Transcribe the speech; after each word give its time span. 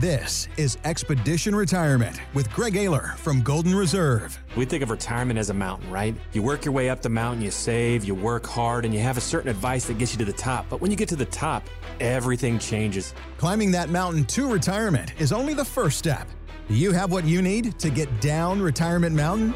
This 0.00 0.48
is 0.56 0.76
Expedition 0.84 1.54
Retirement 1.54 2.20
with 2.34 2.50
Greg 2.52 2.74
Ayler 2.74 3.16
from 3.18 3.42
Golden 3.42 3.72
Reserve. 3.72 4.36
We 4.56 4.64
think 4.64 4.82
of 4.82 4.90
retirement 4.90 5.38
as 5.38 5.50
a 5.50 5.54
mountain, 5.54 5.88
right? 5.88 6.16
You 6.32 6.42
work 6.42 6.64
your 6.64 6.74
way 6.74 6.90
up 6.90 7.00
the 7.00 7.08
mountain, 7.08 7.40
you 7.40 7.52
save, 7.52 8.02
you 8.02 8.12
work 8.12 8.44
hard, 8.44 8.84
and 8.84 8.92
you 8.92 8.98
have 8.98 9.16
a 9.16 9.20
certain 9.20 9.48
advice 9.48 9.84
that 9.84 9.98
gets 9.98 10.10
you 10.12 10.18
to 10.18 10.24
the 10.24 10.32
top. 10.32 10.66
But 10.68 10.80
when 10.80 10.90
you 10.90 10.96
get 10.96 11.08
to 11.10 11.16
the 11.16 11.26
top, 11.26 11.62
everything 12.00 12.58
changes. 12.58 13.14
Climbing 13.38 13.70
that 13.70 13.88
mountain 13.88 14.24
to 14.24 14.50
retirement 14.50 15.12
is 15.20 15.32
only 15.32 15.54
the 15.54 15.64
first 15.64 15.96
step. 15.96 16.26
Do 16.66 16.74
you 16.74 16.90
have 16.90 17.12
what 17.12 17.24
you 17.24 17.40
need 17.40 17.78
to 17.78 17.88
get 17.88 18.20
down 18.20 18.60
Retirement 18.60 19.14
Mountain? 19.14 19.54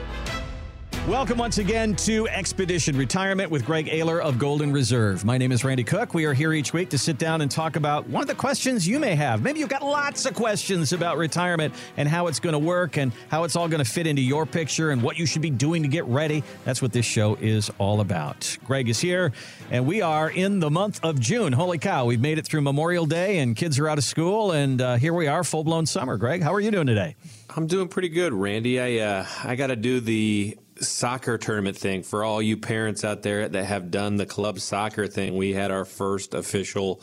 Welcome 1.09 1.39
once 1.39 1.57
again 1.57 1.97
to 1.97 2.29
Expedition 2.29 2.95
Retirement 2.95 3.51
with 3.51 3.65
Greg 3.65 3.87
Ayler 3.87 4.21
of 4.21 4.39
Golden 4.39 4.71
Reserve. 4.71 5.25
My 5.25 5.39
name 5.39 5.53
is 5.53 5.65
Randy 5.65 5.83
Cook. 5.83 6.13
We 6.13 6.27
are 6.27 6.35
here 6.35 6.53
each 6.53 6.75
week 6.75 6.91
to 6.91 6.99
sit 6.99 7.17
down 7.17 7.41
and 7.41 7.51
talk 7.51 7.77
about 7.77 8.07
one 8.11 8.21
of 8.21 8.29
the 8.29 8.35
questions 8.35 8.87
you 8.87 8.99
may 8.99 9.15
have. 9.15 9.41
Maybe 9.41 9.59
you've 9.59 9.71
got 9.71 9.83
lots 9.83 10.27
of 10.27 10.35
questions 10.35 10.93
about 10.93 11.17
retirement 11.17 11.73
and 11.97 12.07
how 12.07 12.27
it's 12.27 12.39
going 12.39 12.53
to 12.53 12.59
work 12.59 12.99
and 12.99 13.11
how 13.31 13.45
it's 13.45 13.57
all 13.57 13.69
going 13.69 13.83
to 13.83 13.91
fit 13.91 14.07
into 14.07 14.21
your 14.21 14.45
picture 14.45 14.91
and 14.91 15.01
what 15.01 15.19
you 15.19 15.25
should 15.25 15.41
be 15.41 15.49
doing 15.49 15.83
to 15.83 15.89
get 15.89 16.05
ready. 16.05 16.45
That's 16.67 16.83
what 16.83 16.93
this 16.93 17.07
show 17.07 17.37
is 17.37 17.71
all 17.79 18.03
about. 18.03 18.59
Greg 18.67 18.91
is 18.91 19.01
here, 19.01 19.33
and 19.71 19.87
we 19.87 20.03
are 20.03 20.29
in 20.29 20.61
the 20.61 20.71
month 20.71 21.01
of 21.03 21.19
June. 21.19 21.55
Holy 21.55 21.79
cow, 21.79 22.05
we've 22.05 22.21
made 22.21 22.37
it 22.37 22.45
through 22.45 22.61
Memorial 22.61 23.07
Day, 23.07 23.39
and 23.39 23.57
kids 23.57 23.79
are 23.79 23.89
out 23.89 23.97
of 23.97 24.05
school, 24.05 24.53
and 24.53 24.83
uh, 24.83 24.97
here 24.97 25.15
we 25.15 25.27
are, 25.27 25.43
full 25.43 25.65
blown 25.65 25.87
summer. 25.87 26.19
Greg, 26.19 26.43
how 26.43 26.53
are 26.53 26.61
you 26.61 26.71
doing 26.71 26.87
today? 26.87 27.17
I'm 27.57 27.67
doing 27.67 27.89
pretty 27.89 28.11
good, 28.11 28.35
Randy. 28.35 28.79
I 28.79 28.99
uh, 28.99 29.27
I 29.43 29.57
got 29.57 29.69
to 29.69 29.77
do 29.77 30.01
the 30.01 30.59
soccer 30.81 31.39
tournament 31.39 31.77
thing 31.77 32.03
for 32.03 32.25
all 32.25 32.41
you 32.41 32.57
parents 32.57 33.05
out 33.05 33.23
there 33.23 33.49
that 33.49 33.65
have 33.65 33.91
done 33.91 34.17
the 34.17 34.27
club 34.27 34.61
soccer 34.61 35.07
thing. 35.07 35.37
We 35.37 35.53
had 35.53 35.71
our 35.71 35.85
first 35.85 36.35
official 36.35 37.01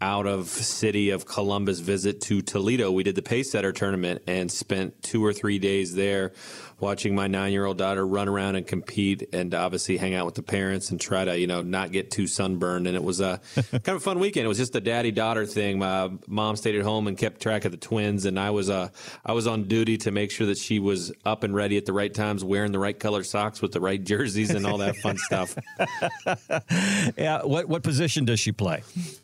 out 0.00 0.26
of 0.26 0.48
city 0.48 1.10
of 1.10 1.26
Columbus 1.26 1.80
visit 1.80 2.20
to 2.22 2.42
Toledo. 2.42 2.90
We 2.90 3.02
did 3.02 3.14
the 3.14 3.22
pace 3.22 3.50
setter 3.50 3.72
tournament 3.72 4.22
and 4.26 4.50
spent 4.50 5.02
two 5.02 5.24
or 5.24 5.32
three 5.32 5.58
days 5.58 5.94
there 5.94 6.32
watching 6.80 7.14
my 7.14 7.26
nine 7.26 7.52
year 7.52 7.64
old 7.64 7.78
daughter 7.78 8.06
run 8.06 8.28
around 8.28 8.56
and 8.56 8.66
compete 8.66 9.28
and 9.32 9.54
obviously 9.54 9.96
hang 9.96 10.14
out 10.14 10.26
with 10.26 10.34
the 10.34 10.42
parents 10.42 10.90
and 10.90 11.00
try 11.00 11.24
to, 11.24 11.38
you 11.38 11.46
know, 11.46 11.62
not 11.62 11.92
get 11.92 12.10
too 12.10 12.26
sunburned. 12.26 12.86
And 12.86 12.96
it 12.96 13.02
was 13.02 13.20
a 13.20 13.40
kind 13.54 13.88
of 13.88 13.96
a 13.96 14.00
fun 14.00 14.18
weekend. 14.18 14.44
It 14.44 14.48
was 14.48 14.58
just 14.58 14.74
a 14.76 14.80
daddy 14.80 15.10
daughter 15.10 15.46
thing. 15.46 15.78
My 15.78 16.10
mom 16.26 16.56
stayed 16.56 16.76
at 16.76 16.82
home 16.82 17.06
and 17.06 17.16
kept 17.16 17.40
track 17.40 17.64
of 17.64 17.72
the 17.72 17.78
twins. 17.78 18.24
And 18.24 18.38
I 18.38 18.50
was, 18.50 18.70
uh, 18.70 18.88
I 19.24 19.32
was 19.32 19.46
on 19.46 19.64
duty 19.64 19.96
to 19.98 20.10
make 20.10 20.30
sure 20.30 20.46
that 20.48 20.58
she 20.58 20.78
was 20.78 21.12
up 21.24 21.44
and 21.44 21.54
ready 21.54 21.76
at 21.76 21.86
the 21.86 21.92
right 21.92 22.12
times, 22.12 22.44
wearing 22.44 22.72
the 22.72 22.78
right 22.78 22.98
color 22.98 23.22
socks 23.22 23.62
with 23.62 23.72
the 23.72 23.80
right 23.80 24.02
jerseys 24.02 24.50
and 24.50 24.66
all 24.66 24.78
that 24.78 24.96
fun 24.96 25.16
stuff. 25.18 25.56
yeah. 27.16 27.42
What, 27.42 27.68
what 27.68 27.82
position 27.82 28.24
does 28.24 28.40
she 28.40 28.52
play? 28.52 28.82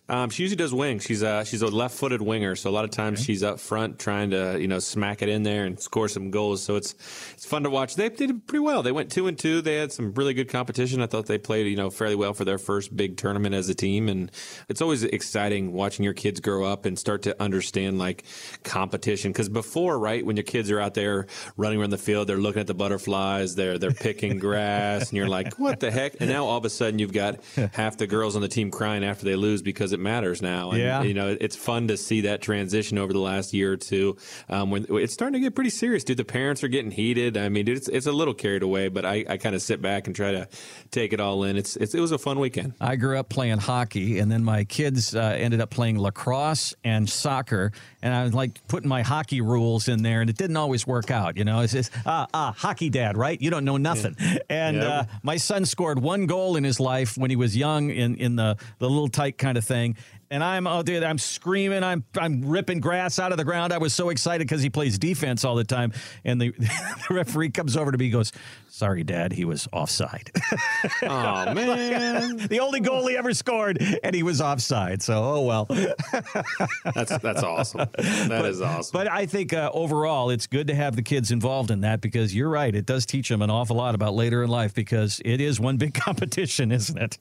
Um, 0.09 0.31
she 0.31 0.43
usually 0.45 0.57
does 0.57 0.73
wing. 0.73 1.01
She's 1.01 1.23
a 1.23 1.45
she's 1.45 1.63
a 1.63 1.67
left 1.67 1.97
footed 1.97 2.23
winger, 2.23 2.55
so 2.55 2.71
a 2.71 2.73
lot 2.73 2.85
of 2.85 2.91
times 2.91 3.19
okay. 3.19 3.27
she's 3.27 3.43
up 3.43 3.59
front 3.59 3.99
trying 3.99 4.31
to 4.31 4.57
you 4.61 4.69
know 4.69 4.79
smack 4.79 5.21
it 5.21 5.29
in 5.29 5.43
there 5.43 5.65
and 5.65 5.81
score 5.81 6.09
some 6.09 6.31
goals. 6.31 6.63
So 6.63 6.77
it's 6.77 6.95
it's 7.35 7.46
fun 7.47 7.63
to 7.63 7.71
watch. 7.71 7.95
They, 7.95 8.09
did 8.09 8.47
pretty 8.47 8.61
well. 8.61 8.83
They 8.83 8.93
went 8.93 9.11
two 9.11 9.27
and 9.27 9.39
two. 9.39 9.61
They 9.61 9.77
had 9.77 9.93
some 9.93 10.13
really 10.15 10.35
good 10.35 10.49
competition. 10.49 11.01
I 11.01 11.07
thought 11.07 11.27
they 11.27 11.39
played 11.39 11.67
you 11.67 11.77
know 11.77 11.91
fairly 11.91 12.15
well 12.15 12.35
for 12.35 12.45
their 12.45 12.59
first 12.59 12.97
big 12.97 13.17
tournament 13.17 13.55
as 13.55 13.69
a 13.69 13.75
team. 13.75 14.09
And 14.09 14.31
it's 14.69 14.83
always 14.83 15.03
exciting 15.03 15.73
watching 15.73 16.05
your 16.05 16.15
kids 16.15 16.41
grow 16.41 16.65
up 16.65 16.85
and 16.87 16.99
start 16.99 17.23
to 17.23 17.41
understand 17.43 17.99
like 17.99 18.25
competition. 18.65 19.33
Because 19.33 19.49
before, 19.49 19.99
right, 19.99 20.25
when 20.25 20.37
your 20.37 20.45
kids 20.45 20.71
are 20.71 20.81
out 20.81 20.95
there 20.95 21.27
running 21.57 21.81
around 21.81 21.91
the 21.91 21.99
field, 21.99 22.29
they're 22.29 22.37
looking 22.37 22.61
at 22.61 22.67
the 22.67 22.75
butterflies, 22.75 23.55
they're 23.55 23.79
they're 23.79 23.91
picking 23.93 24.39
grass, 24.41 25.09
and 25.11 25.17
you're 25.17 25.29
like, 25.29 25.59
what 25.59 25.81
the 25.81 25.91
heck? 25.91 26.21
And 26.21 26.29
now 26.29 26.47
all 26.47 26.59
of 26.59 26.65
a 26.65 26.71
sudden 26.71 26.99
you've 26.99 27.13
got 27.13 27.41
half 27.73 27.97
the 27.97 28.07
girls 28.07 28.37
on 28.37 28.43
the 28.43 28.49
team 28.49 28.71
crying 28.71 29.05
after 29.05 29.25
they 29.25 29.37
lose 29.37 29.63
because 29.63 29.93
it 29.93 30.01
matters 30.01 30.43
now. 30.43 30.71
And, 30.71 30.81
yeah. 30.81 31.03
You 31.03 31.15
know, 31.15 31.37
it's 31.41 31.57
fun 31.57 31.89
to 31.89 31.97
see 31.97 32.23
that 32.23 32.43
transition 32.43 32.99
over 32.99 33.13
the 33.13 33.21
last 33.21 33.55
year 33.55 33.73
or 33.73 33.77
two. 33.77 34.17
Um, 34.49 34.71
when 34.71 34.87
it's 34.89 35.13
starting 35.13 35.35
to 35.35 35.41
get 35.41 35.55
pretty 35.55 35.71
serious, 35.71 36.05
dude. 36.05 36.17
The 36.17 36.25
parents 36.25 36.65
are 36.65 36.69
getting 36.69 36.91
heated. 36.91 37.36
I 37.37 37.49
mean, 37.49 37.69
it's, 37.69 37.89
it's 37.89 38.07
a 38.07 38.13
little 38.13 38.35
carried 38.35 38.63
away, 38.63 38.89
but 38.89 39.05
I, 39.05 39.25
I 39.29 39.37
kind 39.37 39.55
of 39.55 39.63
sit 39.63 39.83
back 39.83 40.07
and 40.07 40.17
try 40.17 40.33
to 40.33 40.49
take 40.91 41.13
it 41.13 41.21
all 41.21 41.45
in. 41.45 41.57
It's, 41.57 41.77
it's, 41.77 41.95
it 41.95 42.01
was 42.01 42.13
a 42.13 42.19
fun 42.19 42.39
weekend. 42.39 42.75
I 42.81 42.97
grew 42.97 43.19
up 43.19 43.29
playing 43.29 43.59
hockey, 43.59 44.19
and 44.19 44.31
then 44.31 44.45
my 44.45 44.65
kids 44.65 45.15
uh, 45.15 45.21
ended 45.21 45.61
up 45.61 45.71
playing 45.71 45.99
lacrosse 45.99 46.75
and 46.85 47.09
soccer, 47.09 47.73
and 48.03 48.15
I 48.15 48.25
was 48.25 48.35
like 48.35 48.67
putting 48.69 48.89
my 48.89 49.03
hockey 49.03 49.41
rules 49.41 49.89
in 49.89 50.03
there, 50.03 50.21
and 50.21 50.31
it 50.31 50.37
didn't 50.37 50.57
always 50.57 50.87
work 50.87 51.11
out. 51.11 51.37
You 51.37 51.45
know, 51.45 51.61
it's 51.61 51.73
just 51.73 51.93
ah 52.07 52.27
ah 52.33 52.55
hockey 52.57 52.91
dad, 52.91 53.17
right? 53.17 53.41
You 53.41 53.51
don't 53.51 53.65
know 53.65 53.77
nothing. 53.77 54.17
Yeah. 54.19 54.39
And 54.49 54.77
yeah. 54.77 54.89
Uh, 54.89 55.05
my 55.23 55.37
son 55.37 55.65
scored 55.65 55.99
one 55.99 56.27
goal 56.27 56.57
in 56.57 56.65
his 56.65 56.81
life 56.81 57.17
when 57.17 57.31
he 57.31 57.37
was 57.37 57.57
young 57.57 57.91
in 57.91 58.17
in 58.17 58.37
the 58.37 58.57
the 58.79 58.89
little 58.89 59.09
tight 59.09 59.39
kind 59.39 59.59
of 59.59 59.65
thing, 59.65 59.97
and 60.31 60.43
I'm 60.43 60.67
oh 60.67 60.83
dude, 60.83 61.03
I'm 61.03 61.19
screaming, 61.19 61.83
I'm 61.83 62.05
I'm 62.19 62.49
ripping 62.49 62.81
grass 62.81 63.19
out 63.19 63.33
of 63.33 63.39
the 63.39 63.45
ground. 63.45 63.73
I 63.73 63.79
was 63.79 63.95
so 63.95 64.11
excited 64.11 64.47
because 64.47 64.63
he 64.63 64.71
plays 64.71 64.99
defense 64.99 65.45
all 65.45 65.55
the 65.55 65.65
time, 65.65 65.93
and 66.25 66.41
the, 66.41 66.51
the 67.09 67.15
referee 67.15 67.51
comes 67.51 67.77
over 67.77 67.93
to 67.93 67.99
me, 67.99 68.11
goes, 68.11 68.33
Sorry, 68.77 69.05
Dad, 69.05 69.33
he 69.33 69.47
was 69.47 69.67
offside. 69.73 70.31
oh 71.03 71.55
man, 71.55 72.37
the 72.49 72.61
only 72.61 72.81
goal 72.81 73.07
he 73.07 73.17
ever 73.17 73.33
scored, 73.33 73.83
and 74.05 74.15
he 74.15 74.23
was 74.23 74.43
offside. 74.43 75.01
So, 75.01 75.25
oh 75.25 75.41
well. 75.41 75.65
that's 76.95 77.17
that's 77.17 77.43
awesome. 77.43 77.89
That 77.97 78.27
but, 78.29 78.45
is 78.45 78.61
awesome. 78.61 78.93
But 78.93 79.11
I 79.11 79.25
think 79.25 79.55
uh, 79.55 79.71
overall, 79.73 80.29
it's 80.29 80.47
good 80.47 80.67
to 80.67 80.75
have 80.75 80.95
the 80.95 81.01
kids 81.01 81.31
involved 81.31 81.71
in 81.71 81.81
that 81.81 82.03
because 82.03 82.35
you're 82.35 82.51
right. 82.51 82.75
It 82.75 82.85
does 82.85 83.07
teach 83.07 83.31
them 83.31 83.41
an 83.41 83.49
awful 83.49 83.77
lot 83.77 83.95
about 83.95 84.13
later 84.13 84.43
in 84.43 84.51
life 84.51 84.75
because 84.75 85.23
it 85.25 85.41
is 85.41 85.59
one 85.59 85.79
big 85.79 85.95
competition, 85.95 86.71
isn't 86.71 86.99
it? 86.99 87.17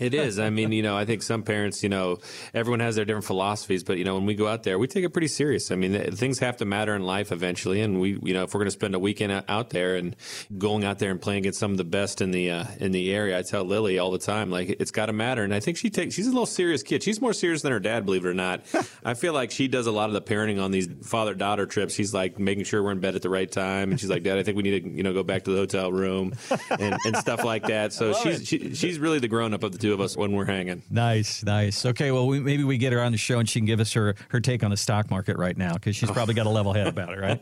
it 0.00 0.14
is. 0.14 0.38
I 0.38 0.50
mean, 0.50 0.72
you 0.72 0.82
know, 0.82 0.96
I 0.96 1.04
think 1.04 1.22
some 1.22 1.42
parents, 1.42 1.82
you 1.82 1.88
know, 1.88 2.18
everyone 2.52 2.80
has 2.80 2.96
their 2.96 3.04
different 3.04 3.26
philosophies, 3.26 3.84
but 3.84 3.96
you 3.96 4.04
know, 4.04 4.14
when 4.14 4.26
we 4.26 4.34
go 4.34 4.46
out 4.46 4.62
there, 4.62 4.78
we 4.78 4.86
take 4.86 5.04
it 5.04 5.10
pretty 5.10 5.28
serious. 5.28 5.70
I 5.70 5.76
mean, 5.76 6.12
things 6.12 6.40
have 6.40 6.56
to 6.58 6.64
matter 6.64 6.94
in 6.94 7.02
life 7.02 7.32
eventually, 7.32 7.80
and 7.80 8.00
we, 8.00 8.18
you 8.22 8.34
know, 8.34 8.42
if 8.42 8.54
we're 8.54 8.60
going 8.60 8.66
to 8.66 8.72
spend 8.72 8.94
a 8.94 8.98
weekend 8.98 9.44
out 9.48 9.70
there 9.70 9.96
and 9.96 10.16
going 10.56 10.84
out 10.84 10.97
there 10.98 11.10
and 11.10 11.20
playing 11.20 11.38
against 11.38 11.58
some 11.58 11.70
of 11.70 11.76
the 11.76 11.84
best 11.84 12.20
in 12.20 12.30
the 12.30 12.50
uh, 12.50 12.64
in 12.80 12.92
the 12.92 13.12
area. 13.12 13.38
I 13.38 13.42
tell 13.42 13.64
Lily 13.64 13.98
all 13.98 14.10
the 14.10 14.18
time, 14.18 14.50
like 14.50 14.68
it's 14.68 14.90
got 14.90 15.06
to 15.06 15.12
matter. 15.12 15.44
And 15.44 15.54
I 15.54 15.60
think 15.60 15.76
she 15.76 15.90
takes. 15.90 16.14
She's 16.14 16.26
a 16.26 16.30
little 16.30 16.46
serious 16.46 16.82
kid. 16.82 17.02
She's 17.02 17.20
more 17.20 17.32
serious 17.32 17.62
than 17.62 17.72
her 17.72 17.80
dad, 17.80 18.04
believe 18.04 18.24
it 18.24 18.28
or 18.28 18.34
not. 18.34 18.62
I 19.04 19.14
feel 19.14 19.32
like 19.32 19.50
she 19.50 19.68
does 19.68 19.86
a 19.86 19.92
lot 19.92 20.08
of 20.10 20.14
the 20.14 20.22
parenting 20.22 20.62
on 20.62 20.70
these 20.70 20.88
father 21.02 21.34
daughter 21.34 21.66
trips. 21.66 21.94
She's 21.94 22.12
like 22.12 22.38
making 22.38 22.64
sure 22.64 22.82
we're 22.82 22.92
in 22.92 23.00
bed 23.00 23.14
at 23.14 23.22
the 23.22 23.30
right 23.30 23.50
time, 23.50 23.90
and 23.90 24.00
she's 24.00 24.10
like, 24.10 24.22
Dad, 24.22 24.38
I 24.38 24.42
think 24.42 24.56
we 24.56 24.62
need 24.62 24.82
to 24.82 24.90
you 24.90 25.02
know 25.02 25.12
go 25.12 25.22
back 25.22 25.44
to 25.44 25.50
the 25.50 25.58
hotel 25.58 25.92
room 25.92 26.34
and, 26.70 26.96
and 27.04 27.16
stuff 27.16 27.44
like 27.44 27.66
that. 27.66 27.92
So 27.92 28.12
she's 28.14 28.46
she, 28.46 28.74
she's 28.74 28.98
really 28.98 29.18
the 29.18 29.28
grown 29.28 29.54
up 29.54 29.62
of 29.62 29.72
the 29.72 29.78
two 29.78 29.92
of 29.92 30.00
us 30.00 30.16
when 30.16 30.32
we're 30.32 30.44
hanging. 30.44 30.82
Nice, 30.90 31.42
nice. 31.44 31.84
Okay, 31.84 32.10
well 32.10 32.26
we, 32.26 32.40
maybe 32.40 32.64
we 32.64 32.78
get 32.78 32.92
her 32.92 33.00
on 33.00 33.12
the 33.12 33.18
show 33.18 33.38
and 33.38 33.48
she 33.48 33.60
can 33.60 33.66
give 33.66 33.80
us 33.80 33.92
her 33.92 34.14
her 34.28 34.40
take 34.40 34.62
on 34.62 34.70
the 34.70 34.76
stock 34.76 35.10
market 35.10 35.36
right 35.36 35.56
now 35.56 35.74
because 35.74 35.96
she's 35.96 36.10
probably 36.10 36.34
got 36.34 36.46
a 36.46 36.50
level 36.50 36.72
head 36.72 36.86
about 36.86 37.10
it, 37.12 37.20
right? 37.20 37.38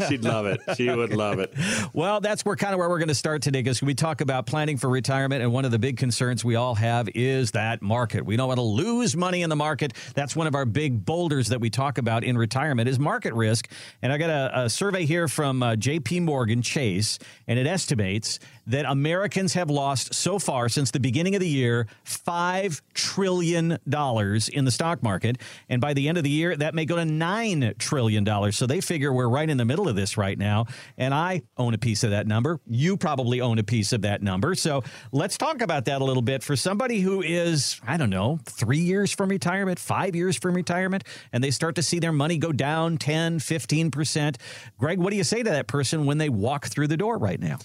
She'd 0.08 0.24
love 0.24 0.46
it. 0.46 0.60
She 0.76 0.90
would 0.90 1.12
love 1.12 1.38
it. 1.38 1.54
Well, 1.92 2.20
that's 2.20 2.44
where 2.44 2.56
kind 2.56 2.72
of 2.72 2.73
where 2.78 2.88
we're 2.88 2.98
going 2.98 3.08
to 3.08 3.14
start 3.14 3.42
today 3.42 3.60
because 3.60 3.82
we 3.82 3.94
talk 3.94 4.20
about 4.20 4.46
planning 4.46 4.76
for 4.76 4.88
retirement, 4.88 5.42
and 5.42 5.52
one 5.52 5.64
of 5.64 5.70
the 5.70 5.78
big 5.78 5.96
concerns 5.96 6.44
we 6.44 6.56
all 6.56 6.74
have 6.74 7.08
is 7.14 7.52
that 7.52 7.82
market. 7.82 8.24
We 8.24 8.36
don't 8.36 8.48
want 8.48 8.58
to 8.58 8.62
lose 8.62 9.16
money 9.16 9.42
in 9.42 9.50
the 9.50 9.56
market. 9.56 9.92
That's 10.14 10.34
one 10.34 10.46
of 10.46 10.54
our 10.54 10.64
big 10.64 11.04
boulders 11.04 11.48
that 11.48 11.60
we 11.60 11.70
talk 11.70 11.98
about 11.98 12.24
in 12.24 12.36
retirement 12.36 12.88
is 12.88 12.98
market 12.98 13.34
risk. 13.34 13.70
And 14.02 14.12
I 14.12 14.18
got 14.18 14.30
a, 14.30 14.64
a 14.64 14.70
survey 14.70 15.04
here 15.04 15.28
from 15.28 15.62
uh, 15.62 15.76
J.P. 15.76 16.20
Morgan 16.20 16.62
Chase, 16.62 17.18
and 17.46 17.58
it 17.58 17.66
estimates 17.66 18.38
that 18.66 18.84
Americans 18.86 19.54
have 19.54 19.70
lost 19.70 20.14
so 20.14 20.38
far 20.38 20.68
since 20.68 20.90
the 20.90 21.00
beginning 21.00 21.34
of 21.34 21.40
the 21.40 21.48
year 21.48 21.86
$5 22.06 22.80
trillion 22.94 23.72
in 23.72 24.64
the 24.64 24.70
stock 24.70 25.02
market. 25.02 25.38
And 25.68 25.80
by 25.80 25.94
the 25.94 26.08
end 26.08 26.18
of 26.18 26.24
the 26.24 26.30
year, 26.30 26.56
that 26.56 26.74
may 26.74 26.84
go 26.84 26.96
to 26.96 27.02
$9 27.02 27.78
trillion. 27.78 28.52
So 28.52 28.66
they 28.66 28.80
figure 28.80 29.12
we're 29.12 29.28
right 29.28 29.48
in 29.48 29.56
the 29.56 29.64
middle 29.64 29.88
of 29.88 29.96
this 29.96 30.16
right 30.16 30.38
now. 30.38 30.66
And 30.96 31.12
I 31.12 31.42
own 31.56 31.74
a 31.74 31.78
piece 31.78 32.04
of 32.04 32.10
that 32.10 32.26
number. 32.26 32.60
You 32.66 32.96
probably 32.96 33.40
own 33.40 33.58
a 33.58 33.64
piece 33.64 33.92
of 33.92 34.02
that 34.02 34.22
number. 34.22 34.54
So 34.54 34.82
let's 35.12 35.36
talk 35.36 35.60
about 35.60 35.84
that 35.86 36.00
a 36.00 36.04
little 36.04 36.22
bit. 36.22 36.42
For 36.42 36.56
somebody 36.56 37.00
who 37.00 37.22
is, 37.22 37.80
I 37.86 37.96
don't 37.96 38.10
know, 38.10 38.38
three 38.44 38.78
years 38.78 39.12
from 39.12 39.28
retirement, 39.28 39.78
five 39.78 40.14
years 40.14 40.36
from 40.36 40.54
retirement, 40.54 41.04
and 41.32 41.42
they 41.42 41.50
start 41.50 41.74
to 41.76 41.82
see 41.82 41.98
their 41.98 42.12
money 42.12 42.38
go 42.38 42.52
down 42.52 42.98
10, 42.98 43.38
15%. 43.38 44.36
Greg, 44.78 44.98
what 44.98 45.10
do 45.10 45.16
you 45.16 45.24
say 45.24 45.42
to 45.42 45.50
that 45.50 45.66
person 45.66 46.06
when 46.06 46.18
they 46.18 46.28
walk 46.28 46.66
through 46.66 46.88
the 46.88 46.96
door 46.96 47.18
right 47.18 47.40
now? 47.40 47.58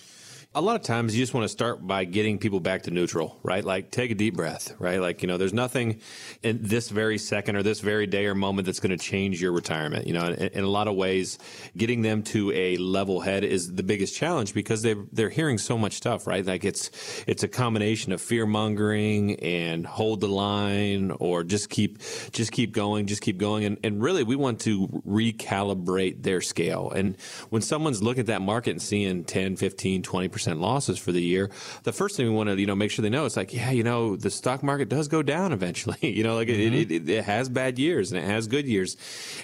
A 0.56 0.62
lot 0.62 0.76
of 0.76 0.82
times 0.82 1.16
you 1.16 1.22
just 1.22 1.36
want 1.36 1.44
to 1.44 1.50
start 1.50 1.86
by 1.86 2.06
getting 2.06 2.40
people 2.40 2.60
back 2.60 2.82
to 2.82 2.92
neutral, 2.92 3.40
right? 3.44 3.64
Like 3.64 3.92
take 3.92 4.10
a 4.10 4.16
deep 4.16 4.36
breath, 4.36 4.74
right? 4.80 5.00
Like, 5.00 5.22
you 5.22 5.28
know, 5.28 5.38
there's 5.38 5.54
nothing 5.54 6.02
in 6.42 6.58
this 6.64 6.90
very 6.90 7.20
second 7.20 7.56
or 7.56 7.62
this 7.62 7.82
very 7.82 8.08
day 8.08 8.26
or 8.26 8.34
moment 8.34 8.66
that's 8.66 8.80
going 8.80 8.90
to 8.90 8.98
change 8.98 9.40
your 9.40 9.52
retirement. 9.52 10.08
You 10.08 10.14
know, 10.14 10.26
in, 10.26 10.34
in, 10.34 10.64
a 10.64 10.68
lot 10.68 10.88
of 10.88 10.96
ways, 10.96 11.38
getting 11.78 12.02
them 12.02 12.24
to 12.24 12.52
a 12.52 12.78
level 12.78 13.20
head 13.20 13.44
is 13.44 13.76
the 13.76 13.84
biggest 13.84 14.16
challenge 14.16 14.56
because 14.56 14.82
they 14.82 14.96
they're 15.12 15.30
hearing 15.30 15.60
so 15.60 15.78
much 15.78 15.94
stuff, 15.94 16.26
right? 16.26 16.44
Like 16.44 16.66
it's 16.66 16.90
it's 17.28 17.44
a 17.44 17.48
combination 17.48 18.12
of 18.12 18.20
fear 18.20 18.48
mongering 18.48 19.36
and 19.42 19.86
hold 19.86 20.20
the 20.20 20.28
line 20.28 21.12
or 21.20 21.44
just 21.44 21.70
keep 21.70 22.00
just 22.32 22.52
keep 22.52 22.72
going, 22.72 23.06
just 23.06 23.22
keep 23.22 23.38
going. 23.38 23.66
And 23.66 23.78
and 23.84 24.02
really 24.02 24.24
we 24.24 24.36
want 24.36 24.62
to 24.62 24.88
recalibrate 25.08 26.24
their 26.24 26.42
scale. 26.42 26.90
And 26.90 27.18
when 27.52 27.62
someone's 27.62 28.02
looking 28.02 28.22
at 28.22 28.28
that 28.28 28.42
market 28.42 28.72
and 28.72 28.82
seeing 28.82 29.26
10, 29.26 29.56
15, 29.56 30.02
20 30.02 30.28
20% 30.40 30.60
losses 30.60 30.98
for 30.98 31.12
the 31.12 31.22
year, 31.22 31.50
the 31.84 31.92
first 31.92 32.16
thing 32.16 32.26
we 32.26 32.34
want 32.34 32.50
to, 32.50 32.60
you 32.60 32.66
know, 32.66 32.76
make 32.76 32.92
sure 32.92 33.04
they 33.04 33.10
know 33.10 33.26
it's 33.26 33.38
like, 33.38 33.54
yeah, 33.54 33.72
you 33.72 33.84
know, 33.84 34.16
the 34.16 34.30
stock 34.30 34.64
market 34.64 34.90
does 34.90 35.08
go 35.08 35.22
down 35.22 35.52
eventually. 35.52 35.98
you 36.02 36.24
know, 36.24 36.36
like 36.36 36.48
mm-hmm. 36.48 36.74
it, 36.74 36.92
it, 36.92 37.10
it, 37.10 37.26
has 37.26 37.50
bad 37.50 37.78
years 37.78 38.12
and 38.12 38.24
it 38.24 38.26
has 38.26 38.48
good 38.48 38.66
years. 38.66 38.98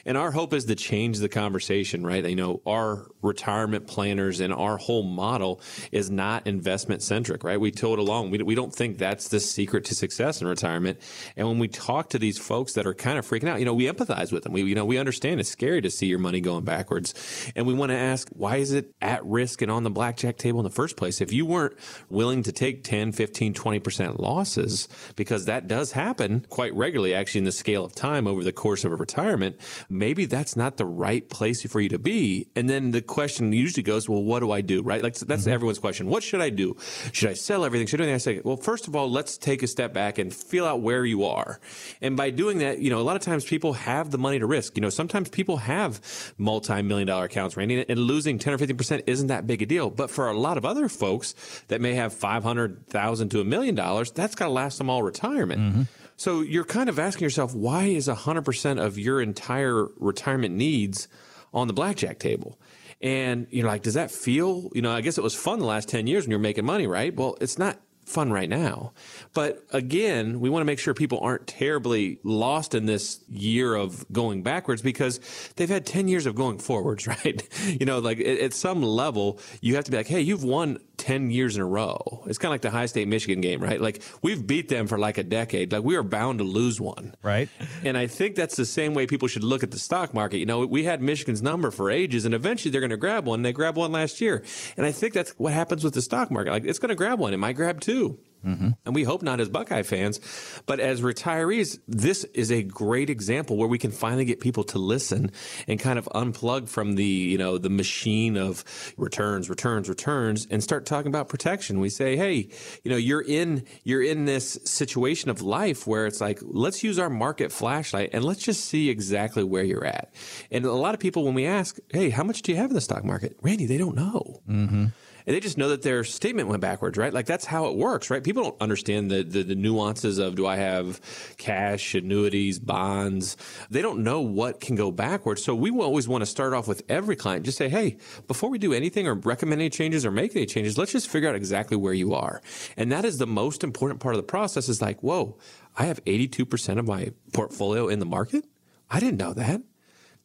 And 0.06 0.18
our 0.18 0.32
hope 0.32 0.54
is 0.54 0.66
to 0.66 0.76
change 0.76 1.20
the 1.20 1.30
conversation, 1.30 2.06
right? 2.06 2.26
You 2.26 2.36
know, 2.36 2.62
our 2.66 3.08
retirement 3.22 3.88
planners 3.88 4.40
and 4.40 4.54
our 4.54 4.78
whole 4.78 5.04
model 5.04 5.62
is 5.92 6.10
not 6.10 6.48
investment 6.48 7.02
centric, 7.02 7.44
right? 7.44 7.60
We 7.60 7.72
told 7.72 8.00
it 8.00 8.02
along, 8.02 8.32
we, 8.32 8.38
we 8.40 8.56
don't 8.56 8.74
think 8.74 8.98
that's 8.98 9.28
the 9.28 9.40
secret 9.40 9.86
to 9.86 9.96
success 9.96 10.42
in 10.42 10.48
retirement. 10.48 11.00
And 11.36 11.48
when 11.48 11.60
we 11.60 11.68
talk 11.68 12.10
to 12.10 12.20
these 12.20 12.38
folks 12.38 12.74
that 12.74 12.88
are 12.88 12.94
kind 12.94 13.18
of 13.18 13.28
freaking 13.28 13.50
out, 13.50 13.60
you 13.60 13.66
know, 13.66 13.74
we 13.74 13.86
empathize 13.86 14.32
with 14.32 14.44
them. 14.44 14.54
We, 14.54 14.64
you 14.64 14.76
know, 14.76 14.86
we 14.86 14.98
understand 14.98 15.40
it's 15.40 15.50
scary 15.50 15.82
to 15.82 15.90
see 15.90 16.08
your 16.08 16.20
money 16.20 16.42
going 16.42 16.64
backwards. 16.64 17.14
And 17.56 17.68
we 17.68 17.74
want 17.74 17.92
to 17.92 17.98
ask, 17.98 18.30
why 18.30 18.58
is 18.58 18.72
it 18.72 18.94
at 19.02 19.26
risk 19.26 19.62
and 19.62 19.72
on 19.72 19.84
the 19.84 19.90
blackjack 19.90 20.38
table 20.38 20.60
in 20.60 20.64
the 20.64 20.70
first 20.70 20.85
place? 20.94 21.22
If 21.22 21.32
you 21.32 21.46
weren't 21.46 21.78
willing 22.10 22.44
to 22.44 22.52
take 22.52 22.84
10, 22.84 23.12
15, 23.12 23.54
20% 23.54 24.20
losses, 24.20 24.88
because 25.16 25.46
that 25.46 25.68
does 25.68 25.92
happen 25.92 26.46
quite 26.50 26.74
regularly, 26.76 27.14
actually, 27.14 27.40
in 27.40 27.46
the 27.46 27.52
scale 27.52 27.86
of 27.86 27.96
time 27.96 28.28
over 28.28 28.44
the 28.44 28.52
course 28.52 28.86
of 28.86 28.92
a 28.92 28.96
retirement, 28.96 29.58
maybe 29.90 30.26
that's 30.26 30.56
not 30.56 30.78
the 30.78 30.86
right 30.86 31.30
place 31.30 31.64
for 31.64 31.80
you 31.80 31.90
to 31.90 32.00
be. 32.00 32.48
And 32.56 32.70
then 32.70 32.92
the 32.92 33.02
question 33.02 33.52
usually 33.52 33.84
goes, 33.84 34.10
well, 34.10 34.24
what 34.24 34.40
do 34.40 34.52
I 34.52 34.62
do? 34.62 34.82
Right? 34.82 35.02
Like 35.02 35.16
that's 35.16 35.44
mm-hmm. 35.44 35.54
everyone's 35.54 35.80
question. 35.80 36.08
What 36.08 36.24
should 36.24 36.42
I 36.42 36.50
do? 36.50 36.76
Should 37.12 37.30
I 37.30 37.34
sell 37.34 37.66
everything? 37.66 37.88
Should 37.88 38.02
I 38.02 38.06
do 38.06 38.10
anything? 38.10 38.34
I 38.34 38.38
say, 38.38 38.42
well, 38.44 38.58
first 38.58 38.88
of 38.88 38.96
all, 38.96 39.10
let's 39.10 39.38
take 39.38 39.64
a 39.64 39.68
step 39.68 39.94
back 39.94 40.18
and 40.18 40.34
feel 40.34 40.66
out 40.66 40.82
where 40.82 41.06
you 41.06 41.26
are. 41.26 41.60
And 42.02 42.18
by 42.18 42.30
doing 42.30 42.60
that, 42.60 42.80
you 42.80 42.90
know, 42.90 43.00
a 43.00 43.04
lot 43.04 43.16
of 43.16 43.22
times 43.22 43.46
people 43.46 43.74
have 43.74 44.12
the 44.12 44.18
money 44.18 44.40
to 44.40 44.46
risk. 44.46 44.76
You 44.76 44.82
know, 44.82 44.90
sometimes 44.90 45.30
people 45.30 45.58
have 45.58 46.02
multi-million 46.38 47.08
dollar 47.08 47.26
accounts, 47.26 47.56
Randy, 47.58 47.86
and 47.88 48.00
losing 48.00 48.40
10 48.40 48.54
or 48.54 48.58
15% 48.58 49.04
isn't 49.08 49.28
that 49.28 49.48
big 49.48 49.62
a 49.62 49.66
deal. 49.66 49.90
But 49.90 50.10
for 50.10 50.30
a 50.30 50.38
lot 50.38 50.58
of 50.58 50.66
other 50.66 50.75
folks 50.90 51.34
that 51.68 51.82
may 51.82 51.96
have 51.96 52.14
500,000 52.14 53.30
to 53.30 53.42
a 53.42 53.44
million 53.44 53.76
dollars, 53.76 54.12
that's 54.12 54.36
got 54.36 54.46
to 54.46 54.52
last 54.52 54.78
them 54.78 54.90
all 54.90 55.04
retirement. 55.04 55.62
Mm-hmm. 55.62 55.82
So 56.18 56.42
you're 56.42 56.66
kind 56.66 56.90
of 56.90 56.98
asking 56.98 57.26
yourself, 57.26 57.54
why 57.54 57.86
is 57.86 58.08
100% 58.08 58.82
of 58.82 58.98
your 58.98 59.22
entire 59.22 59.88
retirement 59.98 60.56
needs 60.56 61.08
on 61.54 61.68
the 61.68 61.74
blackjack 61.74 62.20
table? 62.20 62.60
And 63.02 63.48
you're 63.50 63.68
like, 63.68 63.84
does 63.84 63.96
that 63.96 64.12
feel, 64.12 64.70
you 64.74 64.82
know, 64.82 64.92
I 64.92 65.02
guess 65.02 65.18
it 65.18 65.24
was 65.24 65.36
fun 65.36 65.60
the 65.60 65.66
last 65.66 65.90
10 65.90 66.08
years 66.08 66.24
when 66.24 66.32
you're 66.32 66.40
making 66.40 66.66
money, 66.66 66.88
right? 66.88 67.14
Well, 67.14 67.38
it's 67.42 67.58
not 67.58 67.78
fun 68.06 68.32
right 68.32 68.50
now. 68.50 68.94
But 69.34 69.66
again, 69.72 70.40
we 70.40 70.50
want 70.50 70.62
to 70.62 70.66
make 70.66 70.80
sure 70.80 70.94
people 70.94 71.20
aren't 71.20 71.48
terribly 71.48 72.20
lost 72.24 72.76
in 72.76 72.86
this 72.86 73.20
year 73.30 73.76
of 73.76 74.06
going 74.12 74.44
backwards 74.44 74.82
because 74.82 75.20
they've 75.56 75.70
had 75.70 75.86
10 75.86 76.08
years 76.08 76.26
of 76.26 76.36
going 76.36 76.60
forwards, 76.60 77.08
right? 77.26 77.48
You 77.66 77.86
know, 77.86 78.00
like 78.00 78.20
at, 78.20 78.54
some 78.54 78.84
level, 78.84 79.40
you 79.60 79.76
have 79.76 79.84
to 79.86 79.92
be 79.92 79.98
like, 79.98 80.08
hey, 80.08 80.22
you've 80.22 80.44
won 80.44 80.78
10 80.98 81.32
years 81.32 81.56
in 81.56 81.62
a 81.62 81.66
row. 81.66 82.24
It's 82.28 82.38
kind 82.38 82.50
of 82.50 82.54
like 82.54 82.62
the 82.62 82.70
Ohio 82.70 82.86
State 82.86 83.08
Michigan 83.08 83.42
game, 83.42 83.62
right? 83.62 83.80
Like 83.80 84.02
we've 84.22 84.46
beat 84.46 84.70
them 84.70 84.88
for 84.88 84.98
like 84.98 85.18
a 85.18 85.24
decade. 85.24 85.72
Like 85.72 85.84
we 85.84 85.96
are 85.96 86.04
bound 86.04 86.40
to 86.40 86.44
lose 86.44 86.80
one. 86.80 87.16
Right. 87.22 87.50
And 87.84 87.98
I 87.98 88.08
think 88.08 88.36
that's 88.36 88.56
the 88.56 88.66
same 88.66 88.94
way 88.94 89.08
people 89.08 89.28
should 89.28 89.44
look 89.44 89.64
at 89.64 89.72
the 89.72 89.80
stock 89.80 90.14
market. 90.14 90.38
You 90.38 90.46
know, 90.46 90.66
we 90.66 90.84
had 90.84 91.02
Michigan's 91.02 91.42
number 91.42 91.72
for 91.72 91.92
ages 91.92 92.26
and 92.26 92.34
eventually 92.34 92.72
they're 92.72 92.82
going 92.82 92.92
to 92.92 92.98
grab 92.98 93.26
one. 93.26 93.42
They 93.42 93.54
grabbed 93.54 93.78
one 93.78 93.92
last 93.92 94.22
year. 94.22 94.44
And 94.78 94.86
I 94.86 94.92
think 94.92 95.14
that's 95.14 95.32
what 95.32 95.54
happens 95.54 95.84
with 95.84 95.94
the 95.94 96.02
stock 96.02 96.32
market. 96.32 96.52
Like 96.52 96.66
it's 96.66 96.80
going 96.80 96.90
to 96.90 96.96
grab 96.96 97.20
one. 97.20 97.34
It 97.34 97.38
might 97.38 97.54
grab 97.54 97.82
two. 97.82 98.20
Mm-hmm. 98.46 98.70
And 98.86 98.96
we 98.96 99.04
hope 99.04 99.22
not 99.22 99.40
as 99.40 99.50
Buckeye 99.50 99.84
fans, 99.84 100.20
but 100.66 100.80
as 100.80 101.02
retirees, 101.02 101.80
this 101.88 102.24
is 102.26 102.52
a 102.52 102.64
great 102.64 103.10
example 103.10 103.58
where 103.58 103.68
we 103.68 103.78
can 103.78 103.92
finally 103.92 104.26
get 104.26 104.40
people 104.40 104.64
to 104.66 104.78
listen 104.78 105.32
and 105.68 105.80
kind 105.80 105.98
of 105.98 106.06
unplug 106.14 106.70
from 106.70 106.94
the, 106.94 107.06
you 107.06 107.38
know, 107.38 107.58
the 107.58 107.70
machine 107.70 108.38
of 108.38 108.64
returns, 108.98 109.50
returns, 109.50 109.90
returns 109.90 110.48
and 110.52 110.64
start 110.64 110.86
talking 110.86 111.08
about 111.08 111.30
protection. 111.30 111.80
We 111.80 111.90
say, 111.90 112.16
"Hey, 112.16 112.50
you 112.84 112.92
know, 112.92 112.98
you're 112.98 113.22
in 113.22 113.64
you're 113.84 114.04
in 114.04 114.26
this 114.26 114.60
situation 114.64 115.30
of 115.30 115.42
life 115.42 115.88
where 115.88 116.06
it's 116.06 116.22
like, 116.22 116.40
let's 116.42 116.84
use 116.84 117.00
our 117.00 117.10
market 117.10 117.52
flashlight 117.52 118.10
and 118.14 118.24
let's 118.24 118.42
just 118.42 118.66
see 118.66 118.90
exactly 118.90 119.44
where 119.44 119.64
you're 119.64 119.86
at." 119.86 120.14
And 120.52 120.66
a 120.66 120.74
lot 120.74 120.94
of 120.94 121.00
people 121.00 121.24
when 121.26 121.34
we 121.34 121.46
ask, 121.46 121.78
"Hey, 121.90 122.10
how 122.10 122.24
much 122.24 122.42
do 122.42 122.52
you 122.52 122.58
have 122.58 122.70
in 122.70 122.76
the 122.76 122.82
stock 122.82 123.04
market?" 123.04 123.38
Randy, 123.42 123.66
they 123.66 123.78
don't 123.78 123.96
know. 123.96 124.42
Mm-hmm 124.50 124.86
and 125.26 125.36
they 125.36 125.40
just 125.40 125.58
know 125.58 125.70
that 125.70 125.82
their 125.82 126.04
statement 126.04 126.48
went 126.48 126.62
backwards, 126.62 126.98
right? 126.98 127.14
Like 127.14 127.26
that's 127.26 127.46
how 127.46 127.66
it 127.68 127.76
works, 127.76 128.10
right? 128.10 128.24
People 128.24 128.44
don't 128.44 128.62
understand 128.62 129.10
the, 129.10 129.24
the, 129.24 129.44
the 129.44 129.56
nuances 129.56 130.18
of 130.20 130.36
do 130.36 130.46
I 130.46 130.58
have 130.58 131.02
cash, 131.38 131.96
annuities, 131.96 132.60
bonds? 132.60 133.38
They 133.70 133.82
don't 133.82 134.04
know 134.04 134.22
what 134.22 134.60
can 134.60 134.76
go 134.76 134.92
backwards. 134.92 135.44
So 135.44 135.56
we 135.56 135.72
always 135.72 136.08
want 136.08 136.22
to 136.22 136.26
start 136.26 136.54
off 136.54 136.68
with 136.68 136.84
every 136.90 137.16
client, 137.16 137.46
just 137.46 137.58
say, 137.58 137.70
hey, 137.70 137.98
before 138.28 138.50
we 138.50 138.60
do 138.60 138.74
anything 138.74 139.08
or 139.08 139.16
recommend 139.16 139.62
any 139.62 139.70
changes 139.70 140.06
or 140.06 140.12
make 140.12 140.36
any 140.36 140.46
changes, 140.46 140.78
let's 140.78 140.92
just 140.92 141.10
figure 141.10 141.30
out 141.30 141.36
exactly 141.36 141.78
where 141.78 141.94
you 141.94 142.14
are. 142.14 142.42
And 142.78 142.92
that 142.92 143.06
is 143.06 143.18
the 143.18 143.28
most 143.28 143.64
important 143.64 144.00
part 144.00 144.16
of 144.16 144.18
the 144.18 144.24
process 144.24 144.70
is 144.70 144.82
like, 144.82 145.02
whoa, 145.02 145.38
I 145.78 145.86
have 145.86 146.04
82% 146.06 146.78
of 146.78 146.88
my 146.88 147.12
portfolio 147.34 147.88
in 147.88 148.00
the 148.00 148.06
market? 148.06 148.46
I 148.90 149.00
didn't 149.00 149.18
know 149.18 149.34
that. 149.34 149.62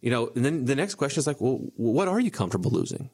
You 0.00 0.10
know, 0.10 0.30
and 0.34 0.44
then 0.44 0.64
the 0.64 0.76
next 0.76 0.94
question 0.94 1.20
is 1.20 1.26
like, 1.26 1.40
well, 1.40 1.60
what 1.76 2.08
are 2.08 2.20
you 2.20 2.30
comfortable 2.30 2.70
losing? 2.70 3.10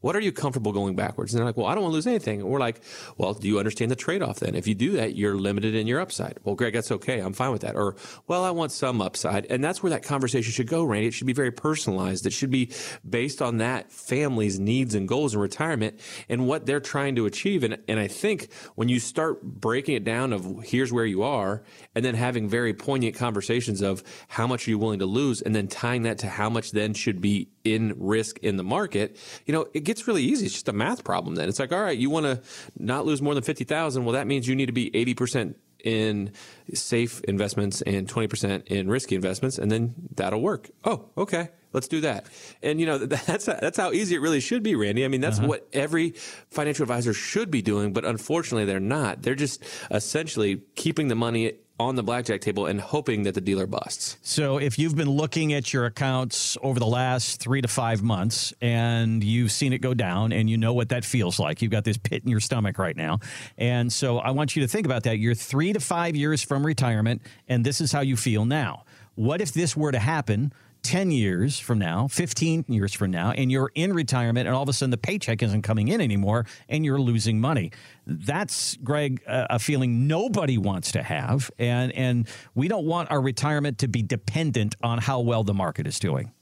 What 0.00 0.16
are 0.16 0.20
you 0.20 0.32
comfortable 0.32 0.72
going 0.72 0.96
backwards? 0.96 1.32
And 1.32 1.38
they're 1.38 1.46
like, 1.46 1.56
well, 1.56 1.66
I 1.66 1.74
don't 1.74 1.82
want 1.82 1.92
to 1.92 1.96
lose 1.96 2.06
anything. 2.06 2.40
And 2.40 2.48
we're 2.48 2.58
like, 2.58 2.80
well, 3.18 3.34
do 3.34 3.46
you 3.46 3.58
understand 3.58 3.90
the 3.90 3.96
trade 3.96 4.22
off 4.22 4.40
then? 4.40 4.54
If 4.54 4.66
you 4.66 4.74
do 4.74 4.92
that, 4.92 5.14
you're 5.14 5.34
limited 5.34 5.74
in 5.74 5.86
your 5.86 6.00
upside. 6.00 6.38
Well, 6.42 6.54
Greg, 6.54 6.72
that's 6.72 6.90
okay. 6.90 7.18
I'm 7.20 7.34
fine 7.34 7.52
with 7.52 7.62
that. 7.62 7.76
Or, 7.76 7.96
well, 8.26 8.42
I 8.44 8.50
want 8.50 8.72
some 8.72 9.02
upside. 9.02 9.46
And 9.46 9.62
that's 9.62 9.82
where 9.82 9.90
that 9.90 10.02
conversation 10.02 10.52
should 10.52 10.68
go, 10.68 10.84
Randy. 10.84 11.08
It 11.08 11.14
should 11.14 11.26
be 11.26 11.32
very 11.32 11.50
personalized. 11.50 12.26
It 12.26 12.32
should 12.32 12.50
be 12.50 12.72
based 13.08 13.42
on 13.42 13.58
that 13.58 13.92
family's 13.92 14.58
needs 14.58 14.94
and 14.94 15.06
goals 15.06 15.34
in 15.34 15.40
retirement 15.40 16.00
and 16.28 16.46
what 16.46 16.64
they're 16.64 16.80
trying 16.80 17.16
to 17.16 17.26
achieve. 17.26 17.62
And, 17.62 17.78
and 17.86 18.00
I 18.00 18.08
think 18.08 18.52
when 18.76 18.88
you 18.88 19.00
start 19.00 19.42
breaking 19.42 19.96
it 19.96 20.04
down 20.04 20.32
of 20.32 20.62
here's 20.64 20.92
where 20.92 21.04
you 21.04 21.22
are 21.22 21.62
and 21.94 22.04
then 22.04 22.14
having 22.14 22.48
very 22.48 22.72
poignant 22.72 23.16
conversations 23.16 23.82
of 23.82 24.02
how 24.28 24.46
much 24.46 24.66
are 24.66 24.70
you 24.70 24.78
willing 24.78 25.00
to 25.00 25.06
lose 25.06 25.42
and 25.42 25.54
then 25.54 25.68
tying 25.68 26.04
that 26.04 26.18
to 26.18 26.28
how 26.28 26.48
much 26.48 26.70
then 26.72 26.94
should 26.94 27.20
be 27.20 27.48
in 27.64 27.94
risk 27.98 28.38
in 28.38 28.56
the 28.56 28.64
market, 28.64 29.16
you 29.46 29.52
know, 29.52 29.66
it 29.74 29.84
gets 29.84 30.06
really 30.06 30.22
easy. 30.22 30.46
It's 30.46 30.54
just 30.54 30.68
a 30.68 30.72
math 30.72 31.04
problem 31.04 31.34
then. 31.34 31.48
It's 31.48 31.58
like, 31.58 31.72
all 31.72 31.82
right, 31.82 31.98
you 31.98 32.10
want 32.10 32.26
to 32.26 32.40
not 32.78 33.06
lose 33.06 33.20
more 33.20 33.34
than 33.34 33.42
50,000. 33.42 34.04
Well, 34.04 34.14
that 34.14 34.26
means 34.26 34.48
you 34.48 34.56
need 34.56 34.66
to 34.66 34.72
be 34.72 34.90
80% 34.90 35.54
in 35.84 36.32
safe 36.74 37.20
investments 37.22 37.82
and 37.82 38.06
20% 38.06 38.66
in 38.66 38.88
risky 38.88 39.14
investments 39.14 39.58
and 39.58 39.70
then 39.70 39.94
that'll 40.14 40.40
work. 40.40 40.70
Oh, 40.84 41.06
okay. 41.16 41.48
Let's 41.72 41.88
do 41.88 42.00
that. 42.00 42.26
And 42.62 42.80
you 42.80 42.86
know, 42.86 42.98
that's 43.06 43.46
that's 43.46 43.76
how 43.76 43.92
easy 43.92 44.16
it 44.16 44.20
really 44.20 44.40
should 44.40 44.62
be, 44.62 44.74
Randy. 44.74 45.04
I 45.04 45.08
mean, 45.08 45.20
that's 45.20 45.38
uh-huh. 45.38 45.48
what 45.48 45.68
every 45.72 46.10
financial 46.50 46.82
advisor 46.82 47.12
should 47.12 47.50
be 47.50 47.62
doing, 47.62 47.92
but 47.92 48.04
unfortunately 48.04 48.64
they're 48.64 48.80
not. 48.80 49.22
They're 49.22 49.34
just 49.34 49.62
essentially 49.90 50.62
keeping 50.74 51.08
the 51.08 51.14
money 51.14 51.54
on 51.80 51.96
the 51.96 52.02
blackjack 52.02 52.42
table 52.42 52.66
and 52.66 52.80
hoping 52.80 53.22
that 53.22 53.34
the 53.34 53.40
dealer 53.40 53.66
busts. 53.66 54.18
So, 54.22 54.58
if 54.58 54.78
you've 54.78 54.94
been 54.94 55.08
looking 55.08 55.54
at 55.54 55.72
your 55.72 55.86
accounts 55.86 56.58
over 56.62 56.78
the 56.78 56.86
last 56.86 57.40
three 57.40 57.62
to 57.62 57.68
five 57.68 58.02
months 58.02 58.52
and 58.60 59.24
you've 59.24 59.50
seen 59.50 59.72
it 59.72 59.78
go 59.78 59.94
down 59.94 60.32
and 60.32 60.50
you 60.50 60.58
know 60.58 60.74
what 60.74 60.90
that 60.90 61.04
feels 61.04 61.38
like, 61.40 61.62
you've 61.62 61.72
got 61.72 61.84
this 61.84 61.96
pit 61.96 62.22
in 62.22 62.30
your 62.30 62.40
stomach 62.40 62.78
right 62.78 62.96
now. 62.96 63.18
And 63.56 63.90
so, 63.90 64.18
I 64.18 64.30
want 64.32 64.54
you 64.54 64.62
to 64.62 64.68
think 64.68 64.84
about 64.84 65.04
that. 65.04 65.18
You're 65.18 65.34
three 65.34 65.72
to 65.72 65.80
five 65.80 66.14
years 66.14 66.42
from 66.42 66.64
retirement, 66.64 67.22
and 67.48 67.64
this 67.64 67.80
is 67.80 67.90
how 67.90 68.00
you 68.00 68.16
feel 68.16 68.44
now. 68.44 68.84
What 69.14 69.40
if 69.40 69.52
this 69.52 69.76
were 69.76 69.92
to 69.92 69.98
happen? 69.98 70.52
10 70.82 71.10
years 71.10 71.58
from 71.58 71.78
now, 71.78 72.08
15 72.08 72.64
years 72.68 72.92
from 72.92 73.10
now, 73.10 73.32
and 73.32 73.50
you're 73.50 73.70
in 73.74 73.92
retirement 73.92 74.46
and 74.46 74.56
all 74.56 74.62
of 74.62 74.68
a 74.68 74.72
sudden 74.72 74.90
the 74.90 74.96
paycheck 74.96 75.42
isn't 75.42 75.62
coming 75.62 75.88
in 75.88 76.00
anymore 76.00 76.46
and 76.68 76.84
you're 76.84 77.00
losing 77.00 77.40
money. 77.40 77.72
That's, 78.06 78.76
Greg, 78.76 79.22
a 79.26 79.58
feeling 79.58 80.06
nobody 80.06 80.58
wants 80.58 80.92
to 80.92 81.02
have. 81.02 81.50
And, 81.58 81.92
and 81.92 82.28
we 82.54 82.68
don't 82.68 82.86
want 82.86 83.10
our 83.10 83.20
retirement 83.20 83.78
to 83.78 83.88
be 83.88 84.02
dependent 84.02 84.74
on 84.82 84.98
how 84.98 85.20
well 85.20 85.44
the 85.44 85.54
market 85.54 85.86
is 85.86 85.98
doing. 85.98 86.32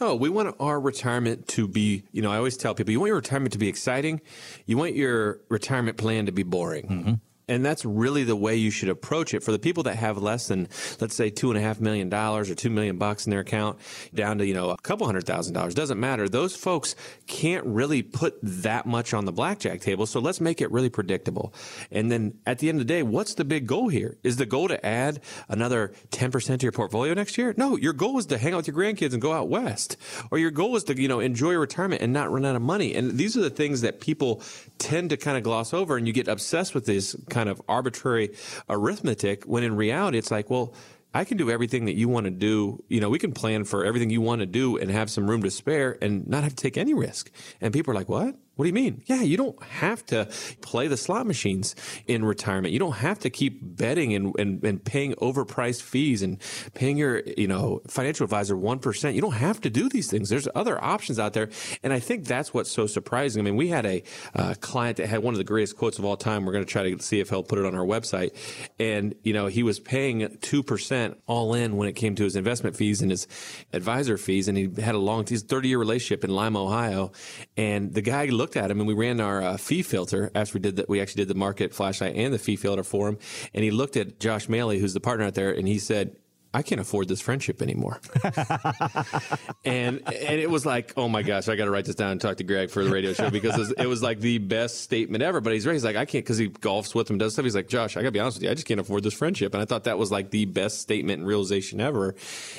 Oh, 0.00 0.16
we 0.16 0.28
want 0.28 0.56
our 0.58 0.80
retirement 0.80 1.46
to 1.48 1.68
be, 1.68 2.02
you 2.10 2.20
know, 2.20 2.32
I 2.32 2.36
always 2.36 2.56
tell 2.56 2.74
people, 2.74 2.90
you 2.90 2.98
want 2.98 3.08
your 3.08 3.16
retirement 3.16 3.52
to 3.52 3.58
be 3.58 3.68
exciting. 3.68 4.20
You 4.66 4.76
want 4.76 4.96
your 4.96 5.40
retirement 5.48 5.98
plan 5.98 6.26
to 6.26 6.32
be 6.32 6.42
boring. 6.42 6.88
Mm-hmm. 6.88 7.14
And 7.48 7.64
that's 7.64 7.84
really 7.84 8.24
the 8.24 8.36
way 8.36 8.56
you 8.56 8.70
should 8.70 8.88
approach 8.88 9.34
it. 9.34 9.42
For 9.42 9.52
the 9.52 9.58
people 9.58 9.82
that 9.84 9.96
have 9.96 10.18
less 10.18 10.48
than, 10.48 10.68
let's 11.00 11.14
say, 11.14 11.30
two 11.30 11.50
and 11.50 11.58
a 11.58 11.60
half 11.60 11.80
million 11.80 12.08
dollars 12.08 12.50
or 12.50 12.54
two 12.54 12.70
million 12.70 12.96
bucks 12.96 13.26
in 13.26 13.30
their 13.30 13.40
account, 13.40 13.78
down 14.14 14.38
to, 14.38 14.46
you 14.46 14.54
know, 14.54 14.70
a 14.70 14.78
couple 14.78 15.06
hundred 15.06 15.26
thousand 15.26 15.54
dollars, 15.54 15.74
doesn't 15.74 16.00
matter. 16.00 16.28
Those 16.28 16.56
folks 16.56 16.96
can't 17.26 17.64
really 17.66 18.02
put 18.02 18.38
that 18.42 18.86
much 18.86 19.12
on 19.12 19.24
the 19.24 19.32
blackjack 19.32 19.80
table. 19.80 20.06
So 20.06 20.20
let's 20.20 20.40
make 20.40 20.60
it 20.60 20.70
really 20.70 20.88
predictable. 20.88 21.52
And 21.90 22.10
then 22.10 22.34
at 22.46 22.58
the 22.58 22.68
end 22.68 22.80
of 22.80 22.86
the 22.86 22.92
day, 22.92 23.02
what's 23.02 23.34
the 23.34 23.44
big 23.44 23.66
goal 23.66 23.88
here? 23.88 24.16
Is 24.22 24.36
the 24.36 24.46
goal 24.46 24.68
to 24.68 24.84
add 24.84 25.20
another 25.48 25.92
10% 26.10 26.58
to 26.58 26.62
your 26.62 26.72
portfolio 26.72 27.12
next 27.14 27.36
year? 27.36 27.54
No, 27.56 27.76
your 27.76 27.92
goal 27.92 28.18
is 28.18 28.26
to 28.26 28.38
hang 28.38 28.54
out 28.54 28.58
with 28.58 28.68
your 28.68 28.76
grandkids 28.76 29.12
and 29.12 29.20
go 29.20 29.32
out 29.32 29.48
west. 29.48 29.96
Or 30.30 30.38
your 30.38 30.50
goal 30.50 30.76
is 30.76 30.84
to, 30.84 31.00
you 31.00 31.08
know, 31.08 31.20
enjoy 31.20 31.54
retirement 31.54 32.00
and 32.00 32.12
not 32.12 32.30
run 32.30 32.44
out 32.44 32.56
of 32.56 32.62
money. 32.62 32.94
And 32.94 33.18
these 33.18 33.36
are 33.36 33.40
the 33.40 33.50
things 33.50 33.82
that 33.82 34.00
people 34.00 34.42
tend 34.78 35.10
to 35.10 35.16
kind 35.16 35.36
of 35.36 35.42
gloss 35.42 35.74
over 35.74 35.96
and 35.96 36.06
you 36.06 36.12
get 36.12 36.28
obsessed 36.28 36.74
with 36.74 36.86
this 36.86 37.14
kind 37.34 37.48
of 37.48 37.60
arbitrary 37.68 38.30
arithmetic 38.68 39.44
when 39.44 39.64
in 39.64 39.76
reality 39.76 40.16
it's 40.16 40.30
like, 40.30 40.48
well, 40.48 40.72
I 41.12 41.24
can 41.24 41.36
do 41.36 41.50
everything 41.50 41.84
that 41.84 41.94
you 41.94 42.08
want 42.08 42.24
to 42.24 42.30
do. 42.30 42.82
You 42.88 43.00
know, 43.00 43.08
we 43.08 43.18
can 43.18 43.32
plan 43.32 43.64
for 43.64 43.84
everything 43.84 44.10
you 44.10 44.20
want 44.20 44.40
to 44.40 44.46
do 44.46 44.76
and 44.78 44.90
have 44.90 45.10
some 45.10 45.28
room 45.28 45.42
to 45.42 45.50
spare 45.50 45.98
and 46.00 46.26
not 46.26 46.42
have 46.42 46.54
to 46.54 46.62
take 46.62 46.76
any 46.76 46.94
risk. 46.94 47.30
And 47.60 47.72
people 47.72 47.92
are 47.92 47.94
like, 47.94 48.08
what? 48.08 48.36
What 48.56 48.64
do 48.64 48.68
you 48.68 48.74
mean? 48.74 49.02
Yeah, 49.06 49.22
you 49.22 49.36
don't 49.36 49.60
have 49.64 50.06
to 50.06 50.28
play 50.60 50.86
the 50.86 50.96
slot 50.96 51.26
machines 51.26 51.74
in 52.06 52.24
retirement. 52.24 52.72
You 52.72 52.78
don't 52.78 52.92
have 52.92 53.18
to 53.20 53.30
keep 53.30 53.58
betting 53.60 54.14
and, 54.14 54.32
and, 54.38 54.62
and 54.62 54.84
paying 54.84 55.14
overpriced 55.14 55.82
fees 55.82 56.22
and 56.22 56.38
paying 56.72 56.96
your, 56.96 57.22
you 57.36 57.48
know, 57.48 57.82
financial 57.88 58.22
advisor 58.22 58.54
1%. 58.54 59.14
You 59.14 59.20
don't 59.20 59.32
have 59.32 59.60
to 59.62 59.70
do 59.70 59.88
these 59.88 60.08
things. 60.08 60.28
There's 60.28 60.46
other 60.54 60.82
options 60.82 61.18
out 61.18 61.32
there. 61.32 61.48
And 61.82 61.92
I 61.92 61.98
think 61.98 62.26
that's 62.26 62.54
what's 62.54 62.70
so 62.70 62.86
surprising. 62.86 63.40
I 63.40 63.44
mean, 63.44 63.56
we 63.56 63.68
had 63.68 63.86
a 63.86 64.04
uh, 64.36 64.54
client 64.60 64.98
that 64.98 65.08
had 65.08 65.20
one 65.24 65.34
of 65.34 65.38
the 65.38 65.44
greatest 65.44 65.76
quotes 65.76 65.98
of 65.98 66.04
all 66.04 66.16
time. 66.16 66.44
We're 66.44 66.52
going 66.52 66.64
to 66.64 66.70
try 66.70 66.94
to 66.94 67.02
see 67.02 67.18
if 67.18 67.30
he'll 67.30 67.42
put 67.42 67.58
it 67.58 67.66
on 67.66 67.74
our 67.74 67.84
website. 67.84 68.36
And, 68.78 69.16
you 69.24 69.32
know, 69.32 69.48
he 69.48 69.64
was 69.64 69.80
paying 69.80 70.20
2% 70.20 71.16
all 71.26 71.54
in 71.54 71.76
when 71.76 71.88
it 71.88 71.94
came 71.94 72.14
to 72.14 72.22
his 72.22 72.36
investment 72.36 72.76
fees 72.76 73.02
and 73.02 73.10
his 73.10 73.26
advisor 73.72 74.16
fees. 74.16 74.46
And 74.46 74.56
he 74.56 74.70
had 74.80 74.94
a 74.94 74.98
long, 74.98 75.26
he's 75.26 75.42
30 75.42 75.70
year 75.70 75.78
relationship 75.78 76.22
in 76.22 76.30
Lima, 76.30 76.64
Ohio. 76.64 77.10
And 77.56 77.92
the 77.92 78.02
guy 78.02 78.26
looked 78.26 78.43
looked 78.44 78.58
at 78.58 78.70
him 78.70 78.78
and 78.78 78.86
we 78.86 78.92
ran 78.92 79.20
our 79.20 79.40
uh, 79.40 79.56
fee 79.56 79.80
filter 79.80 80.30
after 80.34 80.52
we 80.52 80.60
did 80.60 80.76
that. 80.76 80.86
We 80.86 81.00
actually 81.00 81.22
did 81.22 81.28
the 81.28 81.34
market 81.34 81.72
flashlight 81.72 82.14
and 82.14 82.34
the 82.34 82.38
fee 82.38 82.56
filter 82.56 82.84
for 82.84 83.08
him. 83.08 83.16
And 83.54 83.64
he 83.64 83.70
looked 83.70 83.96
at 83.96 84.20
Josh 84.20 84.48
Maley, 84.48 84.78
who's 84.78 84.92
the 84.92 85.00
partner 85.00 85.24
out 85.24 85.32
there, 85.32 85.50
and 85.50 85.66
he 85.66 85.78
said, 85.78 86.14
I 86.54 86.62
can't 86.62 86.80
afford 86.80 87.08
this 87.08 87.20
friendship 87.20 87.60
anymore. 87.60 88.00
and 89.64 90.00
and 90.06 90.40
it 90.40 90.48
was 90.48 90.64
like, 90.64 90.92
oh 90.96 91.08
my 91.08 91.22
gosh, 91.22 91.48
I 91.48 91.56
got 91.56 91.64
to 91.64 91.70
write 91.70 91.84
this 91.84 91.96
down 91.96 92.12
and 92.12 92.20
talk 92.20 92.36
to 92.36 92.44
Greg 92.44 92.70
for 92.70 92.84
the 92.84 92.90
radio 92.90 93.12
show 93.12 93.28
because 93.28 93.54
it 93.54 93.58
was, 93.58 93.72
it 93.72 93.86
was 93.86 94.02
like 94.02 94.20
the 94.20 94.38
best 94.38 94.82
statement 94.82 95.24
ever. 95.24 95.40
But 95.40 95.52
he's 95.52 95.66
right. 95.66 95.72
He's 95.72 95.84
like, 95.84 95.96
I 95.96 96.04
can't 96.04 96.24
because 96.24 96.38
he 96.38 96.48
golfs 96.48 96.94
with 96.94 97.10
him, 97.10 97.18
does 97.18 97.32
stuff. 97.32 97.44
He's 97.44 97.56
like, 97.56 97.66
Josh, 97.66 97.96
I 97.96 98.02
got 98.02 98.08
to 98.08 98.12
be 98.12 98.20
honest 98.20 98.36
with 98.36 98.44
you, 98.44 98.50
I 98.50 98.54
just 98.54 98.68
can't 98.68 98.78
afford 98.78 99.02
this 99.02 99.14
friendship. 99.14 99.52
And 99.52 99.60
I 99.60 99.66
thought 99.66 99.84
that 99.84 99.98
was 99.98 100.12
like 100.12 100.30
the 100.30 100.44
best 100.44 100.80
statement 100.80 101.18
and 101.18 101.26
realization 101.26 101.80
ever. 101.80 102.14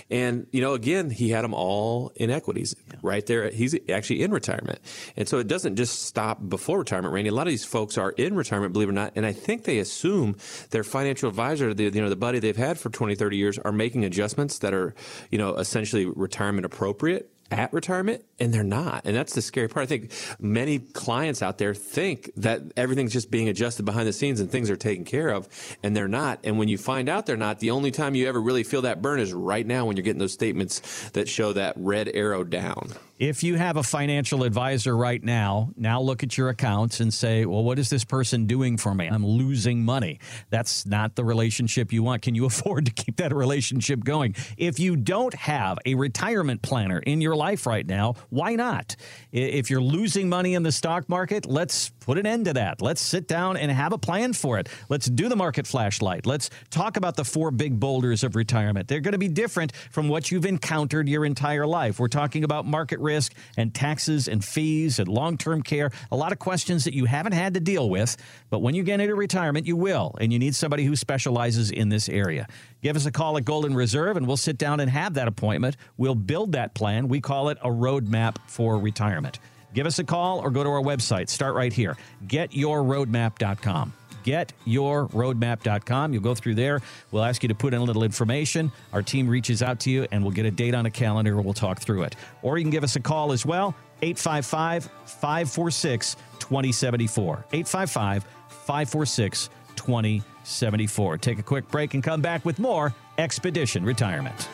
And 0.10 0.48
you 0.52 0.60
know, 0.60 0.74
again, 0.74 1.10
he 1.10 1.30
had 1.30 1.46
them 1.46 1.54
all 1.54 2.12
in 2.16 2.30
equities 2.30 2.76
yeah. 2.88 2.98
right 3.02 3.26
there. 3.26 3.50
He's 3.50 3.78
actually 3.90 4.24
in 4.24 4.32
retirement, 4.32 4.80
and 5.16 5.26
so 5.26 5.40
it 5.40 5.48
doesn't 5.48 5.78
just 5.78 6.04
stop 6.04 6.40
before 6.50 6.80
retirement. 6.80 7.14
Randy, 7.14 7.30
a 7.30 7.34
lot 7.34 7.48
of 7.48 7.52
these 7.52 7.66
folks 7.66 7.98
are 7.98 8.12
in 8.12 8.36
retirement, 8.36 8.74
believe 8.74 8.90
it 8.90 8.92
or 8.92 8.96
not, 8.96 9.14
and 9.16 9.26
I 9.26 9.32
think 9.32 9.64
they 9.64 9.80
assume 9.80 10.36
their 10.72 10.84
financial 10.84 11.30
advisor, 11.30 11.74
the 11.74 11.86
you 11.86 12.02
know 12.02 12.10
the 12.10 12.18
buddy 12.18 12.40
they've 12.40 12.58
had 12.58 12.78
for 12.78 12.90
20, 12.90 13.16
30 13.16 13.38
years, 13.38 13.60
are 13.60 13.72
making 13.72 13.85
adjustments 13.94 14.60
that 14.60 14.74
are, 14.74 14.96
you 15.30 15.38
know, 15.38 15.56
essentially 15.56 16.06
retirement 16.06 16.66
appropriate 16.66 17.32
at 17.52 17.72
retirement 17.74 18.26
and 18.40 18.54
they're 18.54 18.64
not. 18.64 19.04
And 19.06 19.16
that's 19.16 19.34
the 19.34 19.42
scary 19.42 19.68
part. 19.68 19.84
I 19.84 19.88
think 19.88 20.12
many 20.40 20.80
clients 20.80 21.42
out 21.42 21.58
there 21.58 21.74
think 21.74 22.32
that 22.38 22.62
everything's 22.76 23.14
just 23.14 23.30
being 23.30 23.50
adjusted 23.50 23.84
behind 23.84 24.08
the 24.08 24.14
scenes 24.14 24.40
and 24.40 24.50
things 24.50 24.70
are 24.70 24.76
taken 24.76 25.06
care 25.06 25.30
of 25.30 25.48
and 25.84 25.96
they're 25.96 26.08
not. 26.08 26.40
And 26.44 26.58
when 26.58 26.68
you 26.68 26.78
find 26.78 27.08
out 27.08 27.26
they're 27.26 27.38
not, 27.38 27.60
the 27.60 27.72
only 27.72 27.92
time 27.92 28.16
you 28.16 28.28
ever 28.28 28.42
really 28.42 28.64
feel 28.64 28.82
that 28.84 29.02
burn 29.02 29.20
is 29.20 29.34
right 29.34 29.66
now 29.66 29.86
when 29.86 29.96
you're 29.96 30.04
getting 30.04 30.20
those 30.20 30.34
statements 30.34 31.10
that 31.12 31.30
show 31.30 31.54
that 31.54 31.76
red 31.78 32.10
arrow 32.14 32.44
down. 32.44 32.92
If 33.18 33.44
you 33.44 33.56
have 33.56 33.78
a 33.78 33.84
financial 33.84 34.44
advisor 34.44 34.96
right 34.96 35.24
now, 35.24 35.70
now 35.78 36.02
look 36.02 36.22
at 36.22 36.38
your 36.38 36.50
accounts 36.50 37.00
and 37.00 37.14
say, 37.14 37.46
well, 37.46 37.64
what 37.64 37.80
is 37.80 37.90
this 37.90 38.04
person 38.04 38.46
doing 38.46 38.76
for 38.76 38.94
me? 38.94 39.08
I'm 39.08 39.26
losing 39.26 39.86
money. 39.86 40.20
That's 40.50 40.86
not 40.86 41.16
the 41.16 41.24
relationship 41.24 41.94
you 41.94 42.04
want. 42.04 42.24
Can 42.24 42.36
you 42.36 42.44
afford 42.46 42.88
to 42.88 42.92
keep 42.92 43.16
that 43.18 43.34
relationship 43.34 44.04
going? 44.04 44.36
If 44.58 44.82
you 44.82 44.98
don't 44.98 45.34
have 45.34 45.80
a 45.86 45.96
retirement 45.96 46.62
planner 46.62 47.00
in 47.00 47.22
your 47.22 47.35
life 47.36 47.66
right 47.66 47.86
now, 47.86 48.16
why 48.30 48.56
not? 48.56 48.96
If 49.32 49.70
you're 49.70 49.82
losing 49.82 50.30
money 50.30 50.54
in 50.54 50.64
the 50.64 50.72
stock 50.72 51.10
market, 51.10 51.46
let's 51.46 51.90
put 51.90 52.18
an 52.18 52.26
end 52.26 52.46
to 52.46 52.54
that. 52.54 52.82
Let's 52.82 53.02
sit 53.02 53.28
down 53.28 53.58
and 53.58 53.72
have 53.72 53.94
a 53.94 53.98
plan 53.98 54.34
for 54.34 54.58
it. 54.60 54.70
Let's 54.90 55.08
do 55.08 55.30
the 55.30 55.36
market 55.36 55.68
flashlight. 55.68 56.26
Let's 56.26 56.50
talk 56.70 56.98
about 56.98 57.16
the 57.16 57.26
four 57.26 57.52
big 57.52 57.80
boulders 57.80 58.24
of 58.24 58.36
retirement. 58.36 58.88
They're 58.88 59.00
going 59.00 59.14
to 59.14 59.18
be 59.18 59.28
different 59.28 59.76
from 59.92 60.08
what 60.08 60.32
you've 60.32 60.46
encountered 60.46 61.10
your 61.10 61.26
entire 61.26 61.66
life. 61.68 62.00
We're 62.00 62.08
talking 62.08 62.44
about 62.44 62.66
market 62.66 63.00
risk 63.00 63.34
and 63.58 63.74
taxes 63.74 64.28
and 64.28 64.44
fees 64.44 65.00
and 65.00 65.08
long 65.08 65.38
term 65.38 65.62
care. 65.62 65.92
A 66.12 66.16
lot 66.16 66.32
of 66.32 66.40
questions 66.40 66.84
that 66.84 66.94
you 66.94 67.06
haven't 67.06 67.34
had 67.34 67.54
to 67.56 67.60
deal 67.60 67.90
with, 67.90 68.18
but 68.50 68.60
when 68.60 68.76
you 68.76 68.84
get 68.84 69.00
into 69.00 69.16
retirement, 69.16 69.66
you 69.66 69.76
will, 69.76 70.16
and 70.20 70.32
you 70.32 70.40
need 70.40 70.56
somebody 70.56 70.86
who 70.86 70.96
specializes 70.96 71.72
in 71.72 71.90
this 71.90 72.08
area. 72.10 72.48
Give 72.86 72.96
us 72.96 73.08
a 73.08 73.12
call 73.12 73.36
at 73.36 73.46
Golden 73.46 73.74
Reserve 73.74 74.16
and 74.16 74.28
we'll 74.28 74.38
sit 74.38 74.60
down 74.60 74.80
and 74.80 74.92
have 74.92 75.16
that 75.16 75.28
appointment. 75.28 75.76
We'll 75.98 76.14
build 76.14 76.52
that 76.52 76.76
plan. 76.76 77.08
We 77.08 77.20
call 77.20 77.50
it 77.50 77.58
a 77.64 77.68
roadmap 77.68 78.36
for 78.46 78.78
retirement. 78.78 79.40
Give 79.74 79.88
us 79.88 79.98
a 79.98 80.04
call 80.04 80.38
or 80.38 80.52
go 80.52 80.64
to 80.64 80.70
our 80.70 80.84
website. 80.84 81.30
Start 81.30 81.56
right 81.56 81.74
here 81.74 81.98
getyourroadmap.com 82.28 83.92
getyourroadmap.com. 84.24 86.14
You'll 86.14 86.22
go 86.22 86.36
through 86.36 86.56
there. 86.56 86.82
We'll 87.10 87.24
ask 87.24 87.42
you 87.42 87.50
to 87.50 87.56
put 87.56 87.74
in 87.74 87.82
a 87.82 87.84
little 87.84 88.04
information. 88.04 88.72
Our 88.94 89.02
team 89.02 89.28
reaches 89.28 89.64
out 89.64 89.80
to 89.80 89.90
you 89.90 90.06
and 90.12 90.22
we'll 90.22 90.34
get 90.34 90.46
a 90.46 90.52
date 90.52 90.76
on 90.76 90.86
a 90.86 90.92
calendar 90.92 91.38
and 91.38 91.44
we'll 91.44 91.56
talk 91.56 91.80
through 91.80 92.04
it. 92.04 92.16
Or 92.44 92.60
you 92.60 92.64
can 92.64 92.72
give 92.72 92.84
us 92.84 92.96
a 92.96 93.00
call 93.00 93.32
as 93.32 93.48
well, 93.48 93.74
855 94.04 94.92
546 95.06 96.16
2074. 96.38 97.46
855 97.52 98.24
546 98.48 99.50
2074. 99.76 101.18
Take 101.18 101.40
a 101.40 101.44
quick 101.44 101.68
break 101.70 101.94
and 101.94 102.04
come 102.04 102.22
back 102.22 102.46
with 102.46 102.60
more 102.60 102.94
Expedition 103.18 103.86
Retirement. 103.86 104.50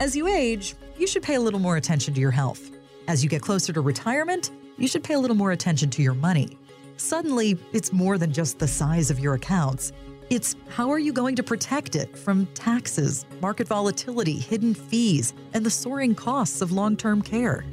As 0.00 0.16
you 0.16 0.28
age, 0.28 0.74
you 0.98 1.06
should 1.06 1.22
pay 1.22 1.34
a 1.34 1.40
little 1.40 1.60
more 1.60 1.76
attention 1.76 2.14
to 2.14 2.20
your 2.20 2.30
health. 2.30 2.70
As 3.06 3.22
you 3.22 3.28
get 3.28 3.42
closer 3.42 3.72
to 3.72 3.80
retirement, 3.82 4.50
you 4.78 4.88
should 4.88 5.04
pay 5.04 5.12
a 5.12 5.18
little 5.18 5.36
more 5.36 5.52
attention 5.52 5.90
to 5.90 6.02
your 6.02 6.14
money. 6.14 6.56
Suddenly, 6.96 7.58
it's 7.72 7.92
more 7.92 8.16
than 8.16 8.32
just 8.32 8.58
the 8.58 8.66
size 8.66 9.10
of 9.10 9.18
your 9.18 9.34
accounts. 9.34 9.92
It's 10.30 10.54
how 10.68 10.88
are 10.90 11.00
you 11.00 11.12
going 11.12 11.34
to 11.34 11.42
protect 11.42 11.96
it 11.96 12.16
from 12.16 12.46
taxes, 12.54 13.26
market 13.42 13.66
volatility, 13.66 14.38
hidden 14.38 14.74
fees, 14.74 15.34
and 15.54 15.66
the 15.66 15.70
soaring 15.70 16.14
costs 16.14 16.60
of 16.60 16.70
long 16.70 16.96
term 16.96 17.20
care? 17.20 17.64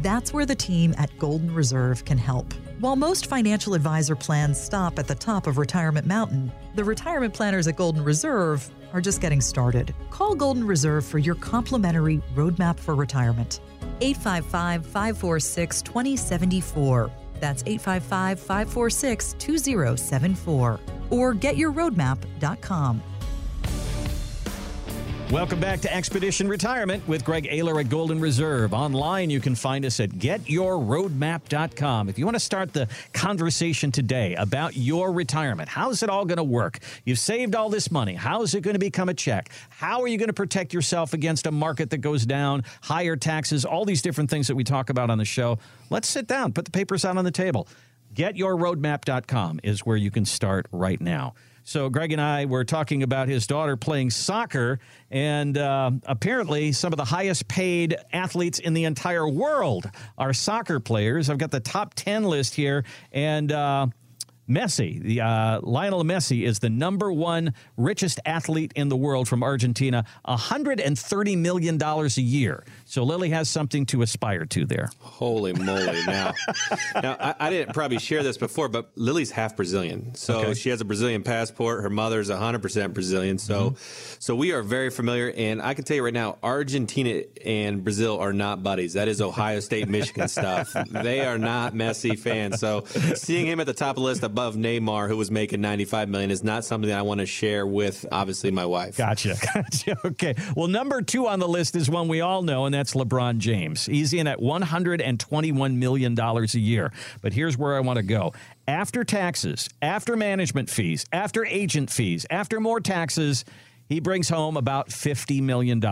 That's 0.00 0.32
where 0.32 0.46
the 0.46 0.54
team 0.54 0.94
at 0.96 1.10
Golden 1.18 1.54
Reserve 1.54 2.06
can 2.06 2.16
help. 2.16 2.54
While 2.78 2.96
most 2.96 3.26
financial 3.26 3.74
advisor 3.74 4.16
plans 4.16 4.58
stop 4.58 4.98
at 4.98 5.08
the 5.08 5.14
top 5.14 5.46
of 5.46 5.58
Retirement 5.58 6.06
Mountain, 6.06 6.50
the 6.74 6.82
retirement 6.82 7.34
planners 7.34 7.68
at 7.68 7.76
Golden 7.76 8.02
Reserve 8.02 8.70
are 8.94 9.02
just 9.02 9.20
getting 9.20 9.42
started. 9.42 9.94
Call 10.08 10.34
Golden 10.34 10.66
Reserve 10.66 11.04
for 11.04 11.18
your 11.18 11.34
complimentary 11.34 12.22
roadmap 12.34 12.80
for 12.80 12.94
retirement. 12.94 13.60
855 14.00 14.86
546 14.86 15.82
2074. 15.82 17.10
That's 17.40 17.62
855 17.66 18.40
546 18.40 19.34
2074. 19.38 20.80
Or 21.10 21.34
getyourroadmap.com. 21.34 23.02
Welcome 25.30 25.60
back 25.60 25.80
to 25.82 25.94
Expedition 25.94 26.48
Retirement 26.48 27.06
with 27.06 27.24
Greg 27.24 27.44
Ayler 27.44 27.78
at 27.78 27.88
Golden 27.88 28.18
Reserve. 28.18 28.74
Online, 28.74 29.30
you 29.30 29.38
can 29.38 29.54
find 29.54 29.84
us 29.84 30.00
at 30.00 30.10
getyourroadmap.com. 30.10 32.08
If 32.08 32.18
you 32.18 32.24
want 32.24 32.34
to 32.34 32.40
start 32.40 32.72
the 32.72 32.88
conversation 33.12 33.92
today 33.92 34.34
about 34.34 34.76
your 34.76 35.12
retirement, 35.12 35.68
how's 35.68 36.02
it 36.02 36.10
all 36.10 36.24
going 36.24 36.38
to 36.38 36.42
work? 36.42 36.80
You've 37.04 37.20
saved 37.20 37.54
all 37.54 37.70
this 37.70 37.92
money. 37.92 38.14
How 38.14 38.42
is 38.42 38.56
it 38.56 38.62
going 38.62 38.74
to 38.74 38.80
become 38.80 39.08
a 39.08 39.14
check? 39.14 39.50
How 39.68 40.00
are 40.02 40.08
you 40.08 40.18
going 40.18 40.30
to 40.30 40.34
protect 40.34 40.74
yourself 40.74 41.14
against 41.14 41.46
a 41.46 41.52
market 41.52 41.90
that 41.90 41.98
goes 41.98 42.26
down, 42.26 42.64
higher 42.82 43.14
taxes, 43.14 43.64
all 43.64 43.84
these 43.84 44.02
different 44.02 44.30
things 44.30 44.48
that 44.48 44.56
we 44.56 44.64
talk 44.64 44.90
about 44.90 45.10
on 45.10 45.18
the 45.18 45.24
show? 45.24 45.60
Let's 45.90 46.08
sit 46.08 46.26
down, 46.26 46.52
put 46.52 46.64
the 46.64 46.72
papers 46.72 47.04
out 47.04 47.16
on 47.16 47.24
the 47.24 47.30
table. 47.30 47.68
Getyourroadmap.com 48.14 49.60
is 49.62 49.80
where 49.80 49.96
you 49.96 50.10
can 50.10 50.24
start 50.24 50.66
right 50.72 51.00
now. 51.00 51.34
So 51.62 51.88
Greg 51.88 52.12
and 52.12 52.20
I 52.20 52.46
were 52.46 52.64
talking 52.64 53.02
about 53.02 53.28
his 53.28 53.46
daughter 53.46 53.76
playing 53.76 54.10
soccer, 54.10 54.80
and 55.10 55.56
uh, 55.56 55.92
apparently 56.04 56.72
some 56.72 56.92
of 56.92 56.96
the 56.96 57.04
highest 57.04 57.48
paid 57.48 57.96
athletes 58.12 58.58
in 58.58 58.74
the 58.74 58.84
entire 58.84 59.28
world 59.28 59.88
are 60.18 60.32
soccer 60.32 60.80
players. 60.80 61.30
I've 61.30 61.38
got 61.38 61.50
the 61.50 61.60
top 61.60 61.94
ten 61.94 62.24
list 62.24 62.54
here, 62.54 62.84
and. 63.12 63.52
Uh, 63.52 63.86
Messi, 64.48 65.00
the 65.00 65.20
uh, 65.20 65.60
Lionel 65.62 66.02
Messi, 66.02 66.44
is 66.44 66.58
the 66.58 66.68
number 66.68 67.12
one 67.12 67.54
richest 67.76 68.18
athlete 68.26 68.72
in 68.74 68.88
the 68.88 68.96
world 68.96 69.28
from 69.28 69.44
Argentina, 69.44 70.04
$130 70.26 71.38
million 71.38 71.80
a 71.80 72.06
year. 72.20 72.64
So 72.90 73.04
Lily 73.04 73.30
has 73.30 73.48
something 73.48 73.86
to 73.86 74.02
aspire 74.02 74.46
to 74.46 74.64
there. 74.64 74.90
Holy 74.98 75.52
moly! 75.52 76.02
Now, 76.06 76.32
now 77.00 77.16
I, 77.20 77.34
I, 77.38 77.50
didn't 77.50 77.72
probably 77.72 78.00
share 78.00 78.24
this 78.24 78.36
before, 78.36 78.68
but 78.68 78.90
Lily's 78.96 79.30
half 79.30 79.54
Brazilian, 79.54 80.16
so 80.16 80.40
okay. 80.40 80.54
she 80.54 80.70
has 80.70 80.80
a 80.80 80.84
Brazilian 80.84 81.22
passport. 81.22 81.84
Her 81.84 81.88
mother's 81.90 82.30
100 82.30 82.60
percent 82.60 82.92
Brazilian, 82.92 83.38
so 83.38 83.70
mm-hmm. 83.70 84.16
so 84.18 84.34
we 84.34 84.50
are 84.50 84.64
very 84.64 84.90
familiar. 84.90 85.32
And 85.36 85.62
I 85.62 85.74
can 85.74 85.84
tell 85.84 85.98
you 85.98 86.04
right 86.04 86.12
now, 86.12 86.38
Argentina 86.42 87.22
and 87.46 87.84
Brazil 87.84 88.18
are 88.18 88.32
not 88.32 88.64
buddies. 88.64 88.94
That 88.94 89.06
is 89.06 89.20
Ohio 89.20 89.60
State, 89.60 89.88
Michigan 89.88 90.26
stuff. 90.40 90.72
They 90.90 91.20
are 91.20 91.38
not 91.38 91.74
Messi 91.74 92.18
fans. 92.18 92.58
So 92.58 92.86
seeing 93.14 93.46
him 93.46 93.60
at 93.60 93.66
the 93.66 93.72
top 93.72 93.90
of 93.90 94.02
the 94.02 94.08
list 94.08 94.24
above 94.24 94.56
Neymar, 94.56 95.06
who 95.06 95.16
was 95.16 95.30
making 95.30 95.60
95 95.60 96.08
million, 96.08 96.32
is 96.32 96.42
not 96.42 96.64
something 96.64 96.90
that 96.90 96.98
I 96.98 97.02
want 97.02 97.20
to 97.20 97.26
share 97.26 97.64
with 97.64 98.04
obviously 98.10 98.50
my 98.50 98.66
wife. 98.66 98.96
Gotcha, 98.96 99.36
gotcha. 99.54 99.96
Okay. 100.04 100.34
Well, 100.56 100.66
number 100.66 101.02
two 101.02 101.28
on 101.28 101.38
the 101.38 101.46
list 101.46 101.76
is 101.76 101.88
one 101.88 102.08
we 102.08 102.20
all 102.20 102.42
know, 102.42 102.66
and 102.66 102.79
that's 102.80 102.94
LeBron 102.94 103.36
James. 103.36 103.84
He's 103.84 104.14
in 104.14 104.26
at 104.26 104.38
$121 104.38 105.74
million 105.74 106.18
a 106.18 106.44
year. 106.58 106.90
But 107.20 107.34
here's 107.34 107.58
where 107.58 107.76
I 107.76 107.80
want 107.80 107.98
to 107.98 108.02
go. 108.02 108.32
After 108.66 109.04
taxes, 109.04 109.68
after 109.82 110.16
management 110.16 110.70
fees, 110.70 111.04
after 111.12 111.44
agent 111.44 111.90
fees, 111.90 112.24
after 112.30 112.58
more 112.58 112.80
taxes, 112.80 113.44
he 113.86 114.00
brings 114.00 114.30
home 114.30 114.56
about 114.56 114.88
$50 114.88 115.42
million. 115.42 115.82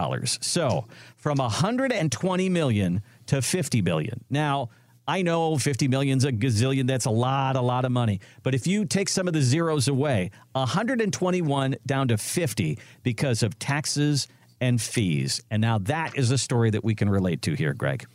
So 0.41 0.87
from 1.17 1.37
120 1.37 2.49
million 2.49 3.03
to 3.27 3.43
50 3.43 3.81
billion. 3.83 4.25
Now, 4.31 4.71
I 5.07 5.21
know 5.21 5.59
50 5.59 5.89
million's 5.89 6.25
a 6.25 6.33
gazillion. 6.33 6.87
That's 6.87 7.05
a 7.05 7.11
lot, 7.11 7.57
a 7.57 7.61
lot 7.61 7.85
of 7.85 7.93
money. 7.93 8.21
But 8.43 8.55
if 8.55 8.67
you 8.67 8.87
take 8.87 9.11
some 9.11 9.29
of 9.29 9.35
the 9.35 9.43
zeros 9.43 9.89
away, 9.89 10.31
121 10.53 11.77
down 11.85 12.09
to 12.09 12.17
50 12.17 12.79
because 13.03 13.43
of 13.43 13.59
taxes 13.59 14.27
and 14.61 14.81
fees. 14.81 15.43
And 15.51 15.61
now 15.61 15.79
that 15.79 16.17
is 16.17 16.31
a 16.31 16.39
story 16.39 16.71
that 16.71 16.85
we 16.85 16.95
can 16.95 17.09
relate 17.09 17.43
to 17.43 17.55
here, 17.55 17.75
Greg. 17.75 18.07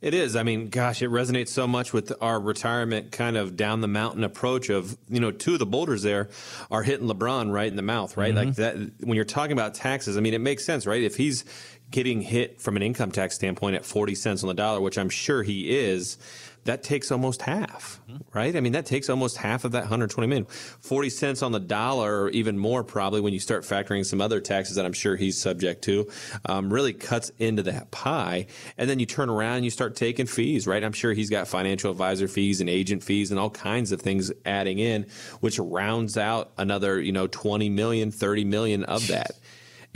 It 0.00 0.14
is. 0.14 0.36
I 0.36 0.42
mean, 0.42 0.68
gosh, 0.68 1.02
it 1.02 1.10
resonates 1.10 1.48
so 1.48 1.66
much 1.66 1.92
with 1.92 2.12
our 2.20 2.40
retirement 2.40 3.12
kind 3.12 3.36
of 3.36 3.56
down 3.56 3.80
the 3.80 3.88
mountain 3.88 4.24
approach 4.24 4.70
of, 4.70 4.96
you 5.08 5.20
know, 5.20 5.30
two 5.30 5.54
of 5.54 5.58
the 5.58 5.66
boulders 5.66 6.02
there 6.02 6.28
are 6.70 6.82
hitting 6.82 7.08
LeBron 7.08 7.52
right 7.52 7.68
in 7.68 7.76
the 7.76 7.82
mouth, 7.82 8.16
right? 8.16 8.34
Mm-hmm. 8.34 8.48
Like 8.48 8.56
that 8.56 8.76
when 9.00 9.16
you're 9.16 9.24
talking 9.24 9.52
about 9.52 9.74
taxes, 9.74 10.16
I 10.16 10.20
mean, 10.20 10.34
it 10.34 10.40
makes 10.40 10.64
sense, 10.64 10.86
right? 10.86 11.02
If 11.02 11.16
he's 11.16 11.44
getting 11.90 12.20
hit 12.22 12.60
from 12.60 12.76
an 12.76 12.82
income 12.82 13.12
tax 13.12 13.36
standpoint 13.36 13.76
at 13.76 13.84
40 13.84 14.14
cents 14.14 14.42
on 14.42 14.48
the 14.48 14.54
dollar, 14.54 14.80
which 14.80 14.98
I'm 14.98 15.10
sure 15.10 15.42
he 15.42 15.76
is, 15.78 16.18
that 16.64 16.82
takes 16.82 17.12
almost 17.12 17.42
half, 17.42 18.00
right? 18.32 18.56
I 18.56 18.60
mean, 18.60 18.72
that 18.72 18.86
takes 18.86 19.10
almost 19.10 19.36
half 19.36 19.64
of 19.64 19.72
that 19.72 19.80
120 19.80 20.26
million. 20.26 20.46
40 20.46 21.10
cents 21.10 21.42
on 21.42 21.52
the 21.52 21.60
dollar, 21.60 22.22
or 22.22 22.30
even 22.30 22.58
more 22.58 22.82
probably 22.82 23.20
when 23.20 23.32
you 23.32 23.38
start 23.38 23.64
factoring 23.64 24.04
some 24.04 24.20
other 24.20 24.40
taxes 24.40 24.76
that 24.76 24.86
I'm 24.86 24.92
sure 24.94 25.16
he's 25.16 25.40
subject 25.40 25.82
to, 25.84 26.08
um, 26.46 26.72
really 26.72 26.94
cuts 26.94 27.30
into 27.38 27.62
that 27.64 27.90
pie. 27.90 28.46
And 28.78 28.88
then 28.88 28.98
you 28.98 29.06
turn 29.06 29.28
around 29.28 29.56
and 29.56 29.64
you 29.64 29.70
start 29.70 29.94
taking 29.94 30.26
fees, 30.26 30.66
right? 30.66 30.82
I'm 30.82 30.92
sure 30.92 31.12
he's 31.12 31.30
got 31.30 31.48
financial 31.48 31.90
advisor 31.90 32.28
fees 32.28 32.60
and 32.60 32.70
agent 32.70 33.02
fees 33.02 33.30
and 33.30 33.38
all 33.38 33.50
kinds 33.50 33.92
of 33.92 34.00
things 34.00 34.32
adding 34.46 34.78
in, 34.78 35.06
which 35.40 35.58
rounds 35.58 36.16
out 36.16 36.52
another, 36.56 37.00
you 37.00 37.12
know, 37.12 37.26
20 37.26 37.68
million, 37.68 38.10
30 38.10 38.44
million 38.44 38.84
of 38.84 39.06
that. 39.08 39.32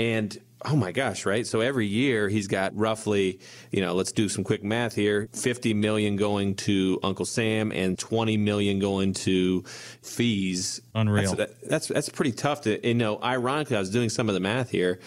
And 0.00 0.38
oh 0.64 0.76
my 0.76 0.92
gosh, 0.92 1.24
right? 1.26 1.46
So 1.46 1.60
every 1.60 1.86
year 1.86 2.28
he's 2.28 2.48
got 2.48 2.76
roughly, 2.76 3.40
you 3.70 3.80
know, 3.80 3.94
let's 3.94 4.12
do 4.12 4.28
some 4.28 4.44
quick 4.44 4.64
math 4.64 4.94
here 4.94 5.28
50 5.32 5.74
million 5.74 6.16
going 6.16 6.54
to 6.56 6.98
Uncle 7.02 7.24
Sam 7.24 7.72
and 7.72 7.98
20 7.98 8.36
million 8.36 8.78
going 8.78 9.14
to 9.14 9.62
fees. 10.02 10.80
Unreal. 10.94 11.34
That's, 11.34 11.52
that, 11.52 11.68
that's, 11.68 11.86
that's 11.88 12.08
pretty 12.08 12.32
tough 12.32 12.62
to, 12.62 12.86
you 12.86 12.94
know, 12.94 13.20
ironically, 13.22 13.76
I 13.76 13.80
was 13.80 13.90
doing 13.90 14.08
some 14.08 14.28
of 14.28 14.34
the 14.34 14.40
math 14.40 14.70
here. 14.70 14.98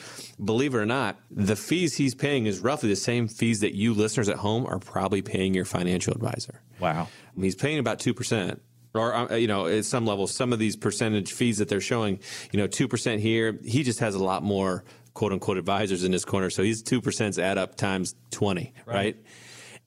Believe 0.43 0.73
it 0.73 0.77
or 0.77 0.85
not, 0.85 1.17
the 1.29 1.55
fees 1.55 1.95
he's 1.95 2.15
paying 2.15 2.45
is 2.45 2.59
roughly 2.59 2.89
the 2.89 2.95
same 2.95 3.27
fees 3.27 3.59
that 3.59 3.75
you 3.75 3.93
listeners 3.93 4.29
at 4.29 4.37
home 4.37 4.65
are 4.65 4.79
probably 4.79 5.21
paying 5.21 5.53
your 5.53 5.65
financial 5.65 6.13
advisor. 6.13 6.61
Wow. 6.79 7.09
He's 7.37 7.55
paying 7.55 7.79
about 7.79 7.99
2% 7.99 8.59
or 8.93 9.13
uh, 9.13 9.35
you 9.35 9.47
know 9.47 9.67
at 9.67 9.85
some 9.85 10.05
level 10.05 10.27
some 10.27 10.51
of 10.51 10.59
these 10.59 10.75
percentage 10.75 11.31
fees 11.31 11.59
that 11.59 11.69
they're 11.69 11.81
showing 11.81 12.19
you 12.51 12.59
know 12.59 12.67
2% 12.67 13.19
here 13.19 13.57
he 13.63 13.83
just 13.83 13.99
has 13.99 14.15
a 14.15 14.23
lot 14.23 14.43
more 14.43 14.83
quote 15.13 15.31
unquote 15.31 15.57
advisors 15.57 16.03
in 16.03 16.11
his 16.11 16.25
corner. 16.25 16.49
So 16.49 16.63
he's 16.63 16.83
2% 16.83 17.41
add 17.41 17.57
up 17.57 17.75
times 17.75 18.15
20, 18.31 18.73
right. 18.85 18.95
right? 18.95 19.17